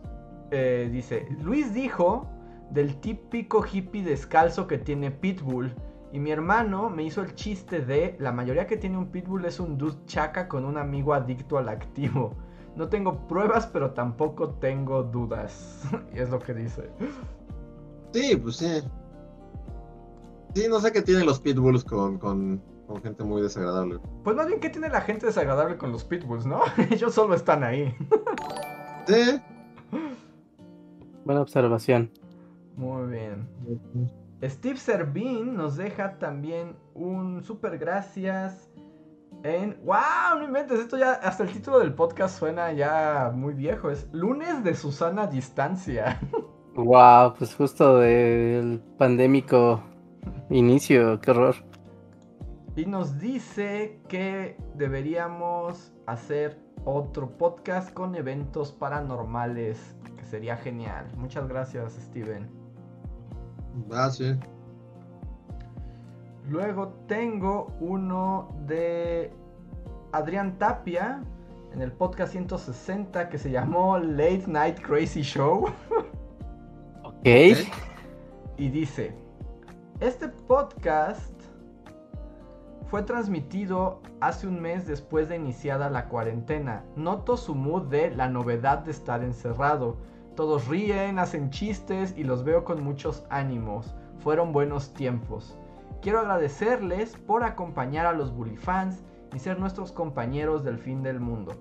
[0.53, 2.27] Eh, dice, Luis dijo
[2.71, 5.75] del típico hippie descalzo que tiene Pitbull.
[6.13, 9.61] Y mi hermano me hizo el chiste de la mayoría que tiene un Pitbull es
[9.61, 12.35] un dude chaca con un amigo adicto al activo.
[12.77, 15.83] No tengo pruebas, pero tampoco tengo dudas.
[16.15, 16.89] y es lo que dice.
[18.13, 18.81] Sí, pues sí.
[20.55, 24.01] Sí, no sé qué tienen los pitbulls con, con, con gente muy desagradable.
[24.25, 26.63] Pues más bien, ¿qué tiene la gente desagradable con los pitbulls, no?
[26.91, 27.95] Ellos solo están ahí.
[29.07, 29.41] Sí.
[31.25, 32.11] Buena observación.
[32.77, 33.47] Muy bien.
[34.43, 38.71] Steve Servin nos deja también un super gracias
[39.43, 39.79] en...
[39.85, 40.39] ¡Wow!
[40.39, 41.13] No inventes, esto ya...
[41.13, 43.91] Hasta el título del podcast suena ya muy viejo.
[43.91, 46.21] Es Lunes de Susana Distancia.
[46.75, 49.83] Wow, pues justo del pandémico
[50.49, 51.57] inicio, qué horror.
[52.79, 61.11] Y nos dice que deberíamos hacer otro podcast con eventos paranormales, que sería genial.
[61.17, 62.49] Muchas gracias, Steven.
[64.13, 64.39] Sí.
[66.49, 69.33] Luego tengo uno de
[70.13, 71.25] Adrián Tapia
[71.73, 75.67] en el podcast 160 que se llamó Late Night Crazy Show.
[77.03, 77.27] Ok.
[78.57, 79.17] Y dice,
[79.99, 81.38] este podcast
[82.91, 86.85] fue transmitido hace un mes después de iniciada la cuarentena.
[86.97, 89.99] Noto su mood de la novedad de estar encerrado.
[90.35, 93.95] Todos ríen, hacen chistes y los veo con muchos ánimos.
[94.21, 95.59] Fueron buenos tiempos.
[96.01, 99.05] Quiero agradecerles por acompañar a los Bully fans
[99.35, 101.53] y ser nuestros compañeros del fin del mundo.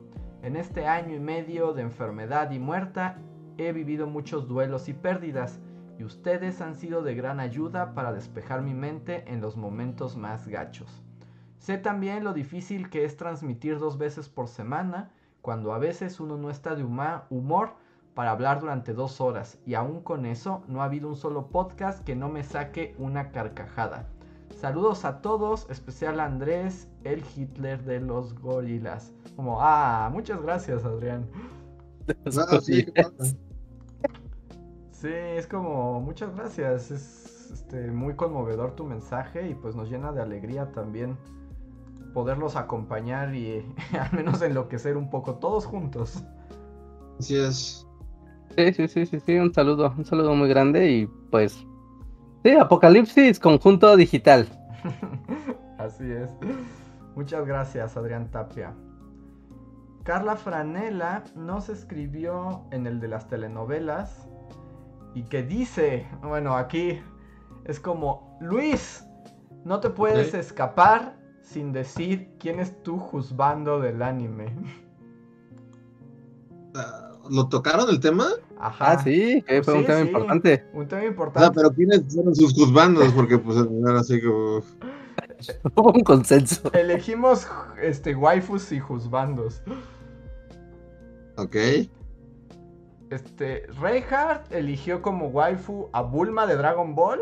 [0.44, 3.18] En este año y medio de enfermedad y muerta
[3.58, 5.60] he vivido muchos duelos y pérdidas
[6.00, 10.48] y ustedes han sido de gran ayuda para despejar mi mente en los momentos más
[10.48, 11.04] gachos.
[11.58, 15.12] Sé también lo difícil que es transmitir dos veces por semana,
[15.42, 17.72] cuando a veces uno no está de huma- humor
[18.14, 22.04] para hablar durante dos horas, y aún con eso no ha habido un solo podcast
[22.04, 24.08] que no me saque una carcajada.
[24.56, 29.14] Saludos a todos, especial a Andrés, el Hitler de los gorilas.
[29.36, 31.28] Como, ah, muchas gracias Adrián.
[32.62, 32.86] Sí.
[34.92, 36.90] Sí, es como, muchas gracias.
[36.90, 41.18] Es este, muy conmovedor tu mensaje y pues nos llena de alegría también
[42.18, 43.64] poderlos acompañar y
[44.02, 46.24] al menos enloquecer un poco todos juntos.
[47.20, 47.88] Así es.
[48.56, 51.64] Sí, sí, sí, sí, sí, un saludo, un saludo muy grande y pues...
[52.44, 54.48] Sí, Apocalipsis, conjunto digital.
[55.78, 56.32] Así es.
[57.16, 58.74] Muchas gracias, Adrián Tapia.
[60.02, 64.28] Carla Franela nos escribió en el de las telenovelas
[65.14, 67.00] y que dice, bueno, aquí
[67.66, 69.06] es como, Luis,
[69.66, 71.17] no te puedes escapar
[71.48, 74.54] sin decir quién es tu juzgando del anime.
[76.76, 78.28] Ah, ¿Lo tocaron el tema?
[78.60, 78.92] Ajá.
[78.92, 80.08] Ah, sí, que fue un tema sí.
[80.08, 80.66] importante.
[80.74, 81.52] Un tema Ah, importante.
[81.56, 83.12] pero ¿quiénes fueron sus juzbandos?
[83.14, 84.62] Porque pues era así como...
[85.76, 86.72] Hubo un consenso.
[86.74, 87.48] Elegimos
[87.82, 89.62] este waifus y juzbandos.
[91.38, 91.56] Ok.
[93.10, 97.22] Este, Reinhardt eligió como waifu a Bulma de Dragon Ball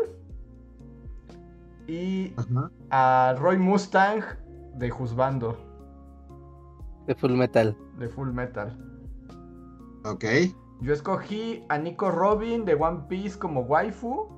[1.86, 2.70] y Ajá.
[2.90, 4.22] a Roy Mustang
[4.74, 5.56] de Juzbando,
[7.06, 7.76] De Full Metal.
[7.98, 8.76] de Full Metal.
[10.04, 10.24] Ok.
[10.80, 14.28] Yo escogí a Nico Robin de One Piece como waifu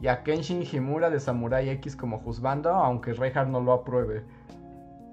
[0.00, 4.22] y a Kenshin Himura de Samurai X como Juzbando, aunque Reinhardt no lo apruebe.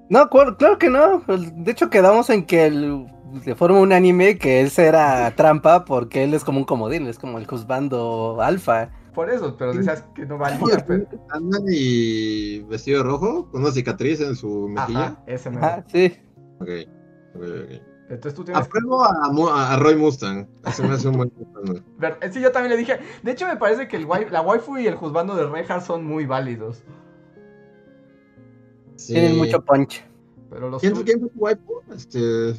[0.09, 1.19] No, claro que no.
[1.21, 3.07] De hecho, quedamos en que el,
[3.45, 7.17] de forma un anime que ese era trampa porque él es como un comodín, es
[7.17, 8.89] como el juzgando alfa.
[9.13, 10.83] Por eso, pero decías que no valía.
[10.87, 13.49] Pero- ¿Andan y vestido de rojo?
[13.51, 15.05] ¿Con una cicatriz en su mejilla?
[15.05, 15.65] Ajá, ese mero.
[15.65, 16.13] Ajá, sí.
[16.59, 16.69] Ok.
[17.35, 17.81] ok, ok.
[18.09, 19.03] Entonces tú tienes Apruebo
[19.49, 20.47] a, Roy Mustang.
[20.65, 21.31] Ese me hace un buen
[22.31, 22.99] Sí, yo también le dije.
[23.23, 26.05] De hecho, me parece que el wai- la waifu y el juzgando de Reinhardt son
[26.05, 26.83] muy válidos.
[28.95, 29.13] Sí.
[29.13, 30.03] Tienen mucho punch.
[30.49, 31.81] Pero los ¿Quién, quién fue tu waifu?
[31.95, 32.53] Este...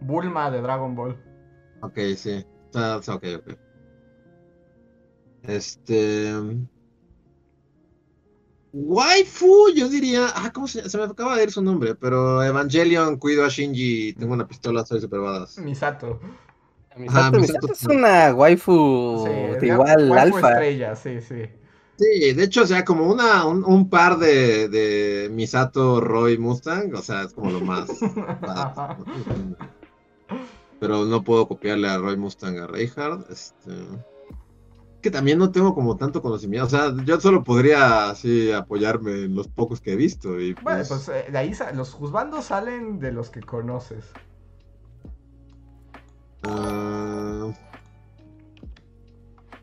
[0.00, 1.16] Bulma de Dragon Ball.
[1.80, 2.44] Ok, sí.
[2.66, 3.58] Está, está ok, ok.
[5.42, 6.32] Este.
[8.72, 10.28] Waifu, yo diría.
[10.34, 11.94] Ah, ¿cómo se, se me acaba de ir su nombre?
[11.94, 15.58] Pero Evangelion, cuido a Shinji, tengo una pistola, soy super badass.
[15.58, 16.20] Misato.
[16.96, 19.24] Misato, Misato Misato es una waifu
[19.60, 20.50] Sí, igual waifu alfa.
[20.52, 21.42] estrella, sí, sí.
[21.98, 26.94] Sí, de hecho, o sea, como una, un, un par de, de Misato, Roy, Mustang,
[26.94, 27.88] o sea, es como lo más.
[28.40, 28.96] badass.
[30.80, 33.30] Pero no puedo copiarle a Roy Mustang a Reinhardt.
[33.30, 33.70] Este.
[35.02, 36.66] Que también no tengo como tanto conocimiento.
[36.66, 40.40] O sea, yo solo podría así apoyarme en los pocos que he visto.
[40.40, 44.06] Y Bueno, pues, pues eh, de ahí los juzbandos salen de los que conoces.
[46.44, 47.50] ah,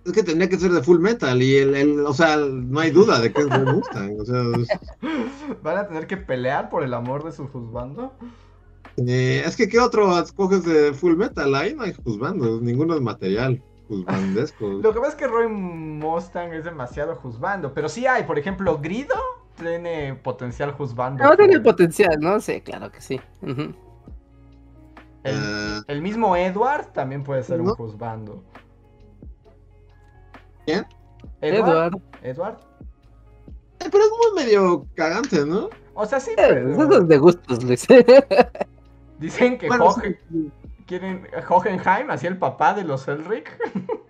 [0.05, 1.41] es que tendría que ser de full metal.
[1.41, 4.19] Y el, el- o sea, no hay duda de que es de Mustang.
[4.19, 4.67] O sea, es-
[5.63, 8.13] ¿Van a tener que pelear por el amor de su juzbando?
[8.97, 11.55] eh, es que ¿qué otro escoges de full metal?
[11.55, 14.65] Ahí no hay juzbandos, ninguno es material juzbandesco.
[14.81, 18.77] Lo que pasa es que Roy Mustang es demasiado juzbando, pero sí hay, por ejemplo,
[18.79, 19.15] Grido
[19.57, 21.21] tiene potencial juzbando.
[21.21, 22.39] No tiene potencial, ¿no?
[22.39, 23.19] Sí, claro que sí.
[23.41, 23.73] Ujú.
[25.23, 28.41] el, el mismo Edward también puede ser un juzbando.
[30.65, 30.85] ¿Quién?
[31.41, 31.67] Edward.
[31.67, 32.01] Edward.
[32.23, 32.57] Edward.
[33.79, 35.69] eh, pero es muy medio cagante, ¿no?
[35.93, 37.85] O sea, sí, Eh, pero Eso es de gustos, Luis.
[39.19, 40.15] dicen que Bueno, sí,
[40.89, 43.57] quieren Hohenheim, así el papá de los Elric.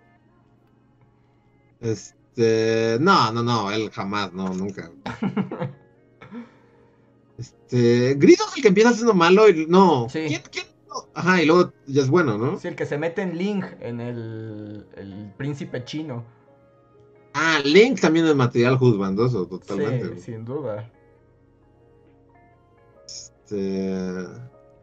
[1.81, 4.91] Este, no, no, no, él jamás, no, nunca.
[7.37, 10.09] Este, Grido es el que empieza siendo malo y no.
[10.09, 10.27] Sí.
[10.51, 10.65] ¿Quién.
[11.13, 12.59] Ajá, y luego ya es bueno, ¿no?
[12.59, 16.25] Sí, el que se mete en Link, en el, el príncipe chino.
[17.33, 20.15] Ah, Link también es material juzbandoso, totalmente.
[20.15, 20.91] Sí, sin duda.
[23.05, 24.25] Este,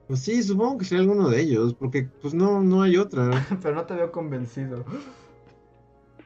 [0.08, 3.30] pues sí, supongo que sería alguno de ellos, porque pues no, no hay otra.
[3.62, 4.84] Pero no te veo convencido.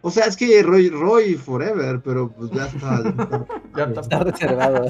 [0.02, 3.02] O sea, es que Roy, Roy Forever, pero pues ya está.
[3.02, 3.46] ya está.
[3.76, 4.24] Ya Está está.
[4.24, 4.86] reservado.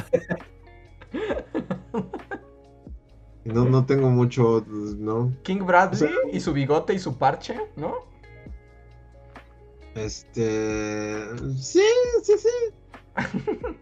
[3.45, 5.33] No, no tengo mucho, pues, ¿no?
[5.43, 7.95] King Bradley O sea- y su bigote y su parche, ¿no?
[9.95, 11.27] Este.
[11.59, 11.83] Sí,
[12.23, 13.17] sí, sí.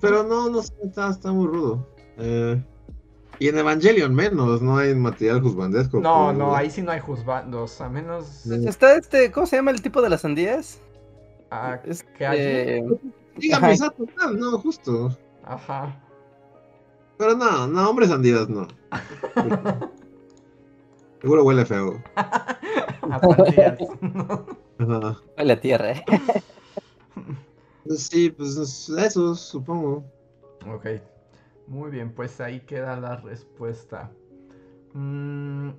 [0.00, 1.86] Pero no, no sé, está, está muy rudo.
[2.18, 2.62] Eh,
[3.42, 5.98] y en Evangelion menos, no hay material juzbandesco.
[6.00, 9.72] No, por- no, ahí sí no hay juzbandos, a menos Está este, ¿cómo se llama
[9.72, 10.78] el tipo de las sandías?
[11.50, 12.84] a Este, que hay.
[13.36, 13.76] Dígame, Ajá.
[13.76, 15.18] Sato, no, no, justo.
[15.42, 16.00] Ajá.
[17.18, 18.68] Pero no, no, hombres sandías no.
[21.20, 22.00] Seguro huele feo.
[22.14, 23.78] A pandillas.
[24.78, 25.20] Ajá.
[25.36, 25.92] la tierra.
[25.92, 26.04] ¿eh?
[27.84, 28.56] Pues sí, pues
[28.88, 30.04] eso, supongo.
[30.72, 30.86] ok.
[31.66, 34.10] Muy bien, pues ahí queda la respuesta.
[34.94, 35.70] Mm,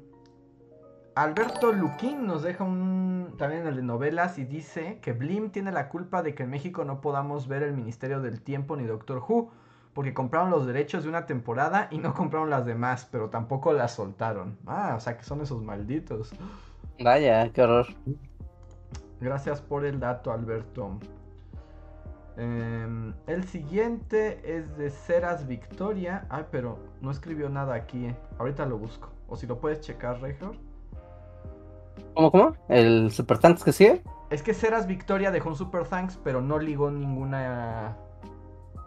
[1.16, 5.90] Alberto Luquín nos deja un también el de novelas y dice que Blim tiene la
[5.90, 9.52] culpa de que en México no podamos ver el Ministerio del Tiempo ni Doctor Who,
[9.94, 13.94] porque compraron los derechos de una temporada y no compraron las demás, pero tampoco las
[13.94, 14.58] soltaron.
[14.66, 16.34] Ah, o sea que son esos malditos.
[17.04, 17.88] Vaya, qué horror.
[19.20, 21.00] Gracias por el dato, Alberto.
[22.38, 26.26] Em, el siguiente es de Ceras Victoria.
[26.30, 28.06] Ay, pero no escribió nada aquí.
[28.08, 28.16] eh.
[28.40, 29.10] Ahorita lo busco.
[29.28, 30.56] O si lo puedes checar, Regor.
[32.16, 32.58] ¿Cómo, cómo?
[32.70, 34.02] ¿El Super Tanks que sigue?
[34.30, 37.96] Es que Ceras Victoria dejó un Super Thanks, pero no ligó ninguna.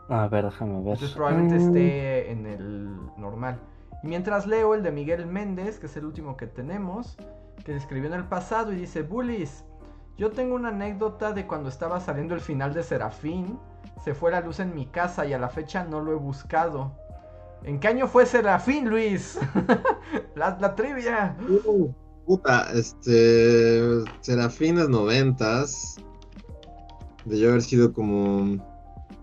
[0.08, 0.94] A ver, déjame ver.
[0.94, 3.60] Entonces probablemente Mm, esté en el normal.
[4.02, 7.16] Y mientras leo el de Miguel Méndez, que es el último que tenemos,
[7.64, 9.64] que escribió en el pasado y dice, Bullies,
[10.18, 13.58] yo tengo una anécdota de cuando estaba saliendo el final de Serafín,
[14.02, 16.92] se fue la luz en mi casa y a la fecha no lo he buscado.
[17.64, 19.38] ¿En qué año fue Serafín, Luis?
[20.36, 21.36] la, trivia.
[21.64, 21.90] Uh,
[22.24, 24.04] puta, este.
[24.20, 25.96] Serafines noventas.
[27.24, 28.75] Debió haber sido como.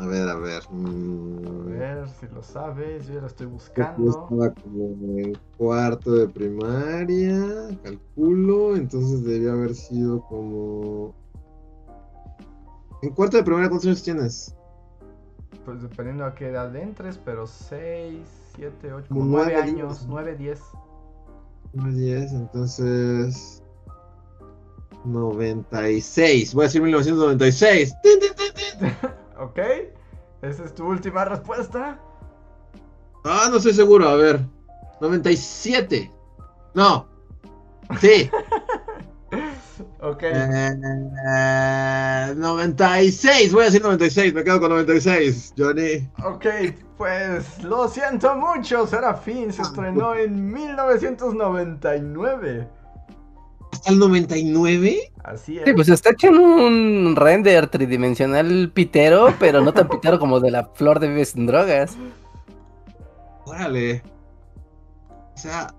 [0.03, 0.63] A ver, a ver.
[0.65, 4.09] A mm, ver si lo sabes, yo ya lo estoy Yo buscando.
[4.09, 4.85] estaba como
[5.19, 11.15] en cuarto de primaria, calculo, entonces debió haber sido como...
[13.01, 14.55] En cuarto de primaria, ¿cuántos años tienes?
[15.65, 20.01] Pues dependiendo a qué edad entres, pero 6, 7, 8, Como como 9 nueve, años,
[20.01, 20.05] diez.
[20.07, 20.61] 9, 10.
[21.71, 23.63] Como 10, entonces...
[25.05, 27.93] 96, voy a decir 1996.
[28.01, 29.09] ¡Tin, tin, tin, tin!
[29.37, 29.59] ¿Ok?
[30.41, 31.99] ¿Esa es tu última respuesta?
[33.23, 34.39] Ah, no estoy seguro, a ver.
[35.01, 36.11] 97.
[36.73, 37.07] No.
[37.99, 38.29] Sí.
[39.99, 40.23] Ok.
[40.23, 40.71] Eh,
[42.35, 46.07] 96, voy a decir 96, me quedo con 96, Johnny.
[46.23, 46.45] Ok,
[46.97, 52.67] pues lo siento mucho, Serafín se estrenó en 1999.
[53.83, 55.11] ¿Hasta el 99?
[55.25, 55.65] Así es.
[55.65, 60.51] Sí, pues está hecho en un render tridimensional pitero, pero no tan pitero como de
[60.51, 61.97] la flor de vives sin drogas.
[63.43, 64.01] Órale.
[65.35, 65.73] O sea,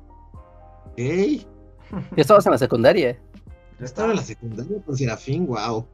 [0.99, 1.47] ey,
[1.91, 3.19] Ya estabas en la secundaria.
[3.79, 5.87] Ya estaba en la secundaria con Serafín, wow,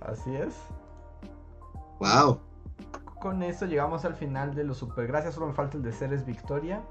[0.00, 0.54] Así es.
[2.00, 2.40] wow.
[3.20, 5.06] Con eso llegamos al final de los super.
[5.06, 6.82] Gracias, solo me falta el de Ceres Victoria.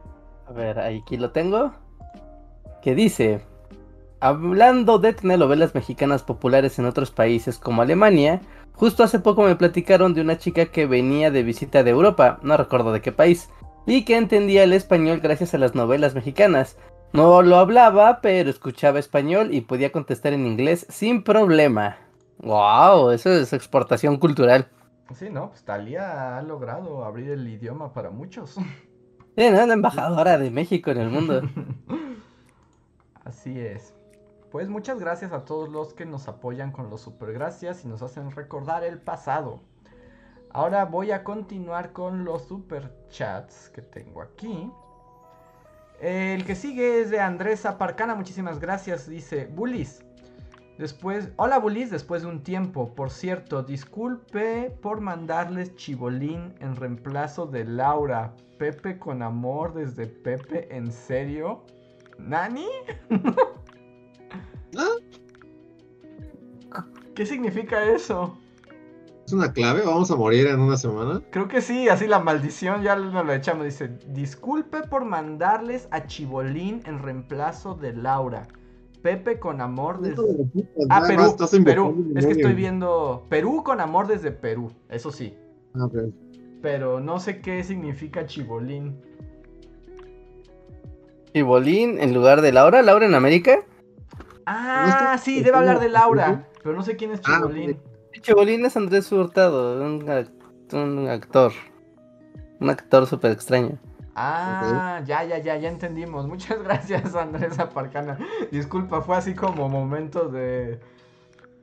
[0.48, 1.74] A ver, aquí lo tengo.
[2.82, 3.42] Que dice:
[4.22, 8.42] hablando de telenovelas mexicanas populares en otros países como Alemania,
[8.74, 12.56] justo hace poco me platicaron de una chica que venía de visita de Europa, no
[12.56, 13.50] recuerdo de qué país,
[13.86, 16.78] y que entendía el español gracias a las novelas mexicanas.
[17.14, 21.98] No lo hablaba, pero escuchaba español y podía contestar en inglés sin problema.
[22.38, 23.10] ¡Wow!
[23.10, 24.68] Eso es exportación cultural.
[25.16, 28.52] Sí, no, pues Talía ha logrado abrir el idioma para muchos.
[28.52, 29.66] Sí, ¿no?
[29.66, 31.42] La embajadora de México en el mundo.
[33.26, 33.94] Así es.
[34.52, 38.32] Pues muchas gracias a todos los que nos apoyan con los supergracias y nos hacen
[38.32, 39.62] recordar el pasado.
[40.50, 44.70] Ahora voy a continuar con los superchats que tengo aquí.
[46.02, 49.08] El que sigue es de Andrés Aparcana, muchísimas gracias.
[49.08, 50.04] Dice, Bulis,
[50.78, 52.94] después, hola Bulis, después de un tiempo.
[52.94, 58.34] Por cierto, disculpe por mandarles chibolín en reemplazo de Laura.
[58.58, 61.64] Pepe con amor desde Pepe, ¿en serio?
[62.18, 62.68] ¿Nani?
[67.16, 68.38] ¿Qué significa eso?
[69.26, 69.82] ¿Es una clave?
[69.86, 71.22] ¿Vamos a morir en una semana?
[71.32, 73.66] Creo que sí, así la maldición ya nos lo echamos.
[73.66, 78.48] Dice, disculpe por mandarles a Chibolín en reemplazo de Laura.
[79.02, 80.24] Pepe con amor desde...
[80.90, 82.14] Ah, Perú, Perú.
[82.16, 85.34] Es que estoy viendo Perú con amor desde Perú, eso sí.
[85.76, 85.88] Ah.
[86.62, 89.02] Pero no sé qué significa Chibolín.
[91.34, 93.64] Chibolín en lugar de Laura, Laura en América.
[94.46, 96.48] Ah, sí, debe hablar de Laura.
[96.64, 97.80] Pero no sé quién es Ah, Chibolín.
[98.22, 100.32] Chibolín es Andrés Hurtado, un, act-
[100.74, 101.52] un actor.
[102.60, 103.78] Un actor súper extraño.
[104.16, 106.28] Ah, ya, ya, ya, ya entendimos.
[106.28, 108.18] Muchas gracias, Andrés Aparcana.
[108.52, 110.80] Disculpa, fue así como momento de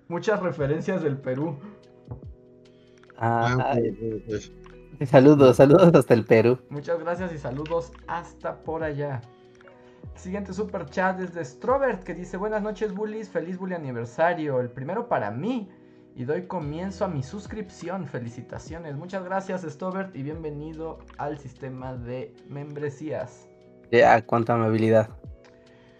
[0.09, 1.59] muchas referencias del Perú.
[3.17, 6.59] Ah, Ah, saludos, saludos hasta el Perú.
[6.71, 9.21] Muchas gracias y saludos hasta por allá.
[10.15, 14.69] Siguiente super chat es de Strobert que dice buenas noches bullies, feliz bully aniversario, el
[14.69, 15.71] primero para mí.
[16.17, 22.35] Y doy comienzo a mi suscripción, felicitaciones, muchas gracias Strobert y bienvenido al sistema de
[22.49, 23.49] membresías.
[23.93, 25.09] Ya, cuánta amabilidad.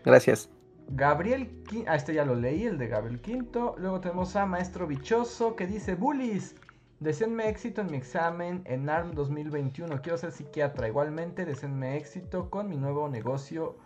[0.05, 0.51] Gracias.
[0.89, 4.87] Gabriel Quinto, ah este ya lo leí, el de Gabriel Quinto, luego tenemos a Maestro
[4.87, 6.57] Bichoso que dice bullies,
[6.99, 12.69] deseenme éxito en mi examen en ARM 2021, quiero ser psiquiatra, igualmente deseenme éxito con
[12.69, 13.77] mi nuevo negocio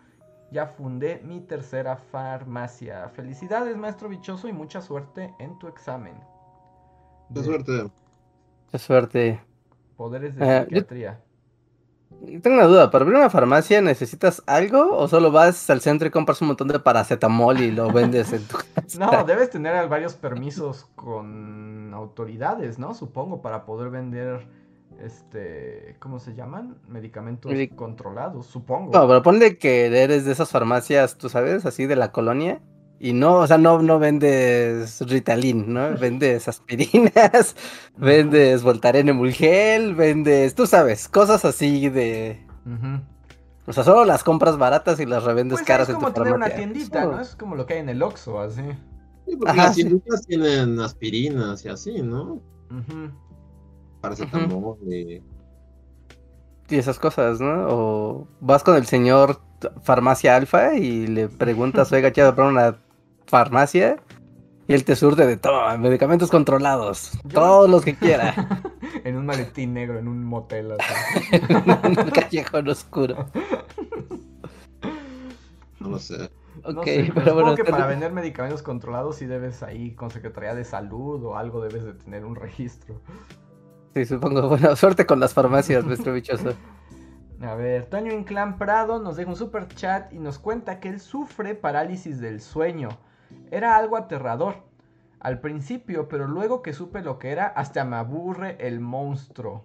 [0.53, 3.09] ya fundé mi tercera farmacia.
[3.09, 6.15] Felicidades, maestro bichoso, y mucha suerte en tu examen.
[7.33, 7.91] Qué De suerte.
[8.71, 9.41] Qué suerte.
[9.97, 11.21] Poderes de Eh, yo- psiquiatría.
[12.43, 16.11] Tengo una duda, ¿para abrir una farmacia necesitas algo o solo vas al centro y
[16.11, 18.99] compras un montón de paracetamol y lo vendes en tu casa?
[18.99, 22.95] No, debes tener varios permisos con autoridades, ¿no?
[22.95, 24.47] Supongo, para poder vender,
[25.03, 26.79] este, ¿cómo se llaman?
[26.89, 28.93] Medicamentos Medic- controlados, supongo.
[28.93, 32.61] No, pero ponle que eres de esas farmacias, tú sabes, así de la colonia.
[32.99, 35.91] Y no, o sea, no, no vendes Ritalin, ¿no?
[35.99, 37.57] Vendes aspirinas,
[37.97, 42.47] vendes Voltaren Emulgel, vendes, tú sabes, cosas así de...
[43.67, 46.23] O sea, solo las compras baratas y las revendes Pues caras es en como tu
[46.23, 47.21] una tiendita, Eso- ¿no?
[47.21, 48.63] Es como lo que hay en el Oxxo, así.
[49.27, 49.83] Sí, porque Ajá, las sí.
[49.83, 52.41] tienditas tienen aspirinas y así, ¿no?
[52.71, 53.11] Ujú.
[54.03, 55.23] Paracetamol y...
[56.69, 57.67] Y esas cosas, ¿no?
[57.69, 59.41] O vas con el señor
[59.83, 62.77] farmacia alfa y le preguntas, oiga, quiero comprar una
[63.27, 63.97] farmacia.
[64.69, 68.63] Y él te surte de todo, medicamentos controlados, Yo- todos los que quiera.
[69.05, 71.37] en un maletín negro, en un motel, así.
[71.49, 73.27] en un callejón oscuro.
[75.81, 76.31] No lo sé.
[76.65, 77.55] Ok, No sé, pero bueno.
[77.57, 81.85] que para vender medicamentos controlados sí debes ahí con Secretaría de Salud o algo debes
[81.85, 83.01] de tener un registro.
[83.95, 84.49] Sí, supongo.
[84.49, 86.55] Bueno, suerte con las farmacias, nuestro bichoso.
[87.43, 91.01] A ver, Toño Inclán Prado nos deja un super chat y nos cuenta que él
[91.01, 92.91] sufre parálisis del sueño.
[93.51, 94.57] Era algo aterrador
[95.19, 99.65] al principio, pero luego que supe lo que era, hasta me aburre el monstruo.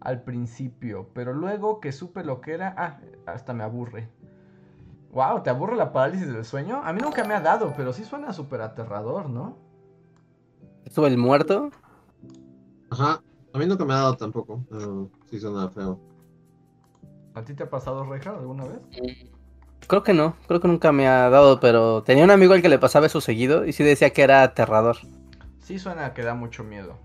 [0.00, 4.08] Al principio, pero luego que supe lo que era, ah, hasta me aburre.
[5.12, 6.80] Wow, ¿te aburre la parálisis del sueño?
[6.84, 9.56] A mí nunca me ha dado, pero sí suena súper aterrador, ¿no?
[10.84, 11.70] ¿Estuvo el muerto?
[12.90, 13.20] Ajá.
[13.54, 14.64] A mí nunca me ha dado tampoco.
[14.68, 15.98] pero sí suena feo.
[17.34, 18.80] ¿A ti te ha pasado, Reja, alguna vez?
[19.86, 22.68] Creo que no, creo que nunca me ha dado, pero tenía un amigo al que
[22.68, 24.96] le pasaba eso seguido y sí decía que era aterrador.
[25.60, 26.98] Sí suena que da mucho miedo.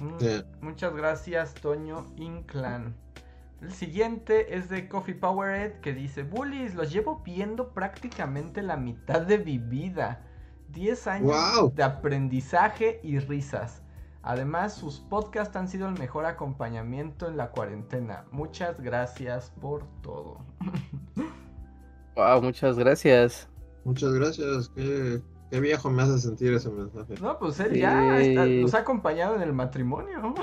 [0.00, 0.44] Mm, Sí.
[0.60, 2.94] Muchas gracias, Toño Inclan.
[3.60, 9.22] El siguiente es de Coffee Powered que dice, Bullies, los llevo viendo prácticamente la mitad
[9.22, 10.24] de mi vida.
[10.68, 13.82] 10 años de aprendizaje y risas.
[14.28, 18.26] Además, sus podcasts han sido el mejor acompañamiento en la cuarentena.
[18.30, 20.38] Muchas gracias por todo.
[22.14, 23.48] Wow, muchas gracias.
[23.84, 24.68] Muchas gracias.
[24.74, 25.22] Qué,
[25.52, 27.14] qué viejo me hace sentir ese mensaje.
[27.22, 30.34] No, pues él ya está- nos ha acompañado en el matrimonio.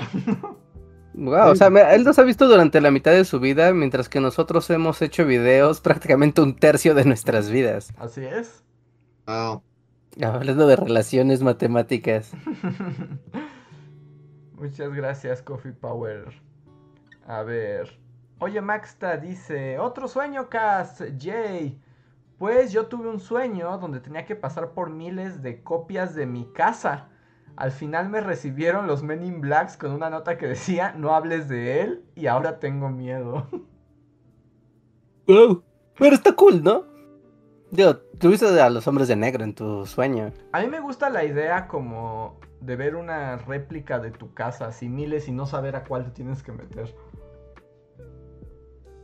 [1.12, 4.08] Wow, o sea, me- él nos ha visto durante la mitad de su vida, mientras
[4.08, 7.92] que nosotros hemos hecho videos prácticamente un tercio de nuestras vidas.
[7.98, 8.64] Así es.
[9.26, 9.62] Wow.
[10.22, 12.32] Hablando de relaciones matemáticas.
[14.56, 16.32] Muchas gracias, Coffee Power.
[17.26, 17.98] A ver.
[18.38, 21.78] Oye, Maxta dice, otro sueño, Cas, Jay.
[22.38, 26.50] Pues yo tuve un sueño donde tenía que pasar por miles de copias de mi
[26.52, 27.08] casa.
[27.56, 31.48] Al final me recibieron los Men in Blacks con una nota que decía, no hables
[31.48, 33.46] de él y ahora tengo miedo.
[35.26, 35.60] Wow.
[35.98, 36.84] Pero está cool, ¿no?
[37.72, 40.32] Digo, tuviste a los hombres de negro en tu sueño.
[40.52, 44.88] A mí me gusta la idea como de ver una réplica de tu casa, así
[44.88, 46.94] miles y no saber a cuál te tienes que meter.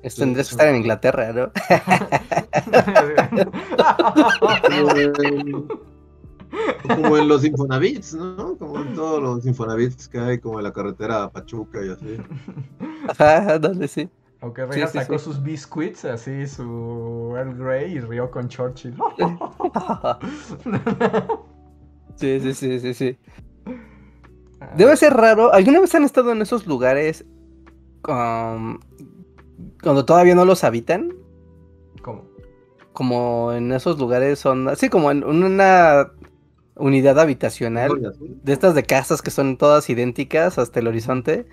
[0.02, 1.52] Es- Tendrías que estar en Inglaterra, ¿no?
[6.82, 8.56] Como en los Infonavits, ¿no?
[8.58, 12.18] Como en todos los Infonavits que hay, como en la carretera a Pachuca y así.
[13.08, 14.08] Ajá, dale, sí.
[14.40, 15.24] Aunque Sí, sí, sacó sí.
[15.24, 18.96] sus biscuits, así su Earl Grey y rió con Churchill.
[22.16, 23.18] Sí, sí, sí, sí, sí.
[24.76, 25.52] Debe ser raro.
[25.52, 27.24] ¿Alguna vez han estado en esos lugares
[28.08, 28.78] um,
[29.82, 31.12] cuando todavía no los habitan?
[32.02, 32.24] ¿Cómo?
[32.92, 36.12] Como en esos lugares son, así como en una
[36.76, 41.46] unidad habitacional de estas de casas que son todas idénticas hasta el horizonte,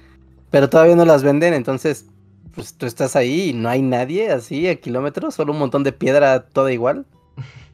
[0.49, 2.07] pero todavía no las venden, entonces
[2.55, 5.91] pues tú estás ahí y no hay nadie así a kilómetros, solo un montón de
[5.91, 7.05] piedra toda igual.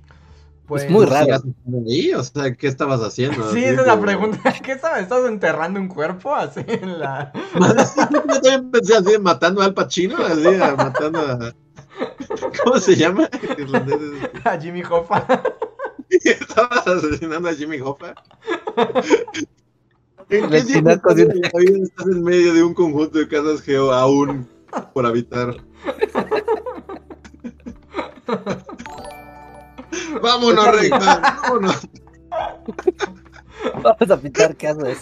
[0.67, 1.37] Pues, muy ¿Qué raro.
[1.87, 2.11] ahí?
[2.13, 3.51] O sea, ¿qué estabas haciendo?
[3.51, 4.39] Sí, esa es la pregunta.
[4.63, 5.03] ¿Qué sabes?
[5.03, 7.31] ¿Estás enterrando un cuerpo así en la...
[8.11, 10.47] Yo también pensé así, matando al Pacino, así,
[10.77, 11.53] matando a...
[12.63, 13.29] ¿Cómo se llama?
[14.43, 15.25] A Jimmy Hoffa?
[16.09, 18.15] Estabas asesinando a Jimmy Hoffa.
[20.29, 21.83] ¿En qué tiempo asesinato estás de- en la vida?
[21.83, 24.47] Estás en medio de un conjunto de casas geo aún
[24.93, 25.55] por habitar.
[30.21, 31.87] Vámonos, vámonos.
[33.83, 34.97] Vamos a pintar casas.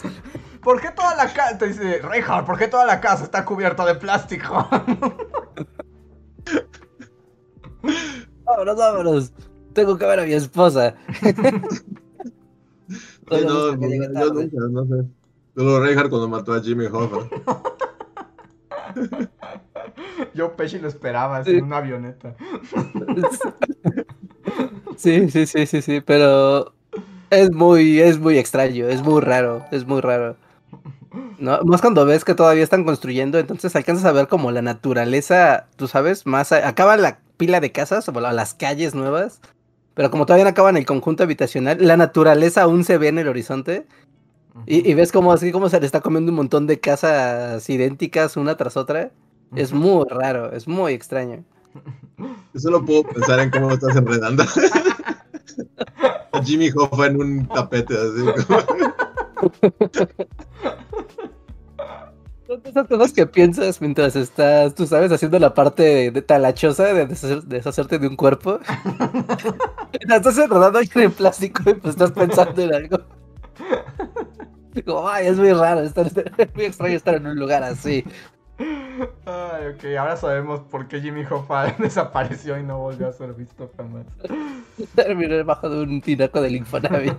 [0.62, 1.58] ¿Por qué toda la casa...
[1.58, 4.66] Te dice, Reinhardt, ¿por qué toda la casa está cubierta de plástico?
[8.44, 9.32] Vámonos, vámonos.
[9.72, 10.94] Tengo que ver a mi esposa.
[13.30, 15.04] Ay, no, llegue yo nunca, no sé.
[15.56, 17.28] Solo Reinhardt cuando mató a Jimmy Hoffa.
[20.34, 21.52] Yo Pesci lo esperaba Sí.
[21.56, 22.34] en una avioneta.
[24.96, 26.74] Sí, sí, sí, sí, sí, pero
[27.30, 30.36] es muy, es muy extraño, es muy raro, es muy raro.
[31.38, 35.68] No, más cuando ves que todavía están construyendo, entonces alcanzas a ver como la naturaleza,
[35.76, 39.40] tú sabes, más a- acaba la pila de casas o la- las calles nuevas,
[39.94, 43.28] pero como todavía no acaban el conjunto habitacional, la naturaleza aún se ve en el
[43.28, 43.86] horizonte
[44.66, 48.36] y, y ves como así como se le está comiendo un montón de casas idénticas
[48.38, 49.12] una tras otra.
[49.54, 51.44] Es muy raro, es muy extraño.
[52.52, 54.44] Yo solo puedo pensar en cómo estás enredando.
[56.32, 58.44] a Jimmy Hoffa en un tapete así.
[58.46, 58.84] como-
[62.64, 67.08] esas cosas que piensas mientras estás, tú sabes, haciendo la parte de, de talachosa de
[67.08, 68.58] deshacer- deshacerte de un cuerpo.
[70.08, 72.98] Estás enredando ahí en plástico y pues estás pensando en algo.
[74.84, 78.04] Como, ay, es muy raro, estar, es muy extraño estar en un lugar así.
[78.58, 83.70] Ay, ok, ahora sabemos por qué Jimmy Hoffa desapareció y no volvió a ser visto
[83.76, 84.06] jamás.
[84.94, 87.14] Terminé debajo de un tinaco del Infonavit.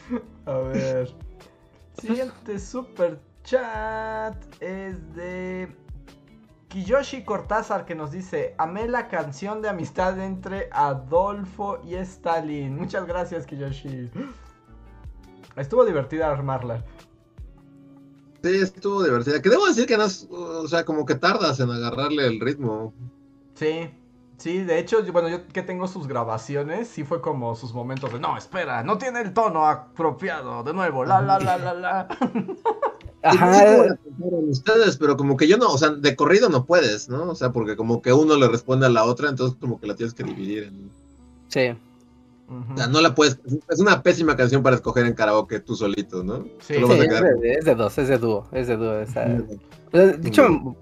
[0.46, 1.12] A ver.
[2.00, 5.68] Siguiente super chat es de
[6.68, 12.76] Kiyoshi Cortázar que nos dice, amé la canción de amistad entre Adolfo y Stalin.
[12.76, 14.10] Muchas gracias Kiyoshi.
[15.56, 16.82] Estuvo divertida armarla.
[18.42, 19.42] Sí, estuvo divertida.
[19.42, 22.94] Que debo decir que no o sea, como que tardas en agarrarle el ritmo.
[23.54, 23.90] Sí,
[24.38, 28.12] sí, de hecho, yo- bueno, yo que tengo sus grabaciones, sí fue como sus momentos
[28.12, 32.08] de, no, espera, no tiene el tono apropiado, de nuevo, la, la, la, la, la.
[33.22, 33.98] Ajá,
[34.48, 37.24] ustedes, pero como que yo no, o sea, de corrido no puedes, ¿no?
[37.30, 39.94] O sea, porque como que uno le responde a la otra, entonces como que la
[39.94, 40.64] tienes que dividir.
[40.64, 40.90] En...
[41.48, 41.76] sí.
[42.50, 42.72] Ujú.
[42.74, 43.38] O sea, no la puedes.
[43.68, 46.44] Es una pésima canción para escoger en karaoke tú solito, ¿no?
[46.60, 48.76] Sí, Solo Sí, vas a es de, es de dos, es de dúo, es de
[48.76, 48.98] dúo.
[49.00, 49.38] esa-
[50.24, 50.76] hecho,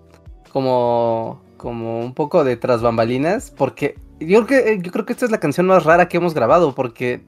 [0.52, 5.26] como, como un poco de tras bambalinas, porque yo creo que yo creo que esta
[5.26, 7.22] es la canción más rara que hemos grabado, porque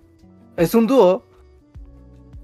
[0.56, 1.24] es un dúo.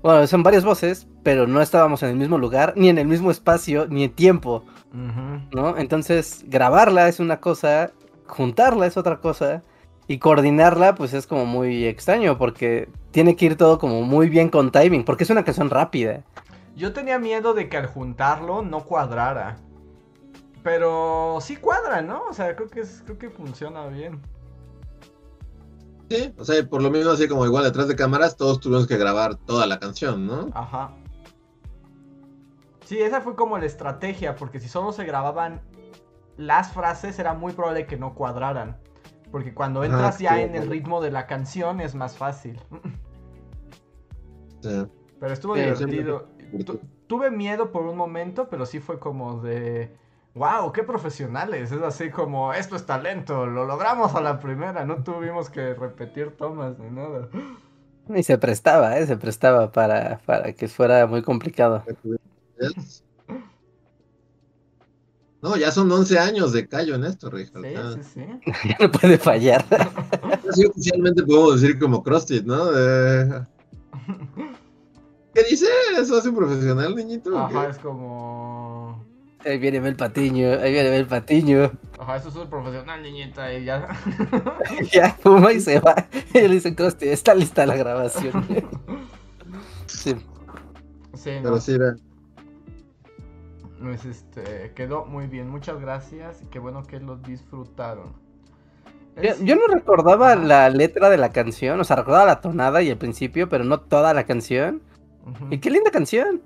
[0.03, 3.31] Bueno, son varias voces, pero no estábamos en el mismo lugar, ni en el mismo
[3.31, 4.65] espacio, ni en tiempo.
[5.53, 5.77] ¿no?
[5.77, 7.93] Entonces, grabarla es una cosa,
[8.27, 9.63] juntarla es otra cosa,
[10.09, 14.49] Y coordinarla, pues es como muy extraño, porque tiene que ir todo como muy bien
[14.49, 16.23] con timing, porque es una canción rápida.
[16.77, 19.57] Yo tenía miedo de que al juntarlo no cuadrara.
[20.63, 22.25] Pero sí cuadra, ¿no?
[22.29, 24.21] O sea, creo que, es, creo que funciona bien.
[26.11, 28.97] Sí, o sea, por lo menos así como igual detrás de cámaras, todos tuvimos que
[28.97, 30.51] grabar toda la canción, ¿no?
[30.55, 30.93] Ajá.
[32.85, 35.61] Sí, esa fue como la estrategia, porque si solo se grababan
[36.37, 38.77] las frases era muy probable que no cuadraran.
[39.31, 42.61] Porque cuando Ajá, entras ya en el ritmo de la canción es más fácil.
[44.63, 44.87] Sí.
[45.21, 46.29] Pero estuvo Sí, divertido.
[46.65, 49.97] Tu- tuve miedo por un momento, pero sí fue como de...
[50.35, 50.73] ¡Wow!
[50.73, 51.73] ¡Qué profesionales!
[51.73, 56.37] Es así como, esto es talento, lo logramos a la primera, no tuvimos que repetir
[56.37, 57.29] tomas ni nada.
[58.15, 59.07] Y se prestaba, ¿eh?
[59.07, 61.83] Se prestaba para, para que fuera muy complicado.
[62.59, 63.03] Es-
[65.47, 67.63] No, ya son 11 años de callo en esto, Richard.
[67.63, 67.93] Sí, ya.
[67.93, 68.21] sí, sí.
[68.69, 69.65] ya no puede fallar.
[70.51, 72.65] Así oficialmente podemos decir como CrossFit, ¿no?
[72.73, 73.47] De-
[75.35, 75.67] ¿Qué dice?
[75.97, 77.39] ¿Eso hace un profesional, niñito?
[77.39, 79.05] Ajá, es como...
[79.45, 81.71] Ahí viene el patiño, ahí viene el patiño.
[81.97, 83.87] Ajá, eso es un profesional, niñita, y ya...
[84.93, 86.09] ya fuma y se va.
[86.35, 88.45] Y le dice, Costi, está lista la grabación.
[89.87, 90.17] sí.
[91.15, 92.01] Sí, no, Pero sí, vean.
[93.81, 98.15] Pues, este, quedó muy bien, muchas gracias, y qué bueno que lo disfrutaron.
[99.17, 102.83] Yo, Es- yo no recordaba la letra de la canción, o sea, recordaba la tonada
[102.83, 104.83] y el principio, pero no toda la canción.
[105.51, 106.41] Y qué linda canción.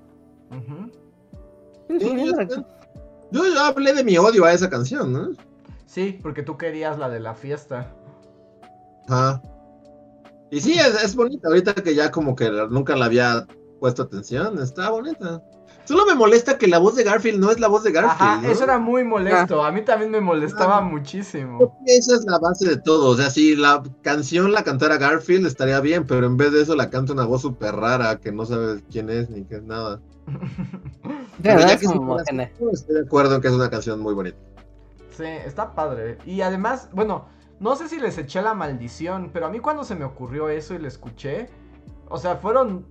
[1.99, 2.31] Sí,
[3.31, 5.29] yo, yo hablé de mi odio a esa canción, ¿no?
[5.85, 7.93] Sí, porque tú querías la de la fiesta.
[9.07, 9.41] Ajá.
[10.49, 11.47] Y sí, es, es bonita.
[11.49, 13.45] Ahorita que ya como que nunca la había
[13.79, 15.41] puesto atención, está bonita.
[15.91, 18.21] Solo me molesta que la voz de Garfield no es la voz de Garfield.
[18.21, 18.49] Ajá, ¿no?
[18.49, 19.61] eso era muy molesto.
[19.61, 20.81] A mí también me molestaba Ah.
[20.81, 21.77] muchísimo.
[21.85, 23.09] Esa es la base de todo.
[23.09, 26.75] O sea, si la canción la cantara Garfield estaría bien, pero en vez de eso
[26.77, 29.99] la canta una voz súper rara que no sabes quién es ni qué es nada.
[31.43, 32.49] Pero ya es que la ajena.
[32.71, 34.37] Estoy de acuerdo en que es una canción muy bonita.
[35.17, 36.17] Sí, está padre.
[36.25, 37.25] Y además, bueno,
[37.59, 40.73] no sé si les eché la maldición, pero a mí cuando se me ocurrió eso
[40.73, 41.49] y la escuché,
[42.07, 42.85] o sea, fueron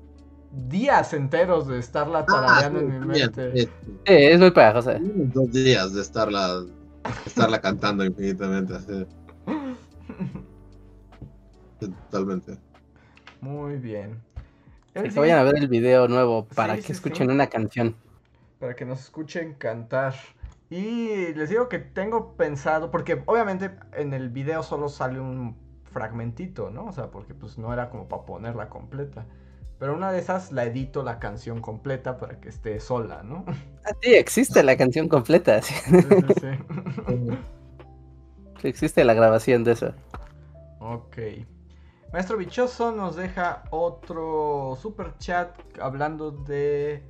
[0.51, 3.55] días enteros de estarla tarareando sí, en mi mente.
[3.55, 3.67] sí.
[4.07, 5.03] Sí, es muy pegajosa.
[5.35, 6.65] Dos días de estarla,
[7.25, 8.75] estarla cantando infinitamente.
[8.75, 9.07] así.
[11.81, 12.59] Sí, Totalmente.
[13.41, 14.23] Muy bien.
[14.95, 17.31] El Que vayan a ver el video nuevo para Sí, que sí, escuchen sí.
[17.31, 17.97] una canción.
[18.59, 20.15] para que nos escuchen cantar.
[20.69, 26.71] Y les digo que tengo pensado, porque obviamente en el video solo sale un fragmentito,
[26.71, 26.87] ¿no?
[26.87, 29.27] O sea, porque pues no era como para ponerla completa.
[29.81, 33.45] Pero una de esas la edito la canción completa para que esté sola, ¿no?
[33.83, 35.63] Ah, sí, existe la canción completa.
[35.63, 35.73] sí.
[38.63, 39.95] Existe la grabación de eso.
[40.81, 41.17] Ok.
[42.13, 47.03] Maestro Bichoso nos deja otro super chat hablando de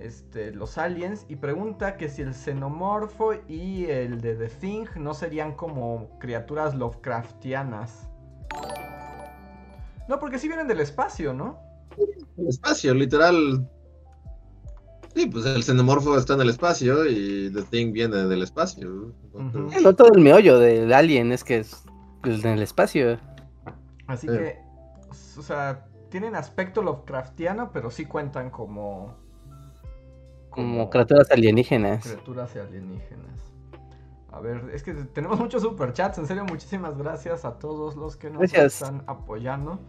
[0.00, 5.14] este, los aliens y pregunta que si el xenomorfo y el de The Thing no
[5.14, 8.08] serían como criaturas Lovecraftianas.
[10.08, 11.69] No, porque sí vienen del espacio, ¿no?
[12.36, 13.68] El espacio, literal.
[15.14, 19.12] Sí, pues el xenomorfo está en el espacio y The Thing viene del espacio.
[19.96, 21.84] Todo el meollo del alien es que es
[22.24, 23.18] el del espacio.
[24.06, 24.32] Así Sí.
[24.36, 24.58] que,
[25.38, 29.14] o sea, tienen aspecto Lovecraftiano, pero sí cuentan como...
[30.50, 32.04] Como criaturas alienígenas.
[32.04, 33.38] criaturas alienígenas.
[34.32, 38.30] A ver, es que tenemos muchos superchats, en serio, muchísimas gracias a todos los que
[38.30, 38.74] nos Gracias.
[38.82, 39.80] están apoyando.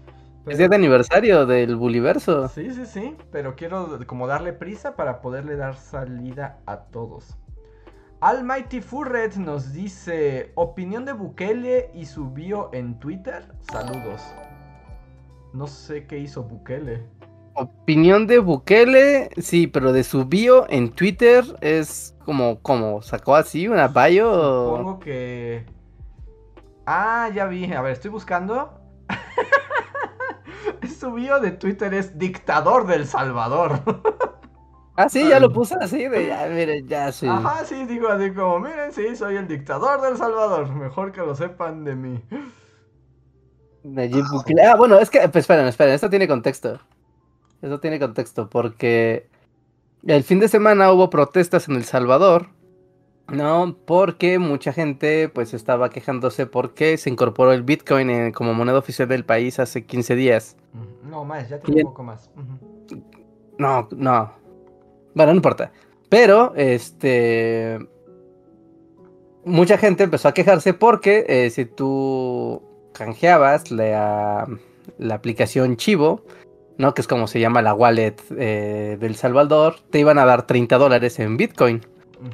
[0.47, 2.47] Es día de aniversario del Buliverso.
[2.47, 7.37] Sí, sí, sí, pero quiero como darle prisa para poderle dar salida a todos.
[8.21, 13.45] Almighty Furret nos dice, opinión de Bukele y su bio en Twitter.
[13.71, 14.21] Saludos.
[15.53, 17.03] No sé qué hizo Bukele.
[17.53, 23.67] Opinión de Bukele, sí, pero de su bio en Twitter es como, como sacó así
[23.67, 24.69] una bio.
[24.77, 25.65] Supongo que...
[26.87, 27.71] Ah, ya vi.
[27.73, 28.80] A ver, estoy buscando.
[31.01, 33.81] Su bio de Twitter es dictador del Salvador.
[34.97, 37.25] Ah, sí, ya lo puse así, de ya, miren, ya sí.
[37.25, 40.69] Ajá, sí, digo así como, miren, sí, soy el dictador del Salvador.
[40.69, 42.21] Mejor que lo sepan de mí.
[43.83, 44.63] Nayib Bukele.
[44.63, 46.81] Ah, bueno, es que, pues, esperen, esperen, esto tiene contexto.
[47.61, 49.29] Esto tiene contexto, porque
[50.05, 52.49] el fin de semana hubo protestas en El Salvador,
[53.31, 53.75] ¿no?
[53.85, 59.07] Porque mucha gente, pues, estaba quejándose porque se incorporó el Bitcoin en- como moneda oficial
[59.07, 60.57] del país hace 15 días.
[61.03, 62.29] No, más, ya tiene un poco más.
[63.57, 64.31] No, no.
[65.15, 65.71] Bueno, no importa.
[66.09, 67.79] Pero, este.
[69.43, 72.61] Mucha gente empezó a quejarse porque eh, si tú
[72.93, 74.47] canjeabas la,
[74.99, 76.21] la aplicación Chivo,
[76.77, 76.93] ¿no?
[76.93, 80.77] Que es como se llama la wallet eh, del Salvador, te iban a dar 30
[80.77, 81.81] dólares en Bitcoin,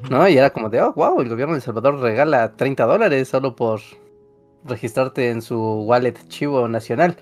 [0.09, 0.27] ¿no?
[0.27, 3.55] Y era como de, oh, wow, el gobierno de El Salvador regala 30 dólares solo
[3.55, 3.81] por
[4.65, 7.18] registrarte en su wallet Chivo nacional.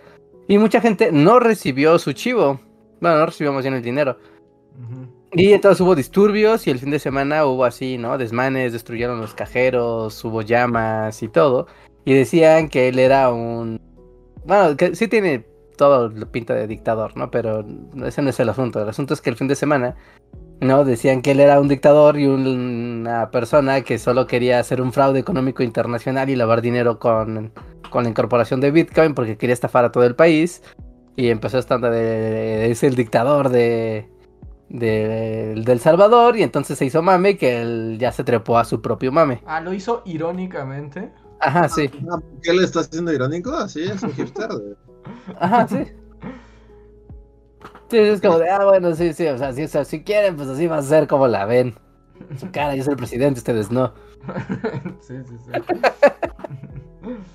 [0.47, 2.59] Y mucha gente no recibió su Chivo.
[3.01, 4.17] Bueno, no recibimos bien el dinero.
[5.31, 8.17] Y entonces hubo disturbios y el fin de semana hubo así, ¿no?
[8.17, 11.67] Desmanes, destruyeron los cajeros, hubo llamas y todo.
[12.05, 13.81] Y decían que él era un...
[14.45, 15.45] Bueno, que sí tiene
[15.77, 17.29] todo la pinta de dictador, ¿no?
[17.31, 17.65] Pero
[18.05, 18.81] ese no es el asunto.
[18.81, 19.95] El asunto es que el fin de semana,
[20.61, 20.83] ¿no?
[20.85, 24.91] Decían que él era un dictador y un- una persona que solo quería hacer un
[24.93, 27.51] fraude económico internacional y lavar dinero con,
[27.89, 30.61] con la incorporación de Bitcoin porque quería estafar a todo el país.
[31.17, 32.69] Y empezó estando de...
[32.71, 34.09] Es el dictador de
[34.67, 38.81] de- del Salvador y entonces se hizo mame que él ya se trepó a su
[38.81, 39.41] propio mame.
[39.45, 41.11] Ah, lo hizo irónicamente.
[41.39, 41.89] Ajá, sí.
[42.11, 43.53] Ah, ¿por ¿Qué le está haciendo irónico?
[43.53, 44.49] Así es un hipster.
[44.49, 44.75] de-
[45.39, 45.85] Ajá, sí.
[47.89, 50.35] Sí, es como de, ah, bueno, sí, sí, o sea, si, o sea, si quieren,
[50.35, 51.75] pues así va a ser como la ven.
[52.37, 53.93] Su cara, yo soy el presidente, ustedes no.
[55.01, 55.51] sí, sí, sí.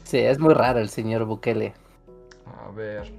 [0.04, 1.74] Sí, es muy raro el señor Bukele.
[2.46, 3.12] A ver.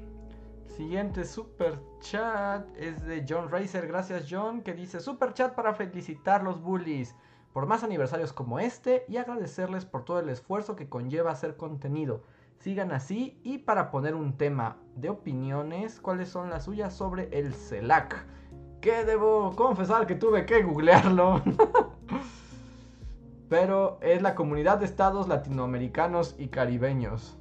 [0.75, 3.87] Siguiente super chat es de John Racer.
[3.87, 4.61] Gracias, John.
[4.61, 7.15] Que dice: Super chat para felicitar los bullies
[7.53, 12.23] por más aniversarios como este y agradecerles por todo el esfuerzo que conlleva hacer contenido.
[12.61, 13.39] Sigan así.
[13.43, 18.23] Y para poner un tema de opiniones, ¿cuáles son las suyas sobre el CELAC?
[18.81, 21.41] Que debo confesar que tuve que googlearlo.
[23.49, 27.37] Pero es la comunidad de estados latinoamericanos y caribeños.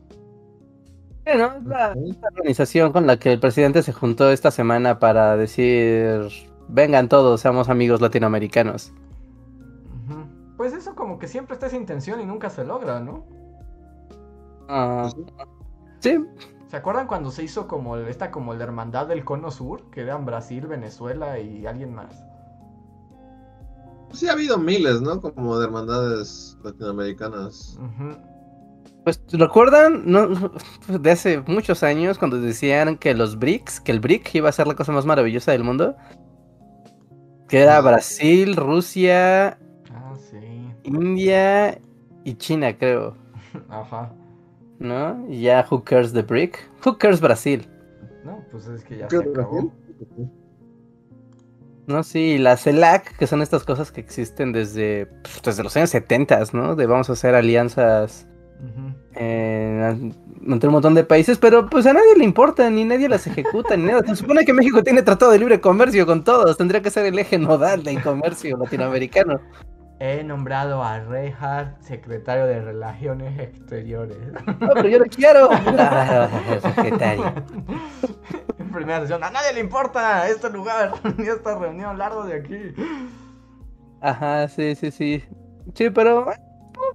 [1.25, 5.37] Bueno, es la, la organización con la que el presidente se juntó esta semana para
[5.37, 6.29] decir,
[6.69, 8.93] vengan todos, seamos amigos latinoamericanos.
[10.57, 13.25] Pues eso como que siempre está esa intención y nunca se logra, ¿no?
[14.73, 15.11] Ah,
[15.99, 16.25] sí,
[16.69, 19.91] ¿Se acuerdan cuando se hizo como el- esta como la hermandad del cono sur?
[19.91, 22.25] Que eran Brasil, Venezuela y alguien más.
[24.13, 25.21] Sí, ha habido miles, ¿no?
[25.21, 27.79] Como de hermandades latinoamericanas.
[29.05, 30.29] Pues recuerdan, no,
[31.01, 34.69] de hace muchos años cuando decían que los BRICS, que el BRIC iba a ser
[34.69, 35.97] la cosa más maravillosa del mundo,
[37.49, 37.81] que era Ah.
[37.81, 39.59] Brasil, Rusia,
[39.93, 40.73] Ah, sí.
[40.85, 41.81] India
[42.25, 43.17] y China, creo,
[43.69, 44.13] Ajá.
[44.81, 45.25] ¿No?
[45.29, 46.59] Y ya who cares the BRIC?
[46.85, 47.69] Who cares Brasil?
[48.25, 49.53] No, pues es que ya ¿Qué se de acabó.
[49.53, 49.71] Brasil?
[51.87, 55.91] No, sí, la CELAC, que son estas cosas que existen desde, pf, desde los años
[55.91, 56.77] 70, ¿no?
[56.77, 58.29] De vamos a hacer alianzas
[59.17, 60.13] eh,
[60.47, 63.77] entre un montón de países, pero pues a nadie le importa, ni nadie las ejecuta,
[63.77, 64.07] ni nada.
[64.07, 67.19] Se supone que México tiene tratado de libre comercio con todos, tendría que ser el
[67.19, 69.41] eje nodal del comercio latinoamericano.
[70.03, 74.17] He nombrado a Reinhardt secretario de Relaciones Exteriores.
[74.59, 75.51] No, pero yo lo quiero.
[76.63, 77.33] Secretario.
[78.59, 82.75] en primera sesión, a nadie le importa este lugar ni esta reunión, largo de aquí.
[84.01, 85.23] Ajá, sí, sí, sí.
[85.75, 86.27] Sí, pero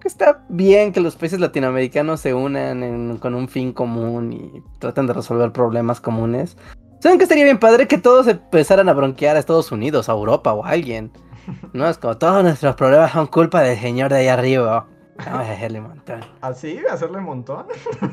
[0.02, 4.64] que está bien que los países latinoamericanos se unan en- con un fin común y
[4.80, 6.58] traten de resolver problemas comunes.
[7.02, 10.54] ¿Saben que estaría bien padre que todos empezaran a bronquear a Estados Unidos, a Europa
[10.54, 11.12] o a alguien?
[11.74, 14.88] No, es como todos nuestros problemas son culpa del señor de allá arriba.
[15.18, 16.20] Vamos a hacerle un montón.
[16.42, 16.82] ¿Así?
[16.90, 17.66] ¿Hacerle un montón?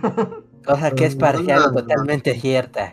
[0.64, 2.92] Cosa que es parcial y totalmente cierta.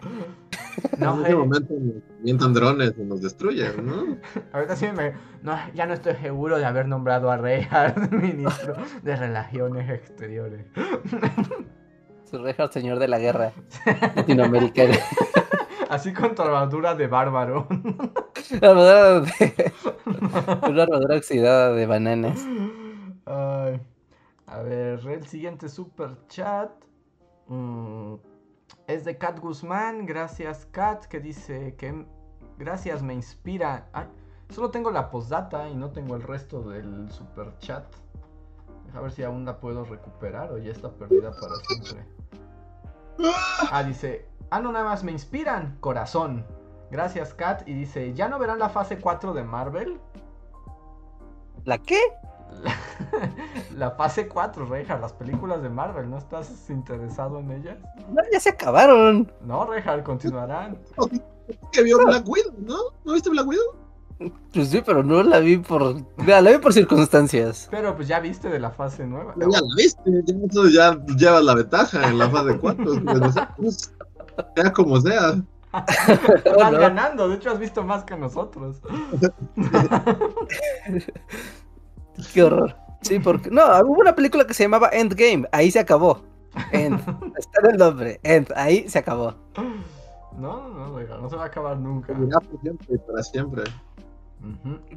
[0.97, 4.17] No, en ese eh, momento nos mientan drones y nos destruyen, ¿no?
[4.53, 5.13] ahorita sí me...
[5.43, 10.65] No, ya no estoy seguro de haber nombrado a Reinhardt ministro de Relaciones Exteriores.
[12.23, 13.51] Su reja señor de la guerra
[14.15, 14.97] latinoamericana.
[15.89, 17.67] Así con tu armadura de bárbaro.
[18.61, 19.73] La armadura de...
[20.69, 22.45] Una armadura oxidada de bananas.
[23.25, 23.81] Ay.
[24.45, 26.71] A ver, el siguiente super chat
[27.47, 28.15] mm,
[28.87, 30.05] es de Kat Guzmán.
[30.05, 32.05] Gracias, Kat, que dice que
[32.57, 33.89] gracias, me inspira.
[33.93, 34.05] Ay,
[34.49, 37.85] solo tengo la postdata y no tengo el resto del super chat.
[38.95, 42.05] A ver si aún la puedo recuperar o ya está perdida para siempre.
[43.71, 46.45] Ah, dice, ah, no, nada más me inspiran, corazón.
[46.91, 47.67] Gracias, Kat.
[47.67, 49.99] Y dice, ¿ya no verán la fase 4 de Marvel?
[51.65, 51.99] ¿La qué?
[53.75, 57.77] La fase 4, Reja, las películas de Marvel, ¿no estás interesado en ellas?
[58.09, 59.31] No, ya se acabaron.
[59.41, 60.77] No, Reja, continuarán.
[61.71, 62.77] Que vio Black Widow, ¿no?
[63.05, 63.75] ¿No viste Black Widow?
[64.53, 65.95] Pues sí, pero no la vi por.
[66.17, 67.69] Mira, la vi por circunstancias.
[67.71, 69.33] Pero pues ya viste de la fase nueva.
[69.37, 72.85] Ya la viste, ya, eso ya llevas la ventaja en la fase 4.
[74.55, 75.41] sea como sea.
[75.71, 76.79] Vas no.
[76.79, 78.81] ganando, de hecho has visto más que nosotros.
[82.33, 82.75] Qué horror.
[83.01, 83.51] Sí, porque.
[83.51, 85.47] No, hubo una película que se llamaba Endgame.
[85.51, 86.21] Ahí se acabó.
[86.71, 86.99] End.
[87.37, 88.19] Está en el nombre.
[88.23, 88.51] End.
[88.55, 89.35] Ahí se acabó.
[90.37, 92.13] No, no, oiga, no se va a acabar nunca.
[92.13, 93.63] Por siempre y para siempre.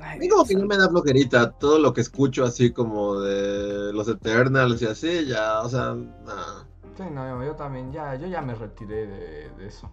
[0.01, 3.93] A mí como que no me da flojerita todo lo que escucho así como de
[3.93, 6.65] los Eternals y así, ya, o sea, nah.
[6.97, 9.91] Sí, no, yo, yo también, ya, yo ya me retiré de, de eso.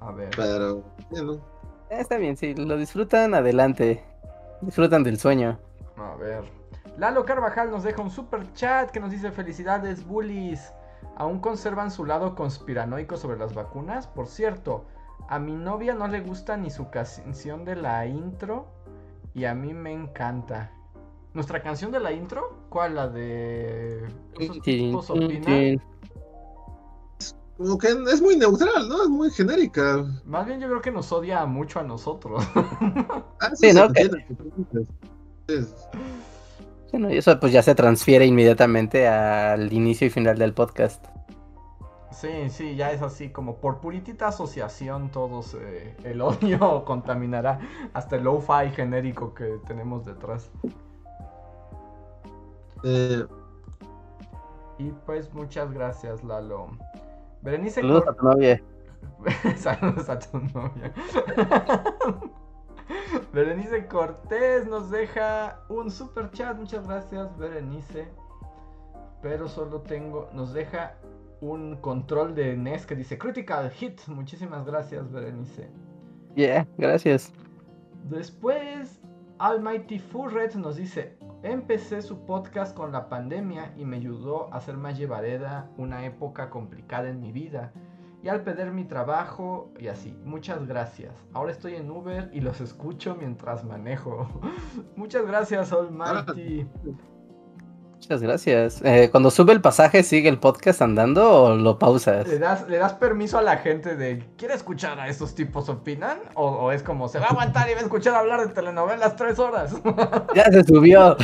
[0.00, 0.30] A ver.
[0.36, 0.82] pero,
[1.12, 1.34] sí, ¿no?
[1.34, 4.02] Eh, Está bien, si lo disfrutan, adelante.
[4.60, 5.58] Disfrutan del sueño.
[5.96, 6.44] A ver.
[6.98, 10.72] Lalo Carvajal nos deja un super chat que nos dice felicidades bullies.
[11.16, 14.06] ¿Aún conservan su lado conspiranoico sobre las vacunas?
[14.06, 14.84] Por cierto,
[15.28, 18.66] a mi novia no le gusta ni su canción de la intro
[19.34, 20.72] y a mí me encanta.
[21.34, 22.58] ¿Nuestra canción de la intro?
[22.68, 22.94] ¿Cuál?
[22.94, 24.06] La de...
[24.44, 25.82] Esos tipos opinan?
[27.56, 29.04] Como que es muy neutral, ¿no?
[29.04, 30.04] Es muy genérica.
[30.24, 32.44] Más bien yo creo que nos odia mucho a nosotros.
[33.40, 33.92] Ah, Sí, ¿no?
[33.92, 34.08] que.
[35.48, 35.66] Sí,
[36.92, 41.04] Bueno, y eso pues ya se transfiere inmediatamente al inicio y final del podcast.
[42.12, 47.58] Sí, sí, ya es así como por puritita asociación todos eh, el odio contaminará
[47.94, 50.50] hasta el lo-fi genérico que tenemos detrás.
[52.84, 53.24] Eh,
[54.82, 56.70] Y pues muchas gracias Lalo.
[57.42, 58.62] Berenice Saludos a tu novia.
[59.56, 60.92] Saludos a tu novia.
[63.32, 66.56] Berenice Cortés nos deja un super chat.
[66.56, 68.08] Muchas gracias, Berenice.
[69.22, 70.28] Pero solo tengo.
[70.32, 70.96] Nos deja
[71.40, 74.00] un control de NES que dice Critical Hit.
[74.08, 75.70] Muchísimas gracias, Berenice.
[76.34, 77.32] Yeah, gracias.
[78.10, 79.00] Después,
[79.38, 84.76] Almighty Furret nos dice: Empecé su podcast con la pandemia y me ayudó a hacer
[84.76, 87.72] más llevadera una época complicada en mi vida.
[88.22, 90.16] Y al perder mi trabajo y así.
[90.24, 91.12] Muchas gracias.
[91.32, 94.28] Ahora estoy en Uber y los escucho mientras manejo.
[94.96, 96.64] Muchas gracias, Almighty.
[98.12, 98.82] Muchas gracias.
[98.84, 102.28] Eh, cuando sube el pasaje, ¿sigue el podcast andando o lo pausas?
[102.28, 106.18] ¿Le das, ¿Le das permiso a la gente de ¿Quiere escuchar a estos tipos opinan?
[106.34, 109.16] O, o es como se va a aguantar y va a escuchar hablar de telenovelas
[109.16, 109.74] tres horas?
[110.34, 111.16] Ya se subió.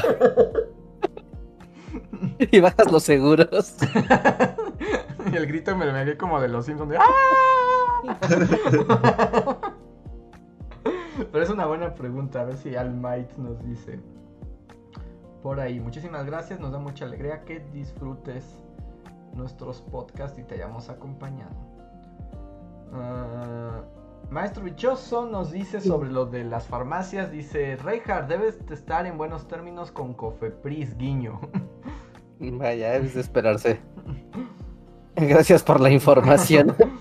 [2.39, 3.74] y bajas los seguros.
[5.31, 8.09] y el grito me vi como de los Simpsons de ¡Ah!
[11.32, 14.01] Pero es una buena pregunta, a ver si Al Might nos dice.
[15.43, 18.44] Por ahí, muchísimas gracias, nos da mucha alegría que disfrutes
[19.35, 21.55] nuestros podcasts y te hayamos acompañado.
[22.93, 23.82] Ah,
[24.31, 29.16] Maestro Bichoso nos dice sobre lo de las farmacias, dice, Reinhard, debes de estar en
[29.16, 31.40] buenos términos con Cofepris, guiño.
[32.39, 33.81] Vaya, es de esperarse.
[35.16, 36.77] Gracias por la información.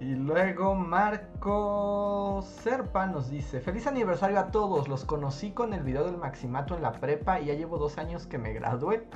[0.00, 6.04] Y luego Marco Serpa nos dice, feliz aniversario a todos, los conocí con el video
[6.04, 9.08] del Maximato en la prepa y ya llevo dos años que me gradué.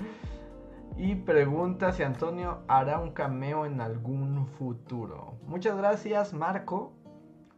[0.96, 5.38] Y pregunta si Antonio hará un cameo en algún futuro.
[5.46, 6.92] Muchas gracias Marco.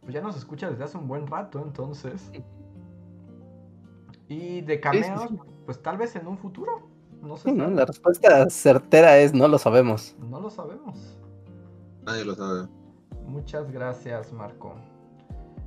[0.01, 2.31] Pues ya nos escucha desde hace un buen rato entonces.
[4.27, 5.39] Y de cameos, sí.
[5.65, 6.87] pues tal vez en un futuro.
[7.23, 7.49] No sé.
[7.49, 7.69] Sí, ¿no?
[7.71, 10.15] La respuesta certera es no lo sabemos.
[10.19, 11.17] No lo sabemos.
[12.05, 12.67] nadie lo sabe.
[13.27, 14.75] Muchas gracias, Marco.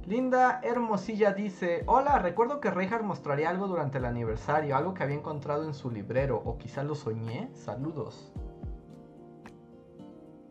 [0.07, 5.17] Linda Hermosilla dice: Hola, recuerdo que Reinhardt mostraría algo durante el aniversario, algo que había
[5.17, 7.51] encontrado en su librero, o quizá lo soñé.
[7.53, 8.33] Saludos.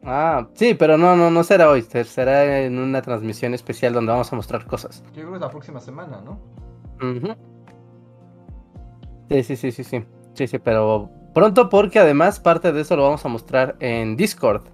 [0.04, 1.82] Ah, sí, pero no, no, no será hoy.
[1.82, 5.04] Será en una transmisión especial donde vamos a mostrar cosas.
[5.08, 6.40] Yo creo que es la próxima semana, ¿no?
[9.30, 10.06] Sí, sí, sí, sí, sí.
[10.34, 14.68] Sí, sí, pero pronto porque además parte de eso lo vamos a mostrar en Discord.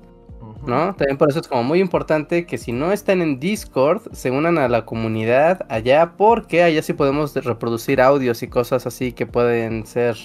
[0.65, 0.95] ¿No?
[0.95, 4.57] También por eso es como muy importante que si no están en Discord, se unan
[4.57, 9.85] a la comunidad allá porque allá sí podemos reproducir audios y cosas así que pueden
[9.85, 10.17] ser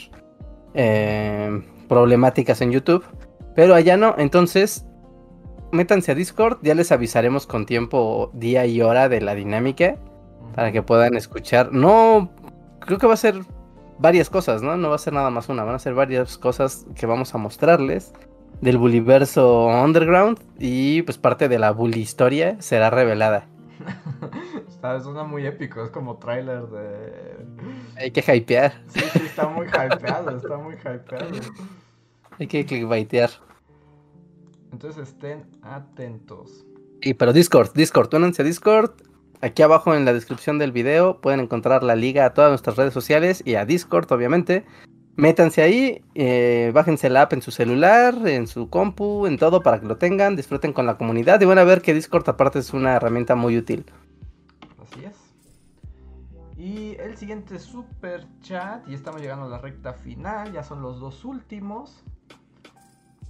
[0.75, 3.05] eh, problemáticas en YouTube.
[3.55, 4.87] Pero allá no, entonces
[5.73, 9.97] métanse a Discord, ya les avisaremos con tiempo, día y hora de la dinámica
[10.55, 11.73] para que puedan escuchar.
[11.73, 12.31] No,
[12.81, 13.41] creo que va a ser
[13.99, 14.77] varias cosas, ¿no?
[14.77, 17.39] No va a ser nada más una, van a ser varias cosas que vamos a
[17.39, 18.13] mostrarles
[18.61, 23.47] del Bulliverso Underground y pues parte de la Bully historia será revelada.
[24.69, 27.37] Está, suena muy épico, es como tráiler de.
[27.97, 31.27] Hay que hypear, Sí, sí, está muy hypeado, está muy hypeado.
[32.39, 33.31] hay que clickbaitear.
[34.73, 36.65] Entonces estén atentos.
[37.01, 38.93] Y pero Discord, Discord, únanse a Discord.
[39.41, 42.93] Aquí abajo en la descripción del video pueden encontrar la liga a todas nuestras redes
[42.95, 44.65] sociales y a Discord, obviamente.
[45.19, 49.81] Métanse ahí, eh, bájense la app en su celular, en su compu, en todo para
[49.81, 52.73] que lo tengan, disfruten con la comunidad y van a ver que Discord aparte es
[52.73, 53.85] una herramienta muy útil.
[54.81, 55.17] Así es.
[56.57, 61.01] Y el siguiente super chat y estamos llegando a la recta final, ya son los
[61.01, 62.05] dos últimos.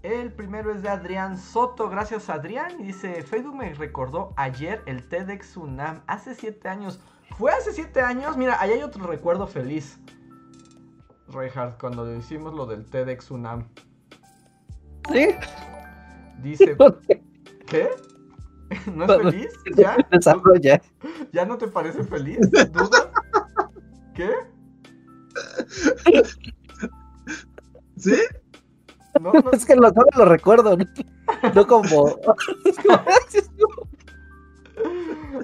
[0.02, 2.78] El primero es de Adrián Soto, gracias Adrián.
[2.81, 7.01] Y dice, Facebook me recordó ayer el TEDx UNAM, hace siete años.
[7.39, 8.36] ¿Fue hace siete años?
[8.36, 9.98] Mira, ahí hay otro recuerdo feliz.
[11.29, 13.69] Reinhardt, cuando hicimos lo del TEDx UNAM.
[15.13, 15.29] ¿Sí?
[16.43, 16.77] Dice,
[17.67, 17.89] ¿qué?
[18.95, 19.53] ¿No es feliz?
[20.61, 20.79] ¿Ya?
[21.33, 22.39] ¿Ya no te parece feliz?
[22.51, 23.09] ¿Dudas?
[24.15, 24.31] ¿Qué?
[27.97, 28.17] ¿Sí?
[29.21, 30.85] No, no, Es que lo, solo lo recuerdo, no,
[31.55, 32.17] no como...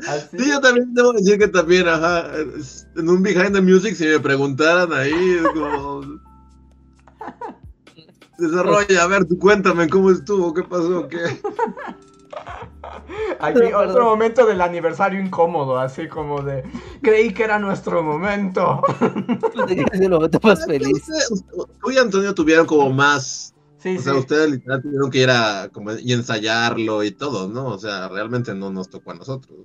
[0.09, 0.39] así.
[0.39, 2.31] Sí, yo también debo decir que también, ajá,
[2.97, 6.01] en un Behind the Music, si me preguntaran ahí, es como...
[8.39, 11.19] Desarrolla, a ver, tú cuéntame cómo estuvo, qué pasó, qué...
[13.39, 16.65] Aquí otro momento del aniversario incómodo, así como de
[17.03, 18.83] creí que era nuestro momento.
[19.69, 21.09] Es el momento más feliz.
[21.09, 23.54] Usted- Tú y Antonio tuvieron como más,
[23.85, 24.05] Sí, o sí.
[24.05, 27.67] sea, ustedes literal tuvieron que ir a como, y ensayarlo y todo, ¿no?
[27.67, 29.59] O sea, realmente no nos tocó a nosotros.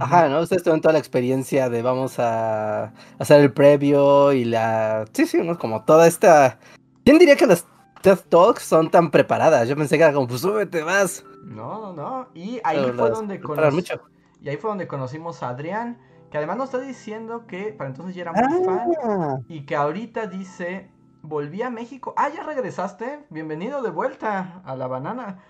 [0.00, 0.40] Ajá, ¿no?
[0.40, 5.04] Ustedes tuvieron toda la experiencia de vamos a hacer el previo y la...
[5.12, 5.58] Sí, sí, ¿no?
[5.58, 6.58] Como toda esta...
[7.04, 7.66] ¿Quién diría que las
[8.00, 9.68] TED Talks son tan preparadas?
[9.68, 11.22] Yo pensé que era como, pues súbete más.
[11.44, 12.28] No, no, no.
[12.34, 14.00] Y ahí Pero fue donde conocí- mucho.
[14.40, 15.98] y ahí fue donde conocimos a Adrián,
[16.30, 19.76] que además nos está diciendo que para entonces ya era muy fan Ah, y que
[19.76, 20.90] ahorita dice,
[21.28, 22.14] volví a México.
[22.16, 23.20] Ah, ya regresaste.
[23.30, 25.42] Bienvenido de vuelta a la banana.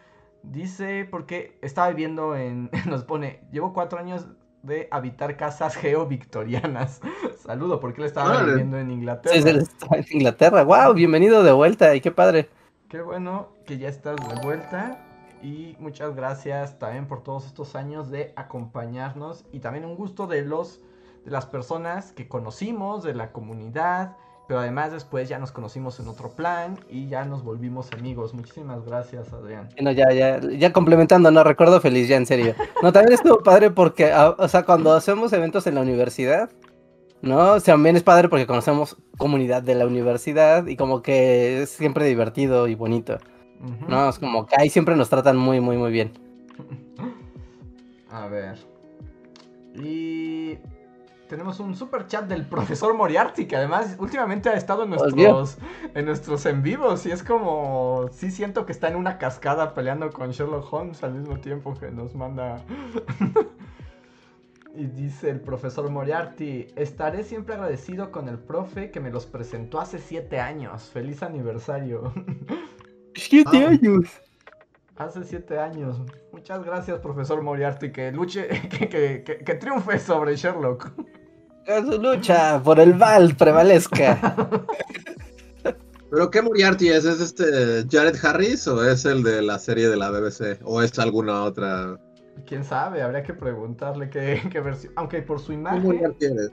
[0.42, 4.26] Dice, porque estaba viviendo en, nos pone, llevo cuatro años
[4.62, 7.00] de habitar casas geo-victorianas.
[7.38, 8.52] Saludo, porque él estaba Órale.
[8.52, 9.34] viviendo en Inglaterra.
[9.34, 10.62] sí, sí, está en Inglaterra.
[10.64, 12.48] Wow, bienvenido de vuelta y qué padre.
[12.88, 15.02] Qué bueno que ya estás de vuelta.
[15.42, 19.44] Y muchas gracias también por todos estos años de acompañarnos.
[19.52, 20.80] Y también un gusto de los
[21.24, 24.16] de las personas que conocimos, de la comunidad.
[24.48, 28.32] Pero además después ya nos conocimos en otro plan y ya nos volvimos amigos.
[28.32, 29.68] Muchísimas gracias, Adrián.
[29.80, 32.54] No, ya, ya, ya complementando, no recuerdo feliz, ya en serio.
[32.82, 36.50] No, también estuvo padre porque, ah, o sea, cuando hacemos eventos en la universidad,
[37.22, 37.54] ¿no?
[37.54, 41.70] O sea, también es padre porque conocemos comunidad de la universidad y como que es
[41.70, 43.18] siempre divertido y bonito.
[43.88, 44.08] ¿no?
[44.08, 46.12] Es como que ahí siempre nos tratan muy, muy, muy bien.
[48.10, 48.56] A ver.
[49.74, 50.58] Y
[51.28, 55.32] tenemos un super chat del profesor Moriarty, que además últimamente ha estado en Volvió.
[55.32, 55.58] nuestros,
[55.94, 57.06] en nuestros en vivos.
[57.06, 58.08] Y es como.
[58.12, 61.90] Sí, siento que está en una cascada peleando con Sherlock Holmes al mismo tiempo que
[61.90, 62.62] nos manda.
[64.74, 69.80] y dice el profesor Moriarty: Estaré siempre agradecido con el profe que me los presentó
[69.80, 70.90] hace siete años.
[70.90, 72.12] Feliz aniversario.
[73.14, 73.68] ¡Siete Ah.
[73.70, 74.20] años!
[74.96, 76.00] Hace siete años.
[76.32, 77.92] Muchas gracias, profesor Moriarty.
[77.92, 80.90] Que luche, que, que, que, que triunfe sobre Sherlock.
[81.64, 84.18] Que su lucha por el Val prevalezca.
[86.10, 87.04] ¿Pero qué Moriarty es?
[87.04, 90.60] ¿Es este Jared Harris o es el de la serie de la BBC?
[90.64, 91.98] ¿O es alguna otra?
[92.46, 94.92] Quién sabe, habría que preguntarle qué, qué versión.
[94.96, 96.50] Aunque por su ¿Qué imagen, Moriarty eres?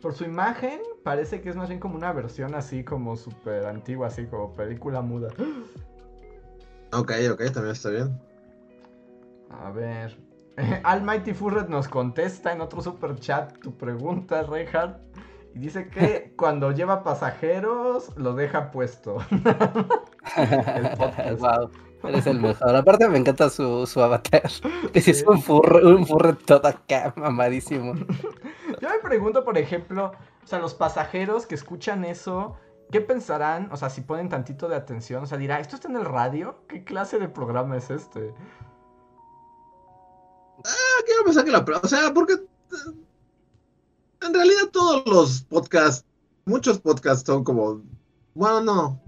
[0.00, 4.08] por su imagen, parece que es más bien como una versión así como súper antigua,
[4.08, 5.28] así como película muda.
[6.92, 8.18] Ok, ok, también está bien.
[9.50, 10.16] A ver.
[10.84, 14.98] Almighty Furret nos contesta en otro super chat tu pregunta, Reinhardt.
[15.54, 19.18] Y dice que cuando lleva pasajeros, lo deja puesto.
[20.36, 21.40] El podcast.
[21.40, 21.70] wow,
[22.04, 22.76] eres el mejor.
[22.76, 24.42] Aparte me encanta su, su avatar.
[24.92, 27.94] Que si es un furre, un furre todo acá, mamadísimo.
[27.94, 30.12] Yo me pregunto, por ejemplo,
[30.44, 32.56] o sea, los pasajeros que escuchan eso,
[32.90, 33.70] ¿qué pensarán?
[33.72, 36.64] O sea, si ponen tantito de atención, o sea, dirá, ¿esto está en el radio?
[36.68, 38.34] ¿Qué clase de programa es este?
[40.64, 41.64] Ah, quiero pensar que la...
[41.82, 42.34] O sea, porque...
[42.34, 42.94] eh,
[44.26, 46.04] En realidad todos los podcasts,
[46.44, 47.82] muchos podcasts son como...
[48.34, 49.00] Bueno, no.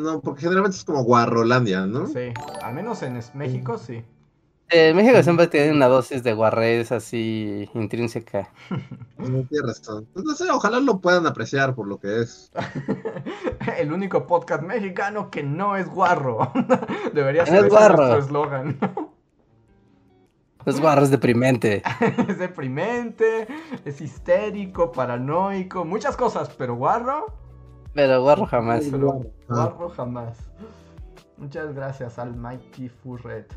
[0.00, 2.06] No, porque generalmente es como Guarrolandia, ¿no?
[2.06, 2.32] Sí,
[2.62, 4.04] al menos en México sí.
[4.70, 8.50] Eh, México siempre tiene una dosis de guarrez así intrínseca.
[9.16, 10.06] No tienes razón.
[10.12, 12.52] Pues no sé, ojalá lo puedan apreciar por lo que es.
[13.78, 16.52] El único podcast mexicano que no es guarro.
[17.14, 17.96] Debería No ser es guarro.
[17.96, 18.78] nuestro eslogan.
[20.66, 21.82] Es guarrez deprimente.
[22.28, 23.48] es deprimente,
[23.86, 27.32] es histérico, paranoico, muchas cosas, pero guarro,
[27.94, 28.84] Pero guarro jamás.
[28.90, 30.36] pero guarro jamás.
[31.38, 33.50] Muchas gracias, Almighty Furret.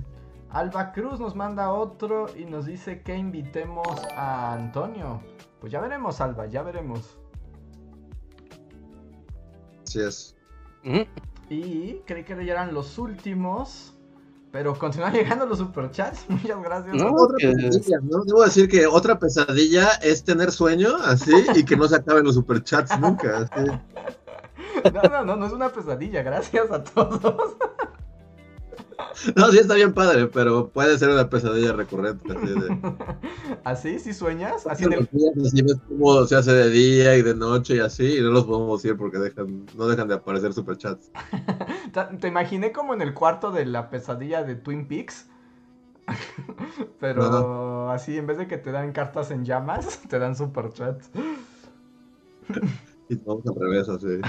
[0.54, 5.22] Alba Cruz nos manda otro y nos dice que invitemos a Antonio.
[5.60, 7.18] Pues ya veremos, Alba, ya veremos.
[9.84, 10.36] Así es.
[11.50, 13.96] Y creí que ya eran los últimos.
[14.52, 16.26] Pero continúan llegando los superchats.
[16.28, 16.96] Muchas gracias.
[16.96, 18.26] No, Otra pesadilla, ¿no?
[18.26, 22.36] Debo decir que otra pesadilla es tener sueño así y que no se acaben los
[22.36, 23.48] superchats nunca.
[23.50, 23.72] así.
[24.94, 26.24] No, no, no, no es una pesadilla.
[26.24, 27.22] Gracias a todos.
[29.36, 32.32] No, sí está bien padre, pero puede ser una pesadilla recurrente.
[32.34, 32.96] Así de...
[33.64, 34.00] ¿Así?
[34.00, 34.66] ¿Sí sueñas?
[34.68, 35.10] Así en el...
[35.46, 38.46] Así ves cómo se hace de día y de noche y así, y no los
[38.46, 41.12] podemos ir porque dejan, no dejan de aparecer superchats.
[42.20, 45.28] Te imaginé como en el cuarto de la pesadilla de Twin Peaks.
[47.00, 51.10] Pero así, en vez de que te dan cartas en llamas, te dan superchats.
[53.10, 54.20] Y vamos al revés, así.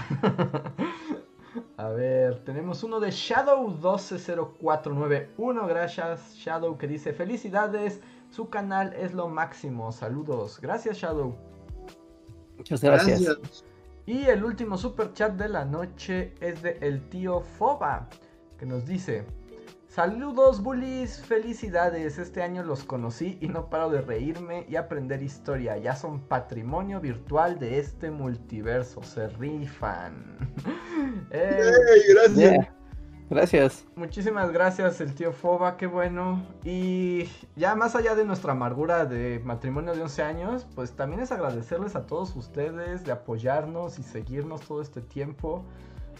[1.76, 5.68] A ver, tenemos uno de Shadow120491.
[5.68, 8.00] Gracias, Shadow, que dice: Felicidades,
[8.30, 9.92] su canal es lo máximo.
[9.92, 10.58] Saludos.
[10.60, 11.34] Gracias, Shadow.
[12.56, 13.64] Muchas gracias.
[14.06, 18.08] Y el último super chat de la noche es de el tío Foba,
[18.58, 19.24] que nos dice:
[19.94, 22.16] Saludos, bullies, felicidades.
[22.16, 25.76] Este año los conocí y no paro de reírme y aprender historia.
[25.76, 29.02] Ya son patrimonio virtual de este multiverso.
[29.02, 30.38] Se rifan.
[31.30, 32.36] Eh, ¡Ey, gracias!
[32.36, 32.74] Yeah.
[33.28, 33.84] Gracias.
[33.96, 36.42] Muchísimas gracias, el tío Foba, qué bueno.
[36.64, 41.32] Y ya más allá de nuestra amargura de matrimonio de 11 años, pues también es
[41.32, 45.64] agradecerles a todos ustedes de apoyarnos y seguirnos todo este tiempo.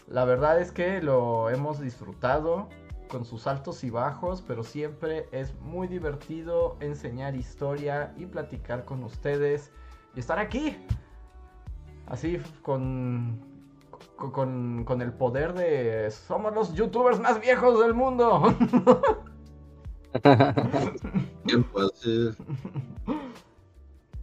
[0.07, 2.69] La verdad es que lo hemos disfrutado
[3.13, 9.03] con sus altos y bajos, pero siempre es muy divertido enseñar historia y platicar con
[9.03, 9.71] ustedes
[10.15, 10.75] y estar aquí.
[12.07, 13.39] Así con
[14.15, 18.41] con, con- el poder de somos los youtubers más viejos del mundo.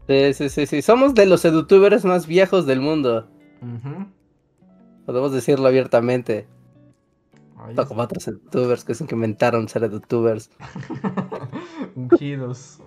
[0.06, 0.82] Sí, sí, sí, sí.
[0.82, 3.28] Somos de los edutubers más viejos del mundo.
[5.06, 6.48] Podemos decirlo abiertamente.
[7.88, 10.50] Como otros edutubers que que inventaron ser edutubers.
[11.94, 12.80] Ungidos.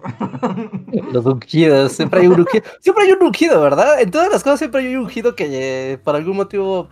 [1.11, 1.93] Los ungidos.
[1.93, 2.63] Siempre hay un ungido.
[2.79, 4.01] Siempre hay un ungido, ¿verdad?
[4.01, 6.89] En todas las cosas siempre hay un ungido que eh, por algún motivo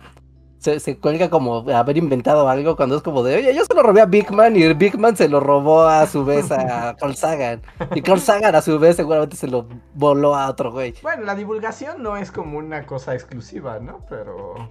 [0.62, 3.82] se, se cuelga como haber inventado algo cuando es como de, oye, yo se lo
[3.82, 7.16] robé a Big Man y Big Man se lo robó a su vez a Carl
[7.16, 7.62] Sagan.
[7.96, 10.94] Y Carl Sagan a su vez seguramente se lo voló a otro güey.
[11.02, 14.06] Bueno, la divulgación no es como una cosa exclusiva, ¿no?
[14.08, 14.70] Pero.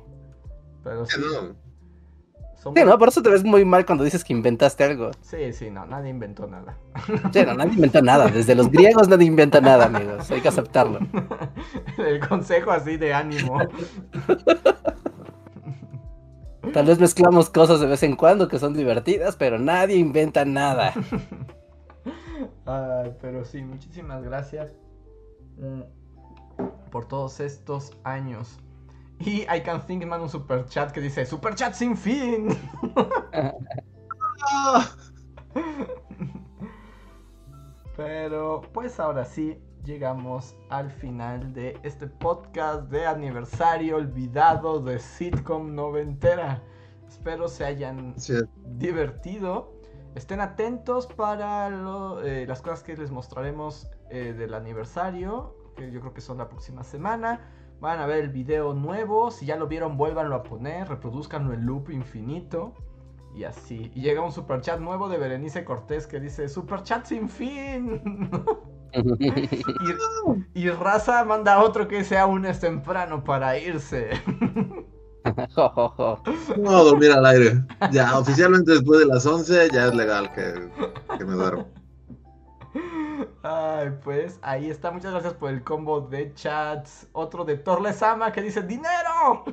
[0.82, 1.20] Pero sí.
[1.20, 1.61] No.
[2.64, 2.98] Sí, ¿no?
[3.00, 5.10] Por eso te ves muy mal cuando dices que inventaste algo.
[5.22, 6.78] Sí, sí, no, nadie inventó nada.
[7.34, 8.28] Sí, no, nadie inventa nada.
[8.28, 10.30] Desde los griegos nadie inventa nada, amigos.
[10.30, 11.00] Hay que aceptarlo.
[11.98, 13.58] El consejo así de ánimo.
[16.72, 20.94] Tal vez mezclamos cosas de vez en cuando que son divertidas, pero nadie inventa nada.
[22.66, 24.72] Ay, pero sí, muchísimas gracias
[25.58, 25.82] mm,
[26.92, 28.60] por todos estos años.
[29.26, 32.50] Y I Can Think manda un super chat que dice: Super chat sin fin.
[37.96, 45.76] Pero pues ahora sí llegamos al final de este podcast de aniversario olvidado de sitcom
[45.76, 46.62] noventera.
[47.08, 48.34] Espero se hayan sí,
[48.78, 49.74] divertido.
[50.16, 56.00] Estén atentos para lo- eh, las cosas que les mostraremos eh, del aniversario, que yo
[56.02, 57.40] creo que son la próxima semana.
[57.82, 59.32] Van a ver el video nuevo.
[59.32, 60.88] Si ya lo vieron, vuélvanlo a poner.
[60.88, 62.74] Reproduzcanlo en loop infinito.
[63.36, 63.92] Y así.
[63.96, 68.30] Y llega un super chat nuevo de Berenice Cortés que dice: Super chat sin fin.
[70.54, 74.12] y, y Raza manda otro que dice: Aún es temprano para irse.
[76.58, 77.64] No dormir al aire.
[77.92, 80.70] Ya, oficialmente después de las 11 ya es legal que,
[81.16, 81.68] que me duermo.
[83.44, 84.92] Ay, pues ahí está.
[84.92, 87.08] Muchas gracias por el combo de chats.
[87.14, 89.44] Otro de Torlesama que dice ¡Dinero!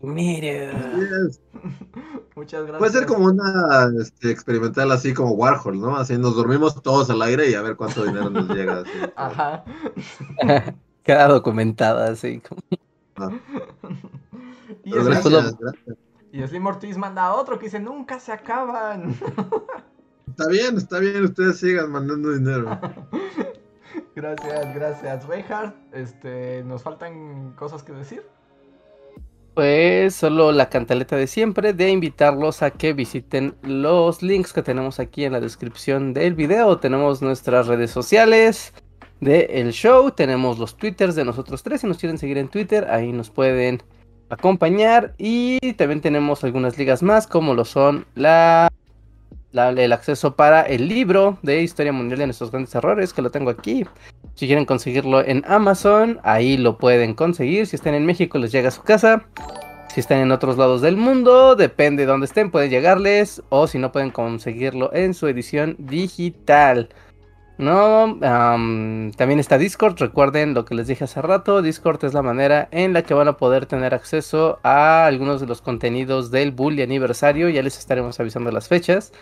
[0.00, 0.72] Mire.
[0.72, 1.40] Yes.
[2.36, 2.78] Muchas gracias.
[2.78, 5.96] Puede ser como una este, experimental así como Warhol, ¿no?
[5.96, 8.80] Así nos dormimos todos al aire y a ver cuánto dinero nos llega.
[8.80, 8.90] Así.
[9.16, 9.64] Ajá.
[11.02, 12.40] Queda documentada así.
[12.40, 12.62] como-
[14.84, 15.96] Y, Pero Slim, gracias, gracias.
[16.32, 19.14] y Slim Ortiz manda otro que dice ¡Nunca se acaban!
[20.30, 22.78] Está bien, está bien, ustedes sigan mandando dinero.
[24.14, 25.26] gracias, gracias.
[25.26, 28.22] Reinhardt, este, ¿nos faltan cosas que decir?
[29.54, 35.00] Pues solo la cantaleta de siempre de invitarlos a que visiten los links que tenemos
[35.00, 36.78] aquí en la descripción del video.
[36.78, 38.72] Tenemos nuestras redes sociales
[39.20, 41.80] del show, tenemos los twitters de nosotros tres.
[41.80, 43.82] Si nos quieren seguir en Twitter, ahí nos pueden
[44.28, 45.14] acompañar.
[45.18, 48.70] Y también tenemos algunas ligas más, como lo son la,
[49.52, 53.50] el acceso para el libro de Historia Mundial de nuestros grandes errores, que lo tengo
[53.50, 53.84] aquí.
[54.34, 57.66] Si quieren conseguirlo en Amazon, ahí lo pueden conseguir.
[57.66, 59.26] Si están en México, les llega a su casa.
[59.92, 63.78] Si están en otros lados del mundo, depende de dónde estén, pueden llegarles o si
[63.78, 66.90] no pueden conseguirlo en su edición digital.
[67.60, 69.98] No, también está Discord.
[69.98, 71.60] Recuerden lo que les dije hace rato.
[71.60, 75.46] Discord es la manera en la que van a poder tener acceso a algunos de
[75.46, 77.50] los contenidos del Bully aniversario.
[77.50, 79.12] Ya les estaremos avisando las fechas.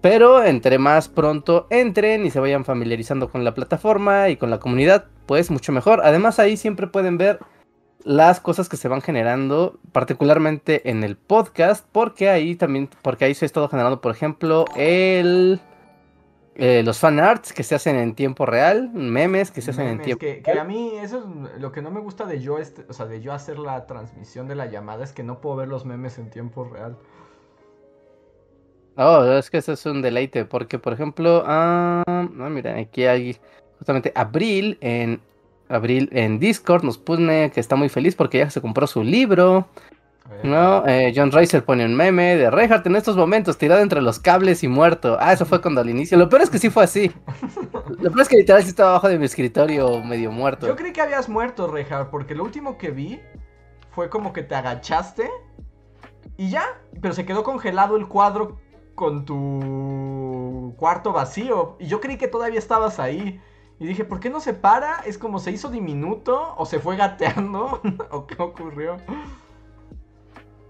[0.00, 4.60] Pero entre más pronto entren y se vayan familiarizando con la plataforma y con la
[4.60, 6.00] comunidad, pues mucho mejor.
[6.04, 7.40] Además ahí siempre pueden ver
[8.04, 13.34] las cosas que se van generando, particularmente en el podcast, porque ahí también, porque ahí
[13.34, 15.60] se ha estado generando, por ejemplo, el
[16.60, 20.02] eh, los fan arts que se hacen en tiempo real, memes que se hacen en
[20.02, 22.84] tiempo que, que a mí eso es lo que no me gusta de yo, este,
[22.88, 25.68] o sea, de yo hacer la transmisión de la llamada es que no puedo ver
[25.68, 26.96] los memes en tiempo real.
[28.96, 33.38] Oh, es que eso es un deleite, porque por ejemplo, ah, mira, aquí hay
[33.78, 35.20] justamente Abril en
[35.70, 39.68] Abril en Discord nos pone que está muy feliz porque ya se compró su libro.
[40.42, 44.18] No, eh, John Ricer pone un meme de Reinhardt en estos momentos tirado entre los
[44.18, 45.16] cables y muerto.
[45.20, 46.16] Ah, eso fue cuando al inicio.
[46.16, 47.12] Lo peor es que sí fue así.
[47.88, 50.66] Lo peor es que literal sí estaba abajo de mi escritorio medio muerto.
[50.66, 53.20] Yo creí que habías muerto, Reinhardt, porque lo último que vi
[53.90, 55.30] fue como que te agachaste
[56.36, 56.64] y ya.
[57.02, 58.58] Pero se quedó congelado el cuadro
[58.94, 61.76] con tu cuarto vacío.
[61.78, 63.40] Y yo creí que todavía estabas ahí.
[63.78, 65.00] Y dije, ¿por qué no se para?
[65.06, 66.54] ¿Es como se hizo diminuto?
[66.56, 67.80] ¿O se fue gateando?
[68.10, 68.98] ¿O qué ocurrió?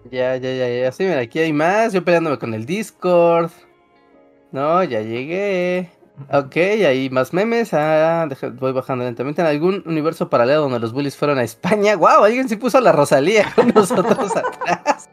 [0.05, 0.93] Ya, ya, ya, ya.
[0.93, 1.93] Sí, mira, aquí hay más.
[1.93, 3.51] Yo peleándome con el Discord.
[4.53, 5.91] No, ya llegué.
[6.33, 7.73] Ok, hay más memes.
[7.73, 9.41] Ah, voy bajando lentamente.
[9.41, 11.97] En algún universo paralelo donde los bullies fueron a España.
[11.97, 12.25] ¡Wow!
[12.25, 15.09] Alguien sí puso a la Rosalía con nosotros atrás.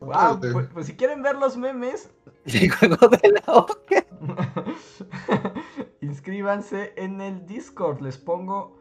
[0.00, 0.40] ¡Wow!
[0.40, 2.10] Pues, pues, si quieren ver los memes.
[2.44, 3.74] El juego de la hoja.
[6.00, 8.00] Inscríbanse en el Discord.
[8.00, 8.76] Les pongo.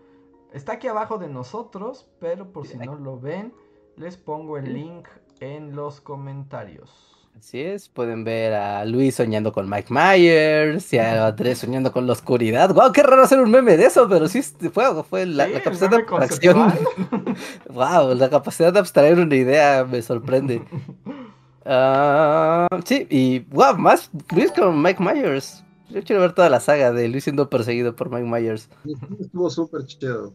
[0.54, 3.54] Está aquí abajo de nosotros, pero por si no lo ven,
[3.98, 5.08] les pongo el link
[5.40, 7.16] en los comentarios.
[7.38, 12.08] Así es, pueden ver a Luis soñando con Mike Myers y a Andrés soñando con
[12.08, 12.74] la oscuridad.
[12.74, 12.94] ¡Wow!
[12.94, 14.08] ¡Qué raro hacer un meme de eso!
[14.08, 16.74] Pero sí fue, fue la, capacidad de abstracción.
[17.70, 18.16] ¡Wow!
[18.16, 20.62] La capacidad de abstraer una idea me sorprende.
[21.66, 25.64] Uh, sí, y wow, más Luis con Mike Myers.
[25.90, 28.70] Yo quiero ver toda la saga de Luis siendo perseguido por Mike Myers.
[29.20, 30.34] Estuvo súper chido.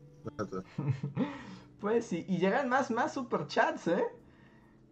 [1.80, 4.04] Pues sí, y llegan más, más superchats, ¿eh?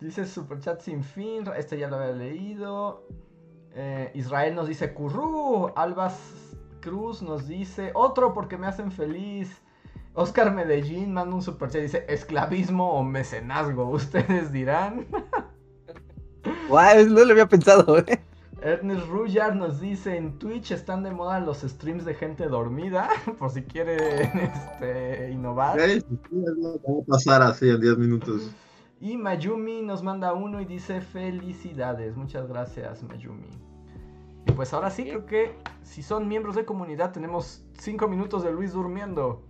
[0.01, 1.44] Dice Superchat sin fin.
[1.56, 3.05] Este ya lo había leído.
[3.74, 5.73] Eh, Israel nos dice Curru.
[5.77, 6.19] Albas
[6.81, 9.60] Cruz nos dice otro porque me hacen feliz.
[10.15, 11.82] Oscar Medellín manda un superchat.
[11.82, 13.85] Dice esclavismo o mecenazgo.
[13.90, 15.06] Ustedes dirán.
[16.69, 18.20] Guau, no lo había pensado, eh.
[18.62, 23.09] Ernest Rullar nos dice en Twitch están de moda los streams de gente dormida,
[23.39, 25.80] por si quieren este, innovar.
[25.80, 28.51] Sí, va a pasar así en 10 minutos.
[29.01, 32.16] Y Mayumi nos manda uno y dice felicidades.
[32.16, 33.48] Muchas gracias, Mayumi.
[34.47, 38.52] Y pues ahora sí, creo que si son miembros de comunidad, tenemos 5 minutos de
[38.52, 39.44] Luis durmiendo.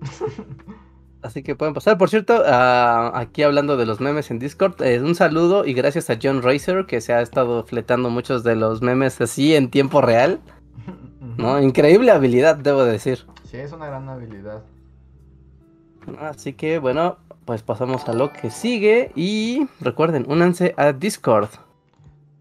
[1.22, 1.98] Así que pueden pasar.
[1.98, 6.08] Por cierto, ah, aquí hablando de los memes en Discord, eh, un saludo y gracias
[6.08, 10.00] a John Racer que se ha estado fletando muchos de los memes así en tiempo
[10.00, 10.40] real.
[11.36, 11.60] ¿no?
[11.60, 13.26] Increíble habilidad, debo decir.
[13.44, 14.62] Sí, es una gran habilidad.
[16.18, 21.48] Así que bueno, pues pasamos a lo que sigue y recuerden, únanse a Discord.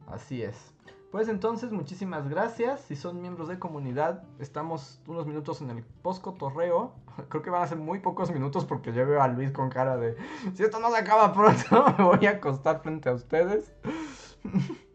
[0.07, 0.69] Así es.
[1.11, 2.81] Pues entonces, muchísimas gracias.
[2.81, 6.93] Si son miembros de comunidad, estamos unos minutos en el post-cotorreo.
[7.27, 9.97] Creo que van a ser muy pocos minutos porque ya veo a Luis con cara
[9.97, 10.15] de...
[10.53, 13.73] Si esto no se acaba pronto, me voy a acostar frente a ustedes.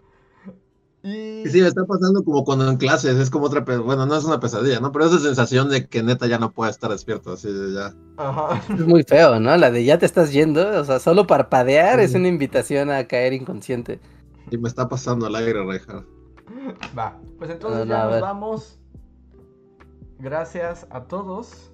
[1.07, 1.47] Y...
[1.51, 4.41] Sí, me está pasando como cuando en clases, es como otra, bueno, no es una
[4.41, 4.91] pesadilla, ¿no?
[4.91, 7.95] Pero esa sensación de que neta ya no puede estar despierto, así de ya.
[8.17, 8.63] Ajá.
[8.73, 9.55] Es muy feo, ¿no?
[9.59, 13.35] La de ya te estás yendo, o sea, solo parpadear es una invitación a caer
[13.35, 14.01] inconsciente.
[14.51, 16.07] Y me está pasando el aire, Reja.
[16.99, 18.79] Va, pues entonces ya nos vamos.
[20.19, 21.74] Gracias a todos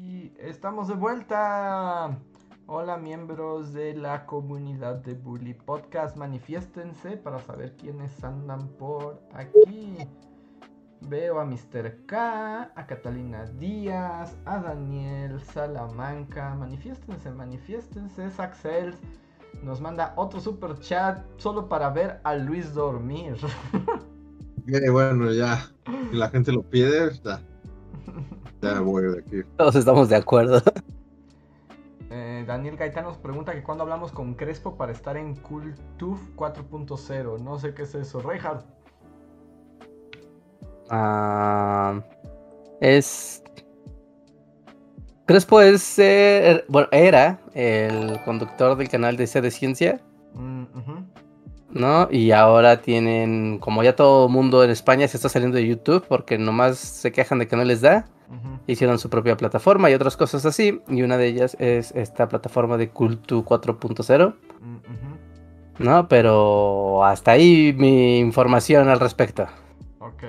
[0.00, 2.18] Y estamos de vuelta.
[2.66, 9.96] Hola miembros de la comunidad de Bully Podcast, manifiéstense para saber quiénes andan por aquí.
[11.02, 12.06] Veo a Mr.
[12.06, 16.54] K, a Catalina Díaz, a Daniel Salamanca.
[16.54, 18.30] Manifiéstense, manifiéstense.
[18.30, 18.94] Saxel
[19.62, 23.36] nos manda otro super chat solo para ver a Luis dormir.
[24.66, 25.70] Eh, bueno, ya.
[26.10, 27.38] Si la gente lo pide, ya.
[28.72, 29.42] Ya voy de aquí.
[29.56, 30.62] Todos estamos de acuerdo.
[32.10, 37.40] Eh, Daniel Gaitán nos pregunta que cuando hablamos con Crespo para estar en Cultuf 4.0.
[37.40, 38.20] No sé qué es eso.
[38.20, 38.64] Reinhardt.
[40.90, 42.00] Ah,
[42.80, 43.42] es.
[45.26, 45.98] Crespo es.
[45.98, 50.00] eh, er- bueno, era el conductor del canal de C de Ciencia,
[50.34, 50.64] Mm.
[51.70, 52.08] ¿no?
[52.10, 53.58] Y ahora tienen.
[53.58, 57.38] Como ya todo mundo en España se está saliendo de YouTube porque nomás se quejan
[57.38, 58.04] de que no les da.
[58.66, 60.80] Hicieron su propia plataforma y otras cosas así.
[60.88, 65.84] Y una de ellas es esta plataforma de Cultu 4.0, Mm, ujú.
[65.84, 66.08] ¿no?
[66.08, 69.46] Pero hasta ahí mi información al respecto.
[69.98, 70.24] Ok.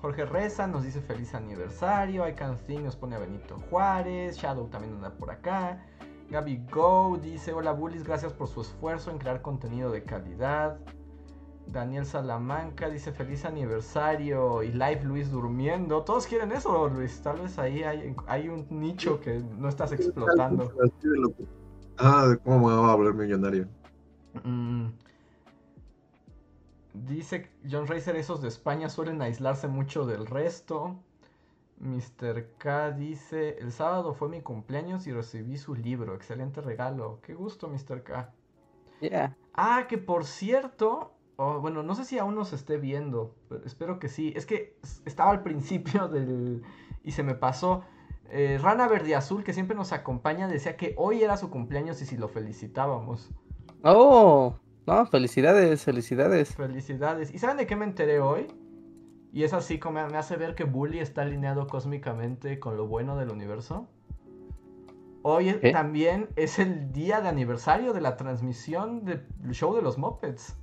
[0.00, 2.28] Jorge Reza nos dice feliz aniversario.
[2.28, 4.36] I Can Think nos pone a Benito Juárez.
[4.36, 5.82] Shadow también anda por acá.
[6.30, 10.78] Gaby Go dice: Hola Bullies, gracias por su esfuerzo en crear contenido de calidad.
[11.66, 14.62] Daniel Salamanca dice: Feliz aniversario.
[14.62, 16.02] Y Live Luis durmiendo.
[16.02, 17.20] Todos quieren eso, Luis.
[17.22, 20.72] Tal vez ahí hay, hay un nicho que no estás explotando.
[21.96, 23.68] Ah, de cómo me va a volver millonario.
[24.42, 24.88] Mm.
[26.94, 30.96] Dice John Racer, esos de España suelen aislarse mucho del resto.
[31.80, 32.46] Mr.
[32.56, 36.14] K dice, el sábado fue mi cumpleaños y recibí su libro.
[36.14, 37.18] Excelente regalo.
[37.22, 38.02] Qué gusto, Mr.
[38.02, 38.32] K.
[39.00, 39.36] Ya.
[39.54, 43.98] Ah, que por cierto, oh, bueno, no sé si aún nos esté viendo, pero espero
[43.98, 44.32] que sí.
[44.36, 46.62] Es que estaba al principio del...
[47.02, 47.84] y se me pasó.
[48.30, 52.06] Eh, Rana Verde Azul, que siempre nos acompaña, decía que hoy era su cumpleaños y
[52.06, 53.30] si lo felicitábamos.
[53.82, 54.54] Oh,
[54.86, 56.54] no, felicidades, felicidades.
[56.54, 57.32] Felicidades.
[57.32, 58.46] ¿Y saben de qué me enteré hoy?
[59.32, 63.16] Y es así como me hace ver que Bully está alineado cósmicamente con lo bueno
[63.16, 63.88] del universo.
[65.22, 70.56] Hoy también es el día de aniversario de la transmisión del show de los Muppets.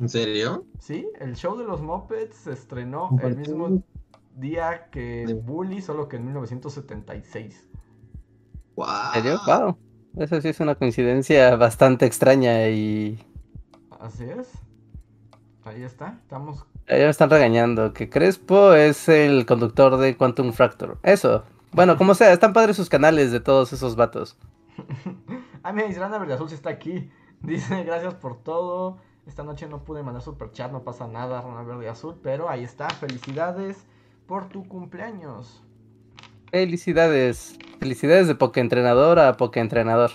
[0.00, 0.64] ¿En serio?
[0.78, 3.82] Sí, el show de los Muppets se estrenó el mismo
[4.36, 5.40] día que.
[5.44, 7.66] Bully, solo que en 1976.
[8.76, 9.06] ¡Guau!
[9.14, 9.40] ¿En serio?
[9.46, 9.76] Wow.
[10.16, 13.18] Eso sí es una coincidencia bastante extraña y
[14.00, 14.50] Así es.
[15.64, 16.18] Ahí está.
[16.22, 16.64] Estamos.
[16.88, 20.94] ya me están regañando que Crespo es el conductor de Quantum Fracture.
[21.02, 21.44] Eso.
[21.72, 24.36] Bueno, como sea, están padres sus canales de todos esos vatos.
[25.64, 27.10] Ah, mira, Israna Verde Azul sí está aquí.
[27.42, 28.98] Dice, gracias por todo.
[29.28, 32.18] Esta noche no pude mandar super chat, no pasa nada, Rana Verde Azul.
[32.22, 33.86] Pero ahí está, felicidades
[34.26, 35.62] por tu cumpleaños.
[36.50, 37.58] Felicidades.
[37.78, 40.10] Felicidades de Entrenador a Entrenador.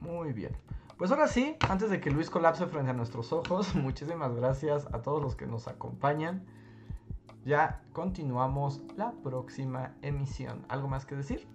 [0.00, 0.52] Muy bien.
[0.98, 5.00] Pues ahora sí, antes de que Luis colapse frente a nuestros ojos, muchísimas gracias a
[5.00, 6.44] todos los que nos acompañan.
[7.46, 10.66] Ya continuamos la próxima emisión.
[10.68, 11.46] ¿Algo más que decir?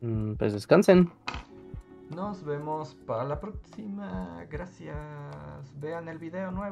[0.00, 1.10] Mm, Pues descansen.
[2.10, 4.44] Nos vemos para la próxima.
[4.50, 4.96] Gracias.
[5.78, 6.66] Vean el video nuevo.